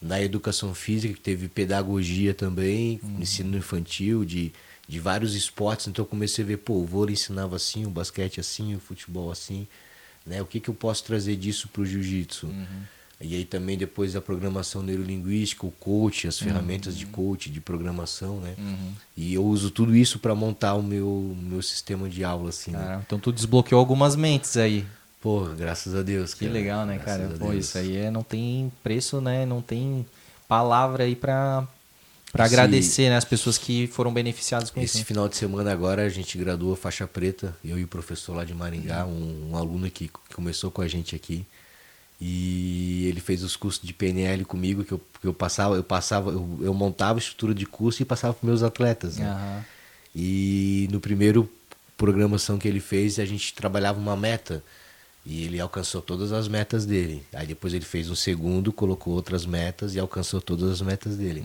[0.00, 4.52] na educação física, que teve pedagogia também, ensino infantil, de,
[4.86, 5.86] de vários esportes.
[5.88, 9.30] Então eu comecei a ver, pô, o vôlei ensinava assim, o basquete assim, o futebol
[9.30, 9.66] assim.
[10.28, 10.42] Né?
[10.42, 12.48] O que, que eu posso trazer disso para o jiu-jitsu?
[13.20, 18.38] E aí também depois da programação neurolinguística, o coach, as ferramentas de coach, de programação,
[18.40, 18.54] né?
[19.16, 22.78] E eu uso tudo isso para montar o meu, meu sistema de aula, assim, né?
[22.78, 24.86] Caramba, então tu desbloqueou algumas mentes aí.
[25.20, 26.32] Pô, graças a Deus.
[26.32, 26.52] Que cara.
[26.52, 27.38] legal, né, Graças cara?
[27.38, 29.44] Pô, isso aí é, não tem preço, né?
[29.44, 30.06] Não tem
[30.46, 31.66] palavra aí pra,
[32.34, 33.16] Esse- agradecer, né?
[33.16, 35.06] As pessoas que foram beneficiadas com Esse isso.
[35.06, 38.54] final de semana agora a gente graduou faixa preta, eu e o professor lá de
[38.54, 41.46] Maringá, um, um aluno que começou com a gente aqui.
[42.20, 46.30] E ele fez os cursos de PNL comigo, que eu, que eu passava, eu passava,
[46.30, 49.18] eu, eu montava estrutura de curso e passava para meus atletas.
[49.18, 49.26] Né?
[49.26, 49.64] Aham.
[50.14, 51.48] E no primeiro
[51.96, 54.62] programação que ele fez, a gente trabalhava uma meta.
[55.24, 57.22] E ele alcançou todas as metas dele.
[57.32, 61.44] Aí depois ele fez um segundo, colocou outras metas e alcançou todas as metas dele.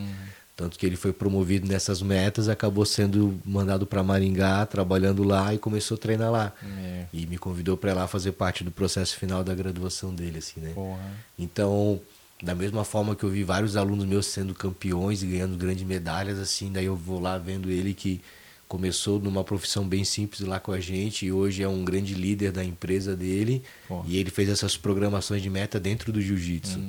[0.56, 5.58] Tanto que ele foi promovido nessas metas, acabou sendo mandado para Maringá, trabalhando lá e
[5.58, 6.54] começou a treinar lá.
[6.80, 7.06] É.
[7.12, 10.72] E me convidou para lá fazer parte do processo final da graduação dele, assim, né?
[10.76, 11.00] Porra.
[11.40, 12.00] Então,
[12.42, 16.38] da mesma forma que eu vi vários alunos meus sendo campeões e ganhando grandes medalhas,
[16.38, 18.22] assim, daí eu vou lá vendo ele que
[18.68, 22.52] começou numa profissão bem simples lá com a gente e hoje é um grande líder
[22.52, 23.61] da empresa dele.
[23.88, 24.03] Pô.
[24.07, 26.80] E ele fez essas programações de meta dentro do jiu-jitsu.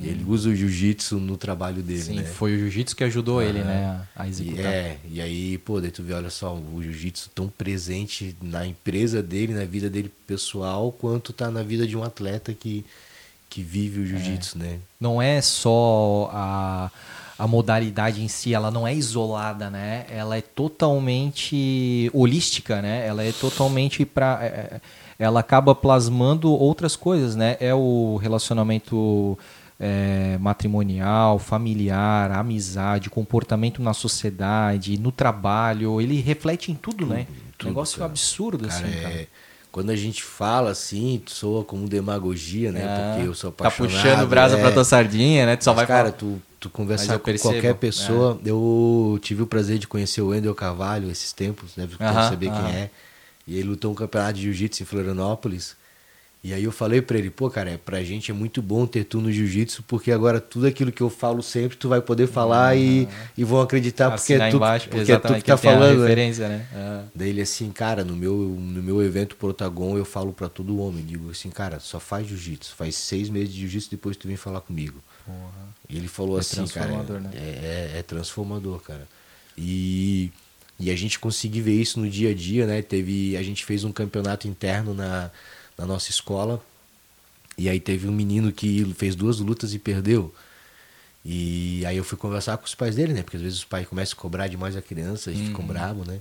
[0.00, 2.24] E ele usa o jiu-jitsu no trabalho dele, Sim, né?
[2.24, 3.66] foi o jiu-jitsu que ajudou ele, Aham.
[3.68, 4.06] né?
[4.16, 4.64] A, a E, executar.
[4.66, 9.22] é, e aí, pô, daí tu vê, olha só, o jiu-jitsu tão presente na empresa
[9.22, 12.84] dele, na vida dele pessoal, quanto tá na vida de um atleta que,
[13.48, 14.78] que vive o jiu-jitsu, né?
[15.00, 16.90] não é só a,
[17.38, 20.06] a modalidade em si, ela não é isolada, né?
[20.10, 23.06] Ela é totalmente holística, né?
[23.06, 24.80] Ela é totalmente para
[25.18, 27.56] ela acaba plasmando outras coisas, né?
[27.60, 29.38] É o relacionamento
[29.78, 37.26] é, matrimonial, familiar, amizade, comportamento na sociedade, no trabalho, ele reflete em tudo, né?
[37.58, 38.10] tudo, Negócio cara.
[38.10, 39.28] absurdo, Cara, assim, é, cara.
[39.70, 42.82] quando a gente fala assim, soa como demagogia, né?
[42.82, 44.02] É, Porque eu sou tá apaixonado.
[44.02, 44.60] puxando brasa é.
[44.60, 45.56] pra tua sardinha, né?
[45.56, 46.12] Tu só Mas, vai cara, falar.
[46.12, 48.40] tu, tu conversar com percebo, qualquer pessoa.
[48.44, 52.62] Eu tive o prazer de conhecer o Wendel Carvalho esses tempos, deve Aham, saber aham.
[52.62, 52.90] quem é.
[53.46, 55.76] E ele lutou um campeonato de jiu-jitsu em Florianópolis.
[56.42, 59.04] E aí eu falei pra ele, pô, cara, é, pra gente é muito bom ter
[59.04, 62.76] tu no jiu-jitsu, porque agora tudo aquilo que eu falo sempre, tu vai poder falar
[62.76, 66.00] e, e vão acreditar porque é tu, embaixo, porque é tu que tá falando.
[66.00, 66.02] né?
[66.02, 66.66] referência, né?
[67.14, 71.02] Daí ele assim, cara, no meu, no meu evento Protagon eu falo pra todo homem,
[71.04, 74.60] digo assim, cara, só faz jiu-jitsu, faz seis meses de jiu-jitsu depois tu vem falar
[74.60, 75.02] comigo.
[75.88, 77.30] E ele falou É assim, cara, transformador, né?
[77.34, 79.06] é, é, é transformador, cara.
[79.56, 80.32] E,
[80.78, 82.82] e a gente conseguiu ver isso no dia a dia, né?
[82.82, 85.30] Teve, a gente fez um campeonato interno na,
[85.76, 86.62] na nossa escola.
[87.56, 90.34] E aí teve um menino que fez duas lutas e perdeu.
[91.24, 93.22] E aí eu fui conversar com os pais dele, né?
[93.22, 96.20] Porque às vezes os pais começam a cobrar demais a criança, eles ficam bravos, né?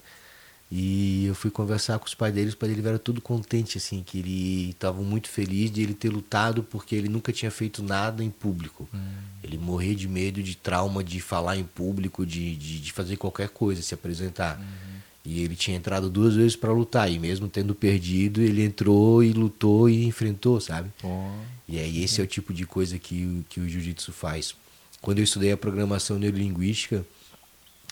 [0.75, 4.01] E eu fui conversar com os pais dele, os pais dele eram tudo contente, assim,
[4.01, 8.23] que ele estavam muito feliz de ele ter lutado porque ele nunca tinha feito nada
[8.23, 8.89] em público.
[9.43, 13.49] Ele morria de medo, de trauma de falar em público, de, de, de fazer qualquer
[13.49, 14.59] coisa, se apresentar.
[15.23, 19.31] E ele tinha entrado duas vezes para lutar, e mesmo tendo perdido, ele entrou e
[19.31, 20.89] lutou e enfrentou, sabe?
[21.67, 24.55] E aí esse é o tipo de coisa que, que o jiu-jitsu faz.
[24.99, 27.05] Quando eu estudei a programação neurolinguística,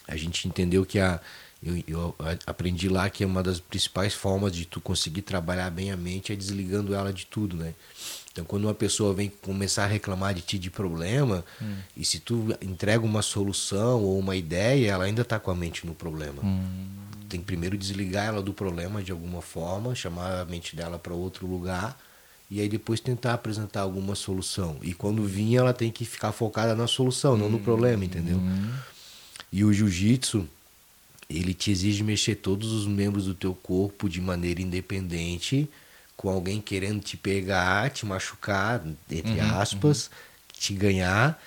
[0.08, 1.20] a gente entendeu que a,
[1.62, 5.96] Eu, eu aprendi lá que uma das principais formas de tu conseguir trabalhar bem a
[5.96, 7.74] mente é desligando ela de tudo, né?
[8.32, 11.76] Então, quando uma pessoa vem começar a reclamar de ti de problema, hum.
[11.94, 15.86] e se tu entrega uma solução ou uma ideia, ela ainda está com a mente
[15.86, 16.42] no problema.
[16.42, 16.88] Hum.
[17.28, 21.12] Tem que primeiro desligar ela do problema de alguma forma, chamar a mente dela para
[21.12, 21.96] outro lugar,
[22.50, 24.78] e aí depois tentar apresentar alguma solução.
[24.82, 27.62] E quando vir, ela tem que ficar focada na solução, não no hum.
[27.62, 28.38] problema, entendeu?
[28.38, 28.72] Hum.
[29.52, 30.48] E o jiu-jitsu,
[31.28, 35.68] ele te exige mexer todos os membros do teu corpo de maneira independente
[36.16, 40.12] com alguém querendo te pegar, te machucar, entre uhum, aspas, uhum.
[40.52, 41.42] te ganhar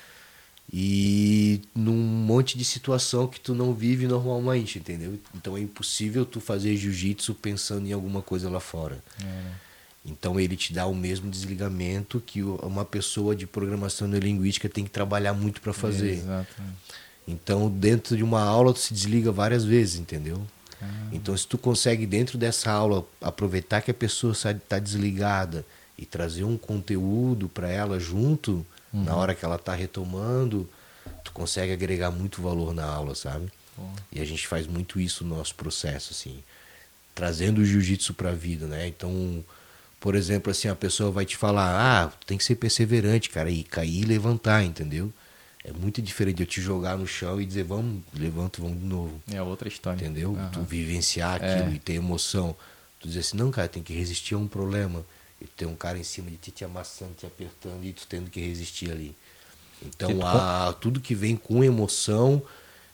[0.72, 5.18] e num monte de situação que tu não vive normalmente, entendeu?
[5.34, 9.02] Então é impossível tu fazer jiu-jitsu pensando em alguma coisa lá fora.
[9.23, 9.65] É.
[10.06, 14.91] Então ele te dá o mesmo desligamento que uma pessoa de programação neurolinguística tem que
[14.91, 16.23] trabalhar muito para fazer.
[16.27, 16.45] É,
[17.27, 20.45] então dentro de uma aula tu se desliga várias vezes, entendeu?
[21.11, 25.65] Então, se tu consegue dentro dessa aula aproveitar que a pessoa está desligada
[25.97, 29.03] e trazer um conteúdo para ela junto uhum.
[29.03, 30.68] na hora que ela está retomando,
[31.23, 33.52] tu consegue agregar muito valor na aula, sabe?
[33.77, 33.93] Uhum.
[34.11, 36.43] E a gente faz muito isso no nosso processo, assim,
[37.14, 38.88] trazendo o jiu-jitsu para a vida, né?
[38.88, 39.43] Então,
[39.99, 43.64] por exemplo, assim, a pessoa vai te falar, ah, tem que ser perseverante, cara, e
[43.64, 45.11] cair e levantar, entendeu?
[45.68, 48.86] É muito diferente de eu te jogar no chão e dizer, vamos, levanta, vamos de
[48.86, 49.20] novo.
[49.32, 49.98] É outra história.
[49.98, 50.32] Entendeu?
[50.32, 50.50] Uhum.
[50.52, 51.74] Tu vivenciar aquilo é.
[51.74, 52.56] e ter emoção.
[53.00, 55.04] Tu dizer assim, não, cara, tem que resistir a um problema.
[55.42, 58.30] E tem um cara em cima de ti te amassando, te apertando e tu tendo
[58.30, 59.16] que resistir ali.
[59.82, 62.42] Então, a, tudo que vem com emoção,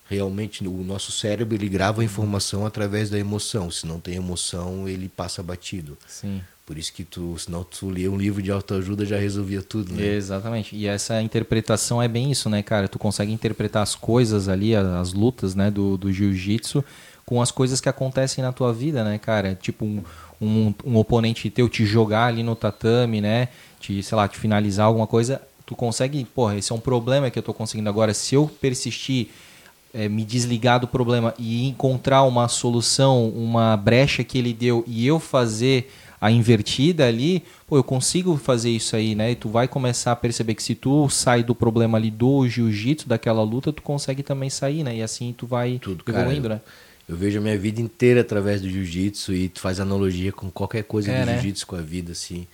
[0.10, 3.70] realmente o nosso cérebro ele grava a informação através da emoção.
[3.70, 5.98] Se não tem emoção, ele passa batido.
[6.08, 6.42] Sim.
[6.72, 10.06] Por isso que tu, senão tu lia um livro de autoajuda já resolvia tudo, né?
[10.16, 10.74] Exatamente.
[10.74, 12.88] E essa interpretação é bem isso, né, cara?
[12.88, 16.82] Tu consegue interpretar as coisas ali, as lutas, né, do, do jiu-jitsu
[17.26, 19.54] com as coisas que acontecem na tua vida, né, cara?
[19.54, 20.02] Tipo um,
[20.40, 23.50] um, um oponente teu te jogar ali no tatame, né?
[23.78, 27.38] Te, sei lá, te finalizar alguma coisa, tu consegue, porra, esse é um problema que
[27.38, 28.14] eu tô conseguindo agora.
[28.14, 29.28] Se eu persistir
[29.94, 35.06] é, me desligar do problema e encontrar uma solução, uma brecha que ele deu e
[35.06, 35.92] eu fazer
[36.22, 39.32] a invertida ali, pô, eu consigo fazer isso aí, né?
[39.32, 43.10] E tu vai começar a perceber que se tu sai do problema ali do jiu-jitsu,
[43.10, 44.98] daquela luta, tu consegue também sair, né?
[44.98, 46.62] E assim tu vai Tudo, evoluindo, cara, né?
[47.10, 50.84] Eu vejo a minha vida inteira através do jiu-jitsu e tu faz analogia com qualquer
[50.84, 51.34] coisa é, do né?
[51.34, 52.46] jiu-jitsu com a vida, assim.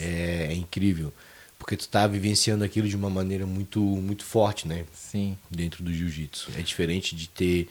[0.00, 1.12] É, é, incrível.
[1.58, 4.84] Porque tu tá vivenciando aquilo de uma maneira muito, muito forte, né?
[4.92, 5.38] Sim.
[5.48, 6.50] Dentro do jiu-jitsu.
[6.58, 7.68] É diferente de ter.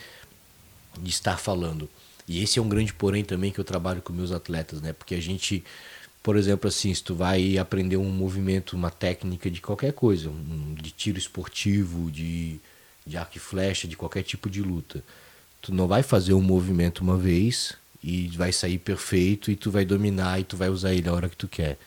[0.97, 1.89] de estar falando.
[2.27, 4.93] E esse é um grande porém também que eu trabalho com meus atletas, né?
[4.93, 5.63] Porque a gente,
[6.21, 10.75] por exemplo, assim, se tu vai aprender um movimento, uma técnica de qualquer coisa, um,
[10.75, 12.59] de tiro esportivo, de,
[13.05, 15.03] de arco e flecha, de qualquer tipo de luta,
[15.61, 17.73] tu não vai fazer um movimento uma vez
[18.03, 21.29] e vai sair perfeito e tu vai dominar e tu vai usar ele a hora
[21.29, 21.77] que tu quer,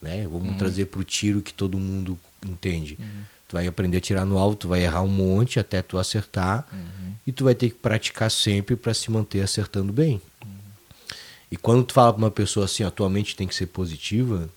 [0.00, 0.22] né?
[0.24, 0.56] Vamos uhum.
[0.56, 2.96] trazer para o tiro que todo mundo entende.
[3.00, 3.22] Uhum.
[3.50, 6.64] Tu vai aprender a tirar no alto, tu vai errar um monte até tu acertar.
[6.72, 7.14] Uhum.
[7.26, 10.22] E tu vai ter que praticar sempre para se manter acertando bem.
[10.44, 10.50] Uhum.
[11.50, 14.48] E quando tu fala para uma pessoa assim, a tua mente tem que ser positiva,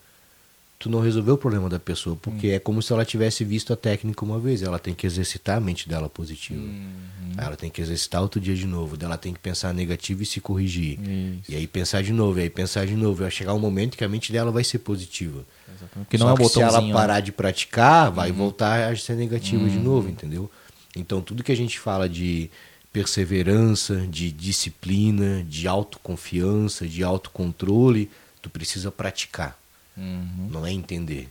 [0.83, 2.55] tu não resolveu o problema da pessoa, porque uhum.
[2.55, 5.59] é como se ela tivesse visto a técnica uma vez, ela tem que exercitar a
[5.61, 6.59] mente dela positiva.
[6.59, 7.31] Uhum.
[7.37, 10.41] Ela tem que exercitar outro dia de novo, ela tem que pensar negativo e se
[10.41, 10.99] corrigir.
[10.99, 11.49] Isso.
[11.49, 14.03] E aí pensar de novo, e aí pensar de novo, vai chegar um momento que
[14.03, 15.45] a mente dela vai ser positiva.
[15.69, 16.05] Exatamente.
[16.05, 17.21] Porque não Só é que se ela parar né?
[17.21, 18.35] de praticar, vai uhum.
[18.35, 19.83] voltar a ser negativa de uhum.
[19.83, 20.51] novo, entendeu?
[20.97, 22.51] Então tudo que a gente fala de
[22.91, 28.11] perseverança, de disciplina, de autoconfiança, de autocontrole,
[28.41, 29.62] tu precisa praticar.
[29.97, 30.49] Uhum.
[30.51, 31.29] Não é entender.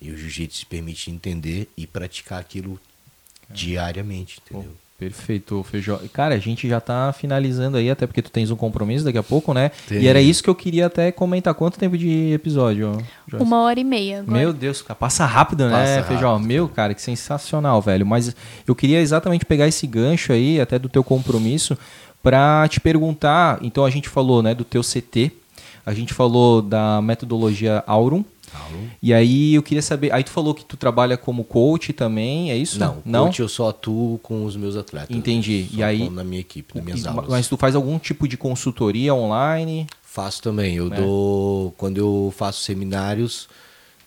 [0.00, 2.78] E o jiu-jitsu permite entender e praticar aquilo
[3.50, 3.54] é.
[3.54, 4.70] diariamente, entendeu?
[4.70, 5.98] Pô, perfeito, Feijó.
[6.12, 9.22] Cara, a gente já tá finalizando aí, até porque tu tens um compromisso daqui a
[9.22, 9.70] pouco, né?
[9.88, 10.02] Tem.
[10.02, 11.54] E era isso que eu queria até comentar.
[11.54, 13.02] Quanto tempo de episódio?
[13.26, 13.44] Joyce?
[13.44, 14.20] Uma hora e meia.
[14.20, 14.38] Agora.
[14.38, 16.32] Meu Deus, passa rápido, né, passa né, Feijó?
[16.34, 16.46] Rápido.
[16.46, 18.04] Meu, cara, que sensacional, velho.
[18.04, 21.76] Mas eu queria exatamente pegar esse gancho aí, até do teu compromisso,
[22.22, 23.58] para te perguntar.
[23.62, 25.32] Então a gente falou, né, do teu CT
[25.86, 28.24] a gente falou da metodologia Aurum.
[28.52, 28.88] Aurum.
[29.00, 32.56] E aí eu queria saber, aí tu falou que tu trabalha como coach também, é
[32.56, 32.78] isso?
[32.78, 33.26] Não, Não?
[33.26, 35.16] coach eu só atuo com os meus atletas.
[35.16, 35.68] Entendi.
[35.72, 37.28] E aí na minha equipe, nas minhas aulas.
[37.28, 39.86] Mas tu faz algum tipo de consultoria online?
[40.02, 40.74] Faço também.
[40.74, 40.96] Eu é.
[40.96, 43.48] dou quando eu faço seminários,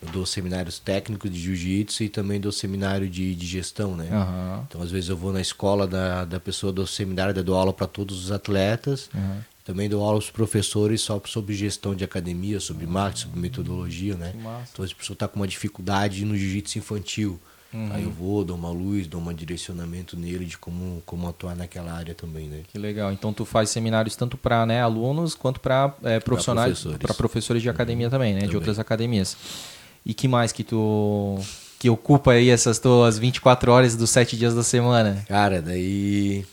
[0.02, 4.08] eu dou seminários técnicos de jiu-jitsu e também dou seminário de, de gestão, né?
[4.10, 4.64] Uhum.
[4.68, 7.86] Então, às vezes, eu vou na escola da, da pessoa, dou seminário, dou aula para
[7.86, 9.08] todos os atletas.
[9.14, 9.38] Uhum.
[9.70, 14.32] Também dou aula aos professores só sobre gestão de academia, sobre marketing, sobre metodologia, né?
[14.72, 17.40] Então, se a pessoa está com uma dificuldade no jiu-jitsu infantil,
[17.72, 17.88] Uhum.
[17.92, 21.92] Aí eu vou, dou uma luz, dou um direcionamento nele de como, como atuar naquela
[21.92, 22.62] área também, né?
[22.66, 23.12] Que legal.
[23.12, 27.62] Então tu faz seminários tanto para né, alunos quanto para é, profissionais, para professores.
[27.62, 28.10] de academia uhum.
[28.10, 28.40] também, né?
[28.40, 28.50] Também.
[28.50, 29.36] De outras academias.
[30.04, 31.38] E que mais que tu
[31.78, 35.24] que ocupa aí essas tuas 24 horas dos 7 dias da semana?
[35.28, 36.44] Cara, daí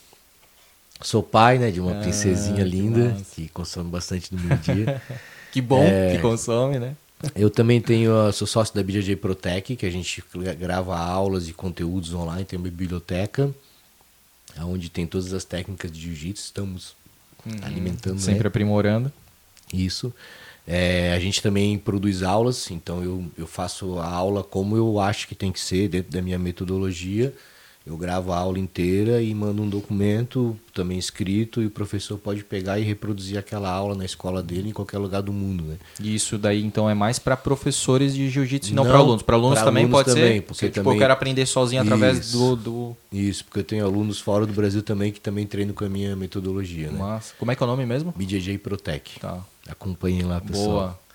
[1.02, 5.02] sou pai, né, de uma ah, princesinha linda que, que consome bastante no meu dia.
[5.52, 6.16] que bom é...
[6.16, 6.96] que consome, né?
[7.36, 10.24] Eu também tenho, sou sócio da BJJ Protec, que a gente
[10.60, 13.52] grava aulas e conteúdos online, tem uma biblioteca,
[14.60, 16.96] onde tem todas as técnicas de jiu-jitsu, estamos
[17.44, 17.54] uhum.
[17.64, 18.20] alimentando.
[18.20, 18.48] Sempre né?
[18.48, 19.12] aprimorando.
[19.74, 20.14] Isso.
[20.68, 25.28] É, a gente também produz aulas, então eu, eu faço a aula como eu acho
[25.28, 27.34] que tem que ser, dentro da minha metodologia.
[27.88, 32.44] Eu gravo a aula inteira e mando um documento também escrito e o professor pode
[32.44, 35.78] pegar e reproduzir aquela aula na escola dele em qualquer lugar do mundo, né?
[36.00, 39.24] E isso daí então é mais para professores de jiu-jitsu não, não para alunos.
[39.24, 40.94] Para alunos também alunos pode também, ser, porque tipo, também...
[40.94, 44.52] eu quero aprender sozinho através isso, do, do, Isso, porque eu tenho alunos fora do
[44.52, 47.00] Brasil também que também treinam com a minha metodologia, né?
[47.00, 47.34] Massa.
[47.40, 48.14] Como é que é o nome mesmo?
[48.16, 49.18] BJJ Protec.
[49.20, 49.40] Tá.
[49.68, 50.68] Acompanhem lá, pessoal.
[50.68, 51.07] Boa.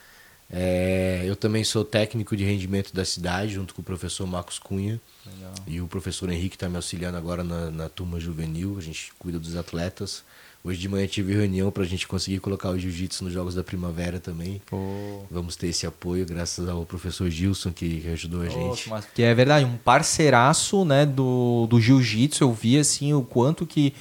[0.53, 5.01] É, eu também sou técnico de rendimento da cidade, junto com o professor Marcos Cunha.
[5.27, 5.55] Legal.
[5.67, 8.77] E o professor Henrique está me auxiliando agora na, na, turma juvenil.
[8.77, 10.23] A gente cuida dos atletas.
[10.63, 13.65] Hoje de manhã tive reunião para a gente conseguir colocar o jiu-jitsu nos Jogos da
[13.65, 14.63] Primavera também.
[14.67, 15.25] Pô.
[15.31, 18.91] Vamos ter esse apoio graças ao professor Gilson que ajudou a gente.
[19.15, 22.45] Que é verdade, um parceiraço né, do, do jiu-jitsu.
[22.45, 23.93] Eu vi assim o quanto que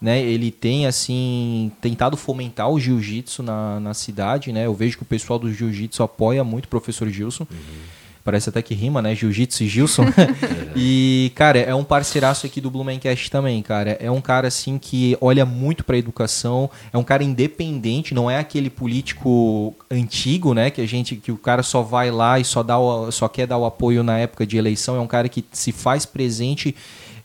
[0.00, 4.66] né, ele tem assim tentado fomentar o jiu-jitsu na, na cidade, né?
[4.66, 7.46] Eu vejo que o pessoal do jiu-jitsu apoia muito o professor Gilson.
[7.50, 8.00] Uhum.
[8.22, 9.14] Parece até que rima, né?
[9.14, 10.04] Jiu-Jitsu e Gilson.
[10.76, 13.96] e, cara, é um parceiraço aqui do Blumencast também, cara.
[14.00, 16.70] É um cara, assim, que olha muito pra educação.
[16.92, 20.70] É um cara independente, não é aquele político antigo, né?
[20.70, 23.46] Que a gente, que o cara só vai lá e só, dá o, só quer
[23.46, 24.96] dar o apoio na época de eleição.
[24.96, 26.76] É um cara que se faz presente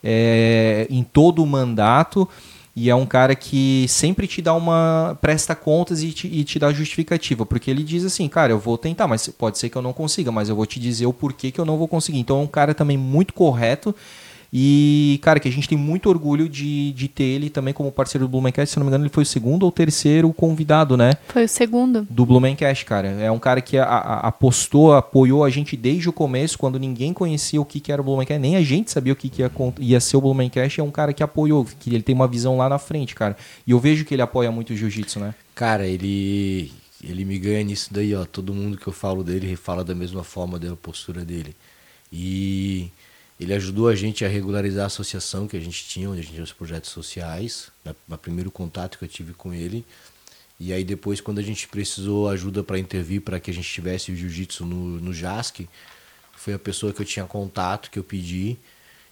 [0.02, 2.26] é, em todo o mandato.
[2.78, 5.16] E é um cara que sempre te dá uma.
[5.22, 7.46] presta contas e te, e te dá justificativa.
[7.46, 10.30] Porque ele diz assim, cara, eu vou tentar, mas pode ser que eu não consiga,
[10.30, 12.18] mas eu vou te dizer o porquê que eu não vou conseguir.
[12.18, 13.94] Então é um cara também muito correto
[14.58, 18.26] e, cara, que a gente tem muito orgulho de, de ter ele também como parceiro
[18.26, 18.72] do Blumencast.
[18.72, 21.12] Se não me engano, ele foi o segundo ou terceiro convidado, né?
[21.28, 22.06] Foi o segundo.
[22.08, 23.08] Do Blumencast, cara.
[23.08, 27.12] É um cara que a, a, apostou, apoiou a gente desde o começo, quando ninguém
[27.12, 28.40] conhecia o que, que era o Blumencast.
[28.40, 30.80] Nem a gente sabia o que, que ia, ia ser o Blumencast.
[30.80, 33.36] É um cara que apoiou, que ele tem uma visão lá na frente, cara.
[33.66, 35.34] E eu vejo que ele apoia muito o jiu-jitsu, né?
[35.54, 36.72] Cara, ele,
[37.04, 38.24] ele me ganha nisso daí, ó.
[38.24, 41.54] Todo mundo que eu falo dele fala da mesma forma da postura dele.
[42.10, 42.90] E
[43.38, 46.32] ele ajudou a gente a regularizar a associação que a gente tinha, onde a gente
[46.32, 47.70] tinha os projetos sociais,
[48.08, 49.84] no primeiro contato que eu tive com ele.
[50.58, 54.10] E aí depois, quando a gente precisou ajuda para intervir, para que a gente tivesse
[54.10, 55.68] o jiu-jitsu no, no JASC,
[56.34, 58.56] foi a pessoa que eu tinha contato, que eu pedi.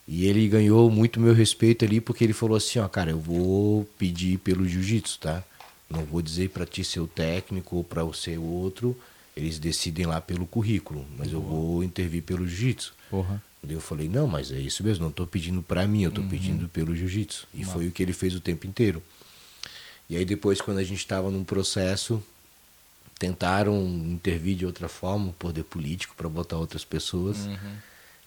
[0.09, 3.84] E ele ganhou muito meu respeito ali, porque ele falou assim, ó, cara, eu vou
[3.98, 5.44] pedir pelo jiu-jitsu, tá?
[5.88, 8.96] Não vou dizer para ti ser o técnico ou para ser o outro,
[9.36, 12.94] eles decidem lá pelo currículo, mas eu vou intervir pelo jiu-jitsu.
[13.10, 13.42] Porra.
[13.72, 16.30] Eu falei, não, mas é isso mesmo, não estou pedindo para mim, eu estou uhum.
[16.30, 17.46] pedindo pelo jiu-jitsu.
[17.54, 19.02] E foi o que ele fez o tempo inteiro.
[20.08, 22.22] E aí depois, quando a gente estava num processo,
[23.18, 27.46] tentaram intervir de outra forma, o poder político, para botar outras pessoas.
[27.46, 27.76] Uhum.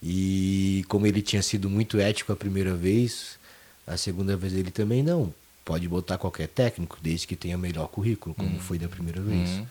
[0.01, 3.37] E como ele tinha sido muito ético a primeira vez,
[3.85, 5.33] a segunda vez ele também não.
[5.63, 8.59] Pode botar qualquer técnico, desde que tenha melhor currículo, como uhum.
[8.59, 9.61] foi da primeira vez.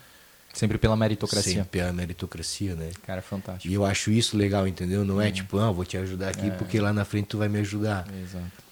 [0.57, 0.59] Uhum.
[0.59, 1.53] Sempre pela meritocracia.
[1.53, 2.89] Sempre pela meritocracia, né?
[3.05, 3.71] Cara, fantástico.
[3.71, 5.05] E eu acho isso legal, entendeu?
[5.05, 5.31] Não é uhum.
[5.31, 6.51] tipo, ah, vou te ajudar aqui é.
[6.51, 8.07] porque lá na frente tu vai me ajudar.
[8.21, 8.67] Exato.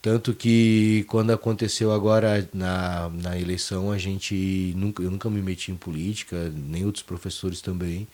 [0.00, 5.72] Tanto que quando aconteceu agora na, na eleição, a gente nunca, eu nunca me meti
[5.72, 8.06] em política, nem outros professores também,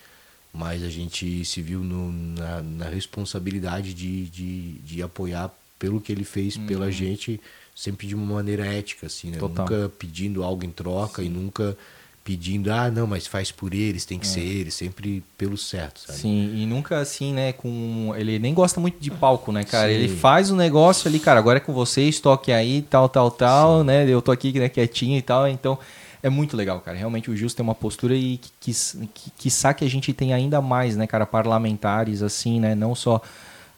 [0.53, 6.11] mas a gente se viu no, na, na, responsabilidade de, de, de apoiar pelo que
[6.11, 6.67] ele fez uhum.
[6.67, 7.39] pela gente,
[7.77, 9.39] sempre de uma maneira ética, assim, né?
[9.39, 11.29] Nunca pedindo algo em troca Sim.
[11.29, 11.77] e nunca
[12.25, 14.31] pedindo, ah, não, mas faz por eles, tem que é.
[14.31, 16.19] ser eles, sempre pelo certo, sabe?
[16.19, 18.15] Sim, e nunca assim, né, com...
[18.17, 19.89] Ele nem gosta muito de palco, né, cara?
[19.89, 19.95] Sim.
[19.95, 23.81] Ele faz o negócio ali, cara, agora é com vocês, toque aí, tal, tal, tal,
[23.81, 23.87] Sim.
[23.87, 24.09] né?
[24.09, 25.79] Eu tô aqui, né, quietinho e tal, então...
[26.23, 26.97] É muito legal, cara.
[26.97, 28.73] Realmente o Gils tem uma postura e que, que,
[29.13, 33.21] que, que, que a gente tem ainda mais, né, cara, parlamentares, assim, né, não só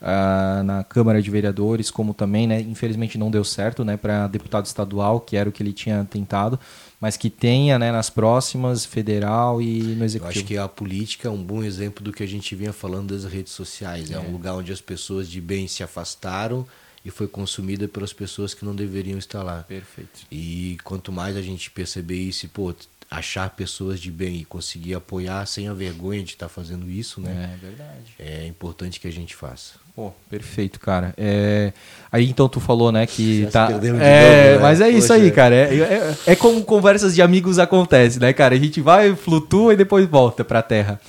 [0.00, 4.66] uh, na Câmara de Vereadores, como também, né, infelizmente não deu certo, né, para deputado
[4.66, 6.58] estadual, que era o que ele tinha tentado,
[7.06, 10.38] mas que tenha né, nas próximas, federal e no executivo.
[10.38, 13.14] Eu acho que a política é um bom exemplo do que a gente vinha falando
[13.14, 14.10] das redes sociais.
[14.10, 16.66] É, é um lugar onde as pessoas de bem se afastaram
[17.04, 19.62] e foi consumida pelas pessoas que não deveriam estar lá.
[19.62, 20.26] Perfeito.
[20.32, 22.74] E quanto mais a gente perceber isso, pô,
[23.08, 27.52] achar pessoas de bem e conseguir apoiar sem a vergonha de estar fazendo isso, né?
[27.54, 28.14] É verdade.
[28.18, 29.74] É importante que a gente faça.
[29.96, 31.14] Pô, perfeito, cara.
[31.16, 31.72] É,
[32.12, 33.66] Aí então tu falou, né, que Já se tá.
[33.72, 34.58] de É, novo, né?
[34.58, 35.14] mas é isso Poxa.
[35.14, 35.54] aí, cara.
[35.54, 38.54] É, é, é como conversas de amigos acontece, né, cara?
[38.54, 41.00] A gente vai, flutua e depois volta pra terra.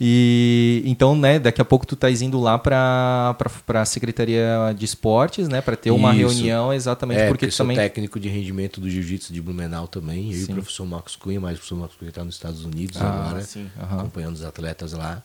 [0.00, 4.84] E então, né, daqui a pouco tu tá indo lá pra, pra, pra Secretaria de
[4.84, 6.20] Esportes, né, pra ter uma Isso.
[6.20, 7.76] reunião exatamente É, porque porque tu sou também.
[7.76, 10.26] técnico de rendimento do jiu-jitsu de Blumenau também.
[10.30, 10.52] Eu e Sim.
[10.52, 13.42] o professor Marcos Cunha, mas o professor Marcos Cunha está nos Estados Unidos Ah, agora,
[13.42, 13.98] sim, aham.
[13.98, 15.20] acompanhando os atletas lá.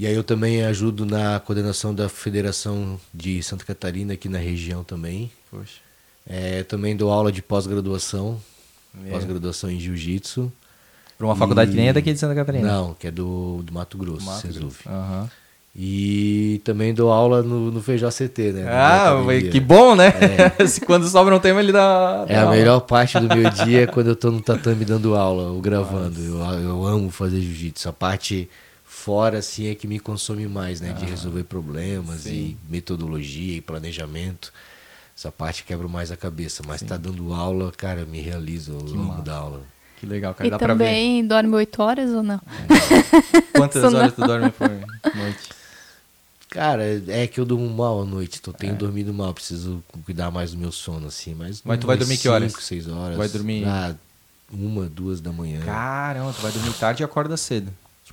[0.00, 4.82] E aí eu também ajudo na coordenação da Federação de Santa Catarina aqui na região
[4.82, 5.30] também.
[5.50, 5.74] Poxa.
[6.26, 8.40] É, também dou aula de pós-graduação,
[9.06, 9.10] É.
[9.10, 10.50] pós-graduação em jiu-jitsu.
[11.18, 12.66] Pra uma faculdade E- que nem é daqui de Santa Catarina.
[12.66, 14.48] Não, que é do, do Mato Grosso, Mato.
[14.48, 14.88] Grosso.
[14.88, 15.28] Aham.
[15.76, 18.66] E também dou aula no, no Feijó CT, né?
[18.68, 19.12] Ah,
[19.52, 20.12] que bom, né?
[20.66, 22.24] Se Quando sobra um tema, ele dá.
[22.26, 22.56] É dá a aula.
[22.56, 26.18] melhor parte do meu dia é quando eu tô no tatame dando aula ou gravando.
[26.20, 27.88] Eu, eu amo fazer jiu-jitsu.
[27.88, 28.48] A parte
[29.00, 30.92] fora, assim, é que me consome mais, né?
[30.92, 32.30] De resolver problemas sim.
[32.30, 34.52] e metodologia e planejamento.
[35.16, 36.62] Essa parte quebra mais a cabeça.
[36.66, 38.72] Mas tá dando aula, cara, me realizo.
[38.78, 39.22] Amo massa.
[39.22, 39.62] dar aula.
[39.98, 40.46] Que legal, cara.
[40.46, 40.84] E dá pra ver.
[40.84, 42.40] também dorme oito horas ou não?
[43.54, 45.48] Quantas Isso horas tu dorme por noite?
[46.48, 48.40] Cara, é que eu durmo mal à noite.
[48.42, 48.54] Tô, É.
[48.54, 49.32] tenho dormido mal.
[49.34, 51.34] Preciso cuidar mais do meu sono, assim.
[51.34, 52.50] Mas, Mas tu vai dormir que horas?
[52.52, 53.16] cinco, seis horas.
[53.16, 53.94] Vai dormir- Ah,
[54.50, 55.60] uma, duas da manhã.
[55.64, 57.70] Caramba, tu vai dormir tarde e acorda cedo.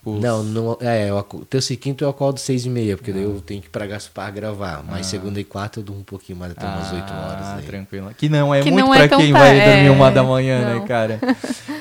[0.08, 3.24] Tipo, Não, não, é, eu, terça e quinta eu acordo seis e meia, porque daí
[3.24, 4.84] eu tenho que ir pra Gaspar gravar.
[4.88, 7.46] Mas segunda e quarta eu durmo um pouquinho mais, até umas oito horas.
[7.46, 7.66] Ah, aí.
[7.66, 8.12] tranquilo.
[8.18, 10.24] Que não é Que muito não pra é tão quem vai é, dormir uma da
[10.24, 10.88] manhã, né, não.
[10.88, 11.20] cara?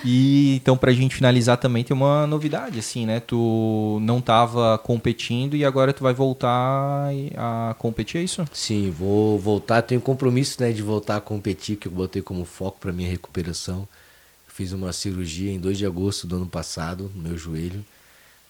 [0.09, 3.19] E então, pra gente finalizar também, tem uma novidade, assim, né?
[3.19, 8.45] Tu não tava competindo e agora tu vai voltar a competir, é isso?
[8.53, 12.79] Sim, vou voltar, tenho compromisso né, de voltar a competir, que eu botei como foco
[12.79, 13.89] pra minha recuperação.
[14.47, 17.85] Fiz uma cirurgia em 2 de agosto do ano passado, no meu joelho.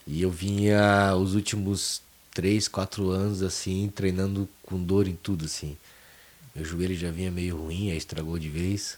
[0.07, 2.01] E eu vinha os últimos
[2.33, 5.77] 3, 4 anos, assim, treinando com dor em tudo, assim.
[6.55, 8.97] Meu joelho já vinha meio ruim, aí estragou de vez.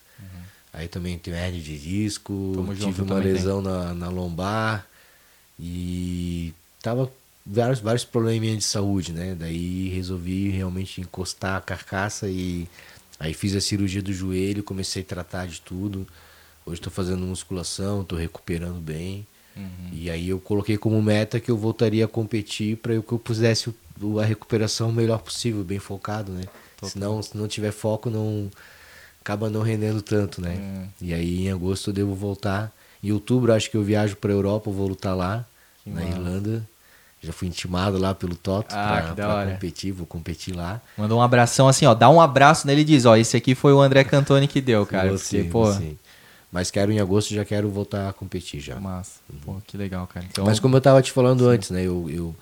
[0.72, 2.54] Aí também tenho hernia de disco, Uhum.
[2.54, 4.88] Tamo junto, tive eu uma também lesão na, na lombar
[5.60, 7.12] e tava
[7.46, 9.36] vários, vários probleminhas de saúde, né?
[9.38, 12.68] Daí resolvi realmente encostar a carcaça e
[13.20, 16.08] aí fiz a cirurgia do joelho, comecei a tratar de tudo.
[16.66, 19.26] Hoje estou fazendo musculação, estou recuperando bem.
[19.92, 23.74] E aí eu coloquei como meta que eu voltaria a competir para que eu pusesse
[24.22, 26.44] a recuperação o melhor possível, bem focado, né?
[26.84, 28.50] Senão, se não tiver foco, não
[29.22, 30.88] acaba não rendendo tanto, né?
[31.02, 32.72] E aí em agosto eu devo voltar.
[33.04, 35.46] Em outubro acho que eu viajo para Europa, eu vou lutar lá,
[35.84, 36.12] Que na massa.
[36.14, 36.68] Irlanda.
[37.22, 39.52] Já fui intimado lá pelo Toto Ah, hora.
[39.52, 40.82] competir, vou competir lá.
[40.98, 41.94] Manda um abração assim, ó.
[41.94, 44.86] Dá um abraço nele e diz, ó, esse aqui foi o André Cantoni que deu,
[44.86, 45.10] cara.
[45.10, 45.66] Vou porque, pô.
[46.52, 48.80] Mas quero em agosto, já quero voltar a competir já.
[48.80, 49.20] massa.
[49.46, 50.26] Pô, que legal, cara.
[50.30, 51.82] Então, Mas como eu tava te falando antes, né?
[51.84, 52.36] Eu, eu,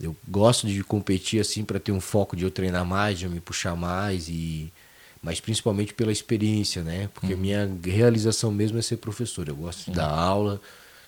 [0.00, 3.30] eu gosto de competir assim para ter um foco de eu treinar mais, de eu
[3.30, 4.72] me puxar mais e
[5.20, 7.08] mas principalmente pela experiência, né?
[7.12, 7.40] Porque Uhum.
[7.40, 9.48] minha realização mesmo é ser professor.
[9.48, 10.60] Eu gosto de dar aula,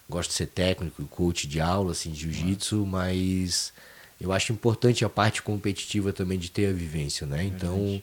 [0.09, 3.73] gosto de ser técnico, coach de aula, assim, de jiu-jitsu, mas
[4.21, 7.45] eu acho importante a parte competitiva também de ter a vivência, né?
[7.45, 8.03] Então,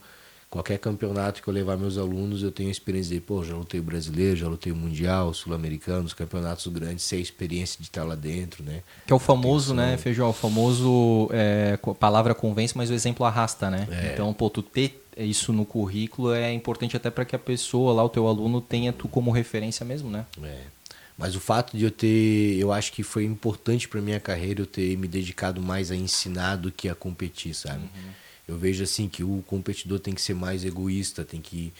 [0.49, 3.81] qualquer campeonato que eu levar meus alunos, eu tenho a experiência de, pô, já lutei
[3.81, 8.63] brasileiro, já lutei mundial, sul-americano, os campeonatos grandes, ser a experiência de estar lá dentro,
[8.63, 8.81] né?
[9.05, 9.91] Que é o famoso, Atenção.
[9.91, 10.29] né, Feijão?
[10.29, 13.87] O famoso é, palavra convence, mas o exemplo arrasta, né?
[13.91, 14.13] É.
[14.13, 18.03] Então, pô, tu ter isso no currículo é importante até para que a pessoa lá,
[18.03, 20.25] o teu aluno, tenha tu como referência mesmo, né?
[20.43, 20.61] É.
[21.17, 24.67] Mas o fato de eu ter, eu acho que foi importante para minha carreira eu
[24.67, 27.89] ter me dedicado mais a ensinar do que a competir, sabe?
[28.47, 31.73] Eu vejo assim que o competidor tem que ser mais egoísta, tem que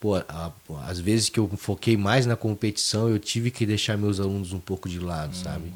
[0.00, 0.52] pô, a-
[0.86, 4.60] às vezes que eu foquei mais na competição, eu tive que deixar meus alunos um
[4.60, 5.72] pouco de lado, sabe?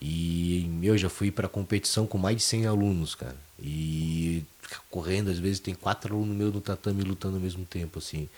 [0.00, 3.36] E eu já fui para competição com mais de 100 alunos, cara.
[3.60, 4.44] E
[4.90, 8.28] correndo, às vezes tem quatro alunos meus no tatame lutando ao mesmo tempo, assim.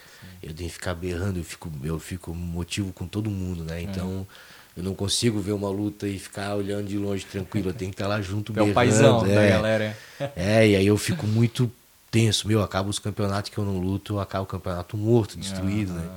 [0.42, 3.82] Eu tenho que ficar berrando, eu fico, eu fico motivo com todo mundo, né?
[3.82, 4.26] Então,
[4.76, 7.96] eu não consigo ver uma luta e ficar olhando de longe tranquilo, eu tenho que
[7.96, 9.50] estar lá junto Tu é o paizão da é.
[9.50, 9.98] galera.
[10.36, 11.70] É, e aí eu fico muito
[12.10, 16.08] tenso, meu, acaba os campeonatos que eu não luto, acaba o campeonato morto, destruído, né?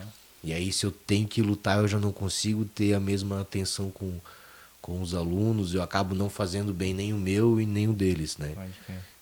[0.43, 3.89] E aí se eu tenho que lutar, eu já não consigo ter a mesma atenção
[3.89, 4.19] com,
[4.81, 8.37] com os alunos, eu acabo não fazendo bem nem o meu e nem o deles,
[8.37, 8.53] né?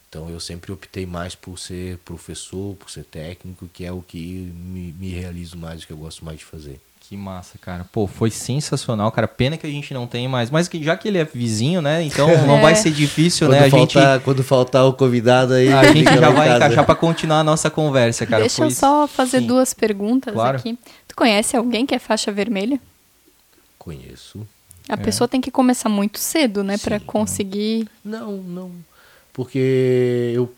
[0.10, 4.52] Então eu sempre optei mais por ser professor, por ser técnico, que é o que
[4.54, 6.82] me, me realizo mais, o que eu gosto mais de fazer.
[7.12, 7.86] Que massa, cara.
[7.92, 9.28] Pô, foi sensacional, cara.
[9.28, 10.50] Pena que a gente não tem mais.
[10.50, 12.02] Mas que já que ele é vizinho, né?
[12.04, 12.62] Então não É.
[12.62, 13.66] vai ser difícil, Quando, né?
[13.66, 16.56] A gente, faltar, quando faltar o convidado aí, a gente já vai casa.
[16.56, 18.44] encaixar pra continuar a nossa conversa, cara.
[18.44, 19.48] Deixa Foi- eu só fazer Sim.
[19.48, 20.58] duas perguntas Claro.
[20.58, 20.80] aqui.
[21.06, 22.80] Tu conhece alguém que é faixa vermelha?
[23.78, 24.48] Conheço.
[24.88, 27.06] A pessoa tem que começar muito cedo, né, Pra Sim.
[27.06, 27.90] conseguir.
[28.06, 28.72] Não, não.
[29.34, 30.50] Porque eu,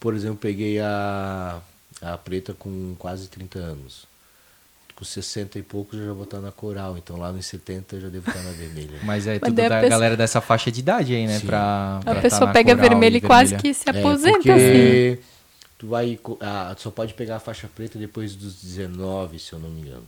[0.00, 1.58] por exemplo, peguei a,
[2.00, 4.07] a preta com quase 30 anos.
[4.98, 8.00] Com 60 e poucos eu já vou estar na coral, então lá nos 70 eu
[8.00, 8.98] já devo estar na vermelha.
[9.04, 11.38] Mas é tudo da pessoa- galera dessa faixa de idade aí, né?
[11.38, 11.46] Sim.
[11.46, 13.62] Pra, pra A pessoa na pega vermelho e quase vermelha.
[13.62, 15.22] que se É, aposenta, porque assim.
[15.78, 16.18] tu vai.
[16.40, 19.82] Ah, tu só pode pegar a faixa preta depois dos 19, se eu não me
[19.82, 20.02] engano.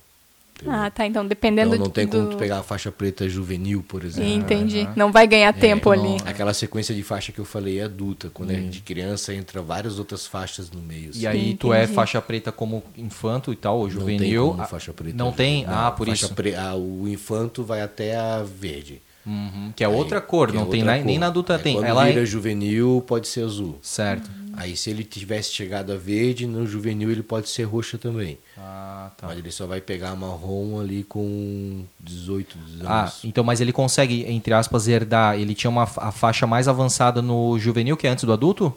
[0.68, 1.06] Ah, tá.
[1.06, 2.16] Então, dependendo Então não tem do...
[2.18, 4.30] como tu pegar a faixa preta juvenil, por exemplo.
[4.30, 4.88] Entendi.
[4.96, 6.16] Não vai ganhar tempo É, ali.
[6.26, 8.30] Aquela sequência de faixa que eu falei é adulta.
[8.32, 11.10] Quando é de criança, entra várias outras faixas no meio.
[11.10, 11.20] assim.
[11.20, 11.94] E aí tu é Entendi.
[11.94, 14.48] faixa preta como infanto e tal, ou Não tem juvenil.
[14.50, 15.16] como Ah, faixa preta.
[15.16, 15.64] Não tem?
[15.66, 16.34] Não, ah, por faixa isso.
[16.34, 19.00] pre- ah, o infanto vai até a verde.
[19.26, 21.20] Uhum, que é Aí, outra cor, que é não tem outra na- nem cor.
[21.20, 21.74] na adulta Aí tem.
[21.74, 22.26] Quando Ela vira é...
[22.26, 23.78] juvenil, pode ser azul.
[23.82, 24.30] Certo.
[24.60, 28.36] Aí se ele tivesse chegado a verde, no juvenil ele pode ser roxa também.
[28.58, 29.28] Ah, tá.
[29.28, 32.84] Mas ele só vai pegar marrom ali com 18 anos.
[32.84, 35.40] Ah, então, mas ele consegue, entre aspas, herdar.
[35.40, 38.70] Ele tinha uma a faixa mais avançada no juvenil, que é antes do adulto?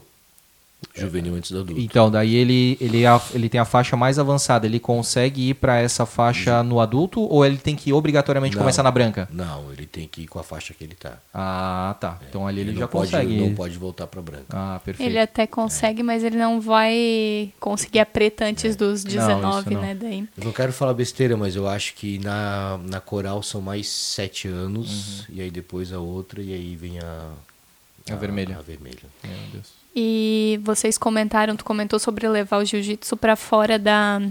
[0.95, 1.81] Juvenil antes do adulto.
[1.81, 4.65] Então, daí ele, ele, é a- ele tem a faixa mais avançada.
[4.65, 8.61] Ele consegue ir pra essa faixa no adulto ou ele tem que obrigatoriamente Não.
[8.61, 9.27] começar na branca?
[9.31, 11.17] Não, ele tem que ir com a faixa que ele tá.
[11.33, 12.19] Ah, tá.
[12.29, 13.37] Então ali ele, não já pode, consegue.
[13.37, 14.45] Não pode voltar pra branca.
[14.51, 15.09] Ah, perfeito.
[15.09, 19.71] Ele até consegue, mas ele não vai conseguir a preta antes dos Não, 19, isso
[19.71, 19.81] não.
[19.81, 19.95] né?
[19.95, 20.27] Daí.
[20.37, 24.47] Eu não quero falar besteira, mas eu acho que na, na coral são mais sete
[24.47, 27.29] anos, e aí depois a outra, e aí vem a...
[28.11, 28.57] A vermelha.
[28.57, 28.97] A vermelha.
[29.23, 29.82] Meu Deus.
[29.95, 34.21] E vocês comentaram, tu comentou sobre levar o jiu-jitsu pra fora da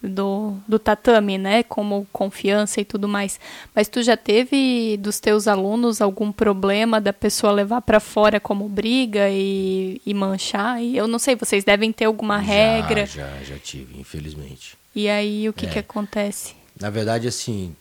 [0.00, 1.64] do, do tatame, né?
[1.64, 3.40] Como confiança e tudo mais.
[3.74, 8.68] Mas tu já teve dos teus alunos algum problema da pessoa levar pra fora como
[8.68, 10.80] briga e, e manchar?
[10.80, 13.06] E eu não sei, vocês devem ter alguma regra.
[13.06, 14.78] Já, já, já tive, infelizmente.
[14.94, 15.68] E aí o que É.
[15.68, 16.54] que acontece?
[16.80, 17.74] Na verdade, assim,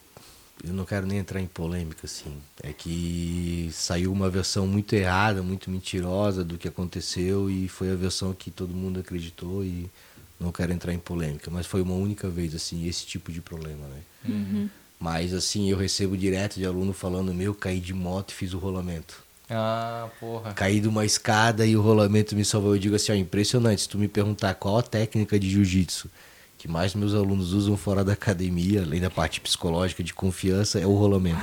[0.64, 2.36] eu não quero nem entrar em polêmica, assim.
[2.64, 7.96] É que saiu uma versão muito errada, muito mentirosa do que aconteceu e foi a
[7.96, 9.90] versão que todo mundo acreditou e
[10.40, 11.52] não quero entrar em polêmica.
[11.52, 14.02] Mas foi uma única vez, assim, esse tipo de problema, né?
[15.00, 18.58] Mas, assim, eu recebo direto de aluno falando, meu, caí de moto e fiz o
[18.58, 19.24] rolamento.
[19.50, 20.54] Ah, porra.
[20.54, 22.76] Caí de uma escada e o rolamento me salvou.
[22.76, 23.84] Eu digo assim, ó, impressionante.
[23.84, 26.10] Se tu me perguntar qual a técnica de jiu-jitsu
[26.68, 30.86] que mais meus alunos usam fora da academia, além da parte psicológica de confiança, é
[30.86, 31.42] o rolamento.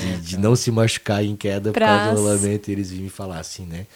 [0.00, 3.38] de, de não se machucar em queda por causa do rolamento, eles vêm me falar
[3.38, 3.86] assim, né?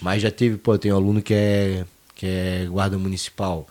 [0.00, 1.84] Mas já teve, pô, tem um aluno que é,
[2.14, 3.66] que é guarda municipal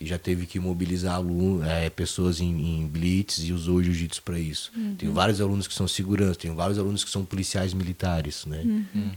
[0.00, 4.22] e já teve que mobilizar aluno, é, pessoas em, em blitz e usou o jiu-jitsu
[4.22, 4.72] para isso.
[4.96, 8.62] Tem vários alunos que são segurança, tem vários alunos que são policiais militares, né?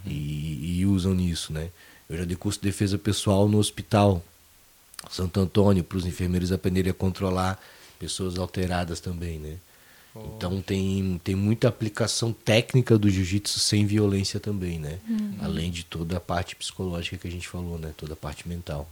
[0.06, 1.70] E, e usam nisso, né?
[2.10, 4.24] Eu já dei curso de defesa pessoal no hospital
[5.10, 7.60] Santo Antônio para os enfermeiros aprenderem a controlar
[8.00, 9.56] pessoas alteradas também, né?
[10.36, 15.00] Então tem, tem muita aplicação técnica do jiu-jitsu sem violência também, né?
[15.42, 17.92] Além de toda a parte psicológica que a gente falou, né?
[17.96, 18.90] Toda a parte mental.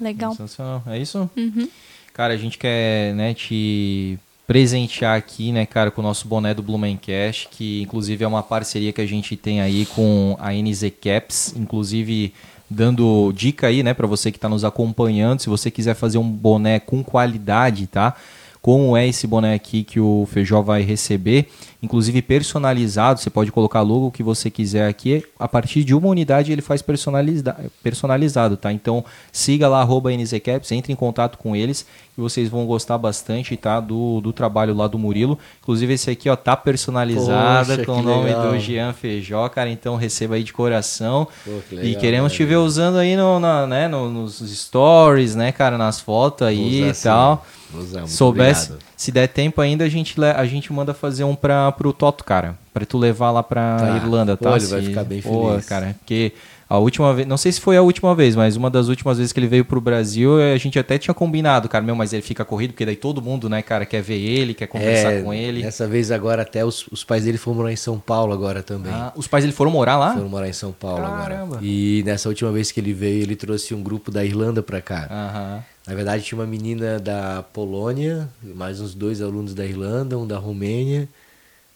[0.00, 0.30] Legal.
[0.32, 0.82] Sensacional.
[0.86, 1.28] É isso?
[1.36, 1.68] Uhum.
[2.12, 6.62] Cara, a gente quer, né, te presentear aqui, né, cara, com o nosso boné do
[6.62, 11.54] Blumencast, que inclusive é uma parceria que a gente tem aí com a NZ Caps,
[11.56, 12.34] inclusive
[12.70, 16.30] dando dica aí, né, para você que está nos acompanhando, se você quiser fazer um
[16.30, 18.14] boné com qualidade, tá?
[18.62, 21.48] Como é esse boné aqui que o Feijó vai receber,
[21.82, 25.24] inclusive personalizado, você pode colocar logo o que você quiser aqui.
[25.38, 28.72] A partir de uma unidade ele faz personaliza personalizado, tá?
[28.72, 31.86] Então siga lá arroba NZCaps, entre em contato com eles
[32.18, 33.80] e vocês vão gostar bastante, tá?
[33.80, 35.38] Do, do trabalho lá do Murilo.
[35.62, 38.52] Inclusive esse aqui, ó, tá personalizado Poxa, com que o nome legal.
[38.52, 39.70] do Jean Feijó, cara.
[39.70, 41.26] Então receba aí de coração.
[41.44, 44.38] Pô, que e legal, queremos né, te ver usando aí no, na, né, no- nos
[44.40, 47.46] stories, né, cara, nas fotos aí e tal.
[47.72, 48.89] Usar, Soubesse, obrigado.
[49.00, 52.54] Se der tempo ainda, a gente, a gente manda fazer um pra, pro Toto, cara.
[52.74, 53.96] Pra tu levar lá pra Tá.
[53.96, 54.56] Irlanda, Pô, tá?
[54.56, 55.64] ele vai ficar bem Pô, feliz.
[55.66, 56.32] cara, porque
[56.70, 59.32] a última vez, não sei se foi a última vez, mas uma das últimas vezes
[59.32, 62.44] que ele veio pro Brasil, a gente até tinha combinado, cara, meu, mas ele fica
[62.44, 65.62] corrido, porque daí todo mundo, né, cara, quer ver ele, quer conversar É, com ele.
[65.62, 68.92] Dessa vez agora até os, os pais dele foram morar em São Paulo agora também.
[68.92, 70.14] Ah, os pais dele foram morar lá?
[70.14, 71.42] Foram morar em São Paulo Caramba.
[71.56, 71.58] agora.
[71.60, 75.08] E nessa última vez que ele veio, ele trouxe um grupo da Irlanda pra cá.
[75.10, 75.64] Aham.
[75.88, 80.38] Na verdade, tinha uma menina da Polônia, mais uns dois alunos da Irlanda, um da
[80.38, 81.08] Romênia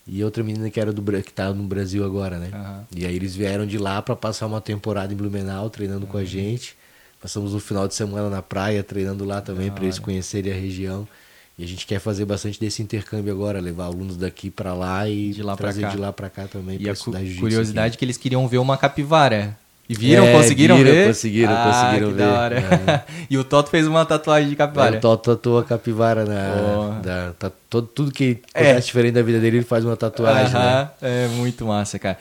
[0.06, 2.50] e outra menina que era do que tá no Brasil agora, né?
[2.52, 2.84] Aham.
[2.94, 6.24] E aí eles vieram de lá pra passar uma temporada em Blumenau treinando com a
[6.24, 6.76] gente.
[7.20, 11.08] Passamos um final de semana na praia treinando lá também para eles conhecerem a região.
[11.56, 15.30] E a gente quer fazer bastante desse intercâmbio agora, levar alunos daqui pra lá e
[15.32, 17.96] De lá trazer de lá pra cá também E a cu- jiu-jitsu curiosidade aqui.
[17.96, 19.56] é que eles queriam ver uma capivara.
[19.88, 20.24] E viram?
[20.24, 21.06] É, conseguiram viram, ver?
[21.08, 22.22] conseguiram, ah, conseguiram que ver.
[22.22, 22.26] É.
[22.26, 23.04] Da hora.
[23.28, 24.92] e o Toto fez uma tatuagem de capivara.
[24.92, 27.00] Aí o Toto tatuou a capivara na.
[27.02, 28.78] Da, tá, todo, tudo que É.
[28.80, 30.58] diferente da vida dele, ele faz uma tatuagem, né?
[30.58, 32.16] Aham, É muito massa, cara.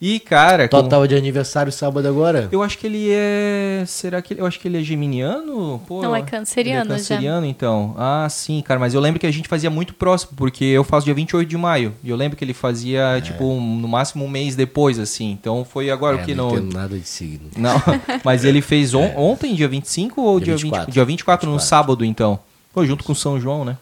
[0.00, 0.68] E, cara.
[0.68, 2.48] Tó com- tava de aniversário sábado agora?
[2.52, 3.82] Eu acho que ele é.
[3.86, 4.32] Será que.
[4.38, 5.82] Eu acho que ele é geminiano?
[5.88, 6.98] Pô, Não, é canceriano ele é já.
[6.98, 7.94] canceriano, então.
[7.98, 8.78] Ah, sim, cara.
[8.78, 11.56] Mas eu lembro que a gente fazia muito próximo, porque eu faço dia 28 de
[11.56, 11.92] maio.
[12.04, 15.32] E eu lembro que ele fazia, tipo, um- no máximo um mês depois, assim.
[15.32, 16.62] Então foi agora É, o que não não.
[16.62, 17.50] nada de signo.
[17.56, 17.74] Não,
[18.24, 20.92] mas ele fez on- ontem, dia 25 ou dia, Dia 20, 24?
[20.92, 21.68] dia 24 no 24.
[21.68, 22.38] sábado, então.
[22.72, 23.76] Pô, junto com São João, né?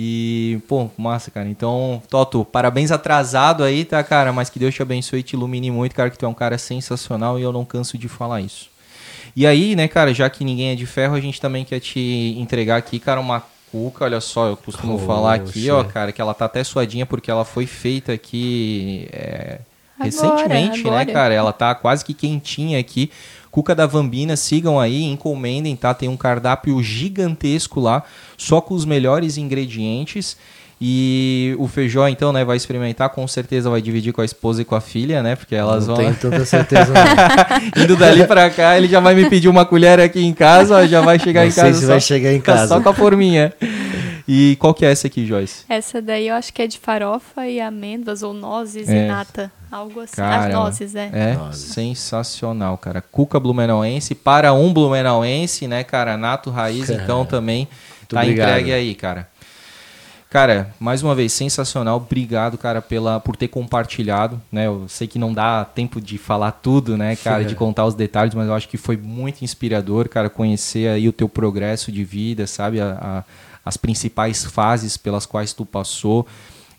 [0.00, 1.48] E, pô, massa, cara.
[1.48, 4.32] Então, Toto, parabéns atrasado aí, tá, cara?
[4.32, 6.56] Mas que Deus te abençoe e te ilumine muito, cara, que tu é um cara
[6.56, 8.70] sensacional e eu não canso de falar isso.
[9.34, 11.98] E aí, né, cara, já que ninguém é de ferro, a gente também quer te
[12.38, 13.42] entregar aqui, cara, uma
[13.72, 17.28] cuca, olha só, eu costumo falar aqui, ó, cara, que ela tá até suadinha porque
[17.28, 19.58] ela foi feita aqui é,
[19.98, 21.06] Agora, recentemente, né, agora.
[21.12, 21.34] cara?
[21.34, 23.10] Ela tá quase que quentinha aqui.
[23.50, 25.94] Cuca da Vambina, sigam aí, encomendem, tá?
[25.94, 28.02] Tem um cardápio gigantesco lá,
[28.36, 30.36] só com os melhores ingredientes.
[30.80, 34.64] E o Feijó, então, né, vai experimentar, com certeza vai dividir com a esposa e
[34.64, 35.34] com a filha, né?
[35.34, 36.04] Porque elas não vão.
[36.04, 36.92] tenho tanta certeza.
[37.76, 41.00] Indo dali pra cá, ele já vai me pedir uma colher aqui em casa, já
[41.00, 42.68] vai chegar Não em sei casa se só, vai chegar em casa.
[42.68, 43.52] só com a forminha.
[44.30, 45.64] E qual que é essa aqui, Joyce?
[45.70, 49.04] Essa daí eu acho que é de farofa e amêndoas ou nozes É.
[49.04, 49.50] e nata.
[49.72, 50.16] Algo assim.
[50.16, 51.10] Cara, As nozes, é.
[51.14, 51.72] É Nozes.
[51.72, 53.00] sensacional, cara.
[53.00, 56.16] Cuca blumenauense para um blumenauense, né, cara?
[56.18, 57.66] Nato Raiz, Cara, então também
[58.06, 58.48] tá obrigado.
[58.50, 59.28] entregue aí, cara.
[60.30, 61.96] Cara, mais uma vez, sensacional.
[61.96, 64.66] Obrigado, cara, pela, por ter compartilhado, né?
[64.66, 68.34] Eu sei que não dá tempo de falar tudo, né, cara, de contar os detalhes,
[68.34, 72.46] mas eu acho que foi muito inspirador, cara, conhecer aí o teu progresso de vida,
[72.46, 72.78] sabe?
[72.78, 73.24] A- a-
[73.68, 76.26] as principais fases pelas quais tu passou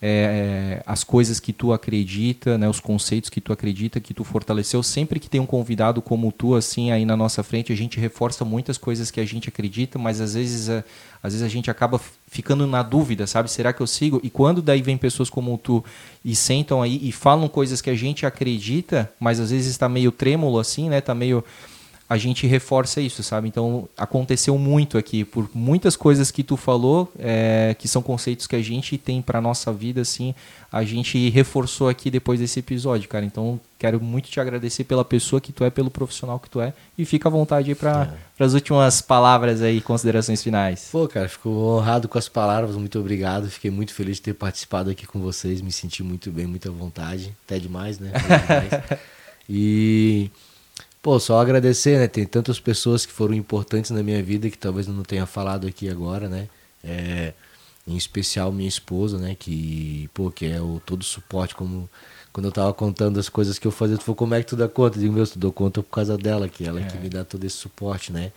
[0.01, 4.81] é, as coisas que tu acredita, né, os conceitos que tu acredita, que tu fortaleceu.
[4.81, 8.43] Sempre que tem um convidado como tu, assim, aí na nossa frente, a gente reforça
[8.43, 10.83] muitas coisas que a gente acredita, mas às vezes, a,
[11.21, 13.51] às vezes a gente acaba ficando na dúvida, sabe?
[13.51, 14.19] Será que eu sigo?
[14.23, 15.85] E quando daí vem pessoas como tu
[16.25, 20.11] e sentam aí e falam coisas que a gente acredita, mas às vezes está meio
[20.11, 21.01] trêmulo assim, né?
[21.01, 21.43] Tá meio
[22.09, 23.47] a gente reforça isso, sabe?
[23.47, 28.55] Então aconteceu muito aqui por muitas coisas que tu falou, é, que são conceitos que
[28.55, 30.33] a gente tem para nossa vida, assim,
[30.71, 33.23] a gente reforçou aqui depois desse episódio, cara.
[33.23, 36.73] Então quero muito te agradecer pela pessoa que tu é, pelo profissional que tu é,
[36.97, 40.89] e fica à vontade aí para as últimas palavras aí, considerações finais.
[40.91, 43.51] Pô, cara, fico honrado com as palavras, muito obrigado.
[43.51, 47.35] Fiquei muito feliz de ter participado aqui com vocês, me senti muito bem, muita vontade.
[47.45, 48.11] Até demais, né?
[48.15, 48.99] Até demais.
[49.47, 50.31] e,
[51.01, 52.07] pô, só agradecer, né?
[52.07, 55.67] Tem tantas pessoas que foram importantes na minha vida que talvez eu não tenha falado
[55.67, 56.49] aqui agora, né?
[56.83, 57.33] É,
[57.87, 59.35] em especial minha esposa, né?
[59.37, 61.89] Que, pô, que é o todo o suporte, como
[62.31, 64.55] quando eu tava contando as coisas que eu fazia, tu falou, como é que tu
[64.55, 64.97] dá conta?
[64.97, 67.43] Eu digo, meu, tu dou conta por causa dela, que ela que me dá todo
[67.43, 68.31] esse suporte, né?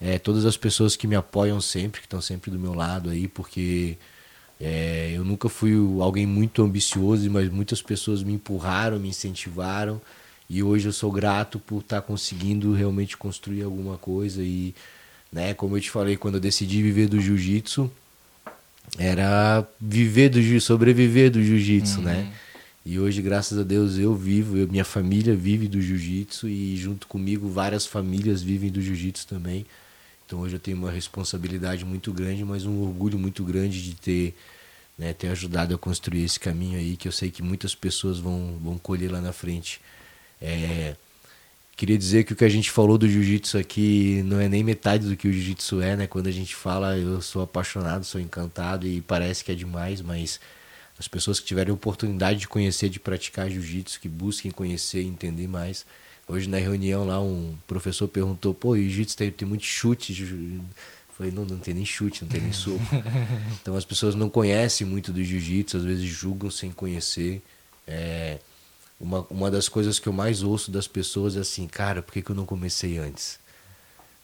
[0.00, 3.26] É, todas as pessoas que me apoiam sempre, que estão sempre do meu lado aí,
[3.26, 3.96] porque
[4.60, 10.00] é, eu nunca fui alguém muito ambicioso, mas muitas pessoas me empurraram, me incentivaram,
[10.54, 14.40] e hoje eu sou grato por estar conseguindo realmente construir alguma coisa.
[14.40, 14.72] E,
[15.32, 17.90] né, como eu te falei, quando eu decidi viver do jiu-jitsu,
[18.96, 22.32] era viver do jiu sobreviver do jiu-jitsu, né?
[22.86, 27.08] E hoje, graças a Deus, eu vivo, eu- minha família vive do jiu-jitsu e junto
[27.08, 29.66] comigo várias famílias vivem do jiu-jitsu também.
[30.24, 34.36] Então hoje eu tenho uma responsabilidade muito grande, mas um orgulho muito grande de ter,
[34.96, 38.56] né, ter ajudado a construir esse caminho aí que eu sei que muitas pessoas vão,
[38.62, 39.80] vão colher lá na frente.
[40.44, 40.94] É,
[41.76, 45.08] Queria dizer que o que a gente falou do jiu-jitsu aqui não é nem metade
[45.08, 46.06] do que o jiu-jitsu é, né?
[46.06, 50.38] Quando a gente fala, eu sou apaixonado, sou encantado e parece que é demais, mas
[50.96, 55.48] as pessoas que tiverem oportunidade de conhecer, de praticar jiu-jitsu, que busquem conhecer e entender
[55.48, 55.84] mais.
[56.28, 60.14] Hoje na reunião lá, um professor perguntou: pô, jiu-jitsu tem, tem muito chute?
[61.18, 62.78] Falei: não, não tem nem chute, não tem nem soco.
[63.60, 67.42] então as pessoas não conhecem muito do jiu-jitsu, às vezes julgam sem conhecer.
[67.84, 68.38] É,
[68.98, 72.22] uma, uma das coisas que eu mais ouço das pessoas é assim, cara, por que,
[72.22, 73.38] que eu não comecei antes?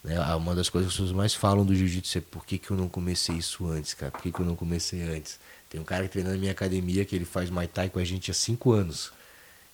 [0.03, 0.19] Né?
[0.35, 2.77] Uma das coisas que as pessoas mais falam do jiu-jitsu é por que, que eu
[2.77, 4.11] não comecei isso antes, cara?
[4.11, 5.39] Por que, que eu não comecei antes?
[5.69, 8.05] Tem um cara que treina na minha academia que ele faz Muay Thai com a
[8.05, 9.13] gente há cinco anos.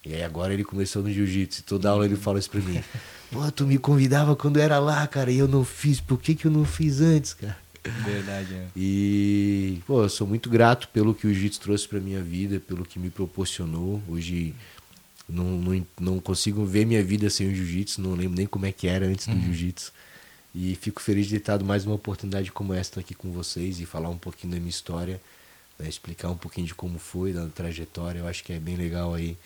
[0.04, 1.62] E aí agora ele começou no jiu-jitsu.
[1.64, 2.82] Toda aula ele fala isso pra mim.
[3.30, 6.00] Pô, tu me convidava quando era lá, cara, e eu não fiz.
[6.00, 7.56] Por que, que eu não fiz antes, cara?
[8.04, 8.66] Verdade, é.
[8.74, 12.84] E, pô, eu sou muito grato pelo que o jiu-jitsu trouxe pra minha vida, pelo
[12.84, 14.02] que me proporcionou.
[14.08, 14.54] Hoje
[15.28, 18.72] não, não, não consigo ver minha vida sem o jiu-jitsu, não lembro nem como é
[18.72, 19.92] que era antes do jiu-jitsu.
[20.54, 23.84] E fico feliz de ter dado mais uma oportunidade como esta aqui com vocês e
[23.84, 25.20] falar um pouquinho da minha história,
[25.78, 28.20] né, explicar um pouquinho de como foi, da trajetória.
[28.20, 29.36] Eu acho que é bem legal aí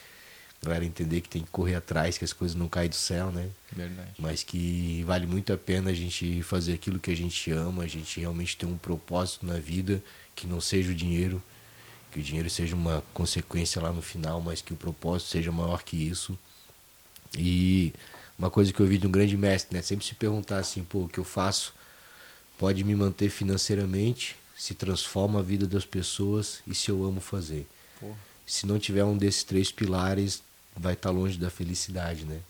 [0.62, 3.32] a galera entender que tem que correr atrás, que as coisas não caem do céu,
[3.32, 3.48] né?
[3.72, 4.10] Verdade.
[4.18, 7.88] mas que vale muito a pena a gente fazer aquilo que a gente ama, a
[7.88, 10.02] gente realmente ter um propósito na vida
[10.36, 11.42] que não seja o dinheiro.
[12.10, 15.82] Que o dinheiro seja uma consequência lá no final, mas que o propósito seja maior
[15.82, 16.38] que isso.
[17.36, 17.92] E
[18.38, 19.82] uma coisa que eu vi de um grande mestre, né?
[19.82, 21.74] Sempre se perguntar assim, pô, o que eu faço
[22.58, 27.66] pode me manter financeiramente, se transforma a vida das pessoas e se eu amo fazer.
[27.98, 28.16] Porra.
[28.46, 30.42] Se não tiver um desses três pilares,
[30.76, 32.40] vai estar tá longe da felicidade, né?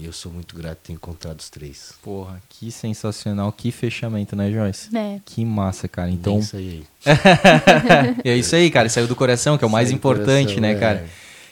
[0.00, 1.92] E eu sou muito grato por ter encontrado os três.
[2.02, 4.96] Porra, que sensacional, que fechamento, né, Joyce?
[4.96, 5.18] É.
[5.24, 6.08] Que massa, cara.
[6.08, 6.36] Então.
[6.36, 6.84] É isso aí.
[8.24, 8.88] é isso aí, cara.
[8.88, 10.78] Saiu do coração, que é o mais importante, coração, né, é.
[10.78, 11.06] cara?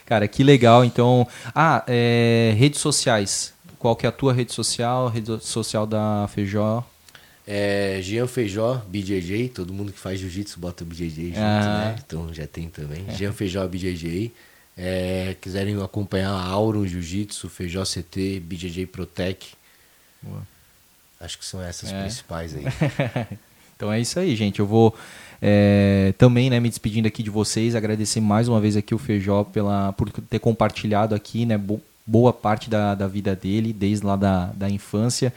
[0.07, 0.85] Cara, que legal.
[0.85, 3.53] Então, ah, é, redes sociais.
[3.81, 5.09] Qual que é a tua rede social?
[5.09, 6.85] Rede social da Feijó?
[7.47, 11.79] É, Jean Feijó, BJJ, todo mundo que faz jiu-jitsu bota BJJ junto, ah.
[11.79, 11.97] né?
[12.05, 13.05] Então já tem também.
[13.09, 13.13] É.
[13.13, 14.33] Jean Feijó, BJJ.
[14.77, 19.55] É, quiserem acompanhar a Auron Jiu-Jitsu, Feijó CT, BJJ Protec.
[20.23, 20.43] Boa.
[21.19, 22.03] Acho que são essas é.
[22.03, 22.65] principais aí.
[23.75, 24.61] então é isso aí, gente.
[24.61, 24.95] Eu vou
[25.41, 29.45] é, também né, me despedindo aqui de vocês, agradecer mais uma vez aqui o Feijó
[29.45, 31.59] pela, por ter compartilhado aqui né,
[32.07, 35.33] boa parte da, da vida dele, desde lá da, da infância.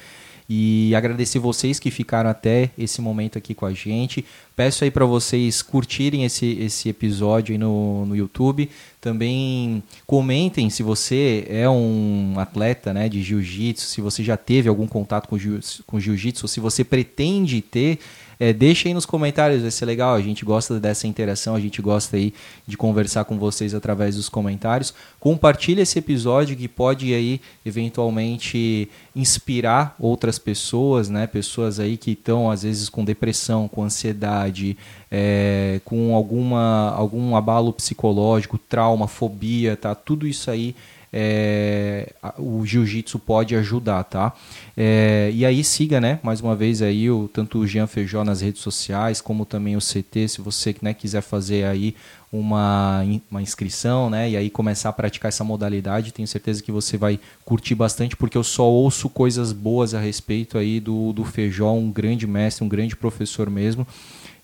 [0.52, 4.26] E agradecer vocês que ficaram até esse momento aqui com a gente.
[4.56, 8.68] Peço aí para vocês curtirem esse, esse episódio aí no, no YouTube.
[9.00, 14.88] Também comentem se você é um atleta né, de jiu-jitsu, se você já teve algum
[14.88, 18.00] contato com, jiu, com jiu-jitsu, se você pretende ter
[18.42, 20.16] é, deixa aí nos comentários, vai ser legal.
[20.16, 22.34] A gente gosta dessa interação, a gente gosta aí
[22.66, 24.94] de conversar com vocês através dos comentários.
[25.20, 31.28] Compartilhe esse episódio que pode aí eventualmente inspirar outras pessoas, né?
[31.28, 34.78] Pessoas aí que estão às vezes com depressão, com ansiedade,
[35.12, 39.94] é, com alguma algum abalo psicológico, trauma, fobia, tá?
[39.94, 40.74] Tudo isso aí
[41.12, 44.34] é, o jiu-jitsu pode ajudar, tá?
[44.78, 46.20] É, e aí siga, né?
[46.22, 49.80] Mais uma vez aí o, tanto o Jean Feijó nas redes sociais, como também o
[49.80, 51.96] CT, se você né, quiser fazer aí
[52.32, 54.30] uma, uma inscrição, né?
[54.30, 58.38] E aí começar a praticar essa modalidade, tenho certeza que você vai curtir bastante, porque
[58.38, 62.70] eu só ouço coisas boas a respeito aí do, do Feijó, um grande mestre, um
[62.70, 63.86] grande professor mesmo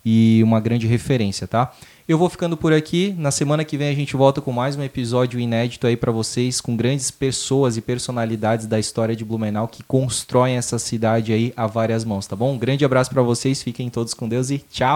[0.08, 1.72] e uma grande referência, tá?
[2.08, 3.12] Eu vou ficando por aqui.
[3.18, 6.60] Na semana que vem a gente volta com mais um episódio inédito aí para vocês,
[6.60, 11.66] com grandes pessoas e personalidades da história de Blumenau que constroem essa cidade aí a
[11.66, 12.52] várias mãos, tá bom?
[12.52, 14.94] Um grande abraço para vocês, fiquem todos com Deus e tchau.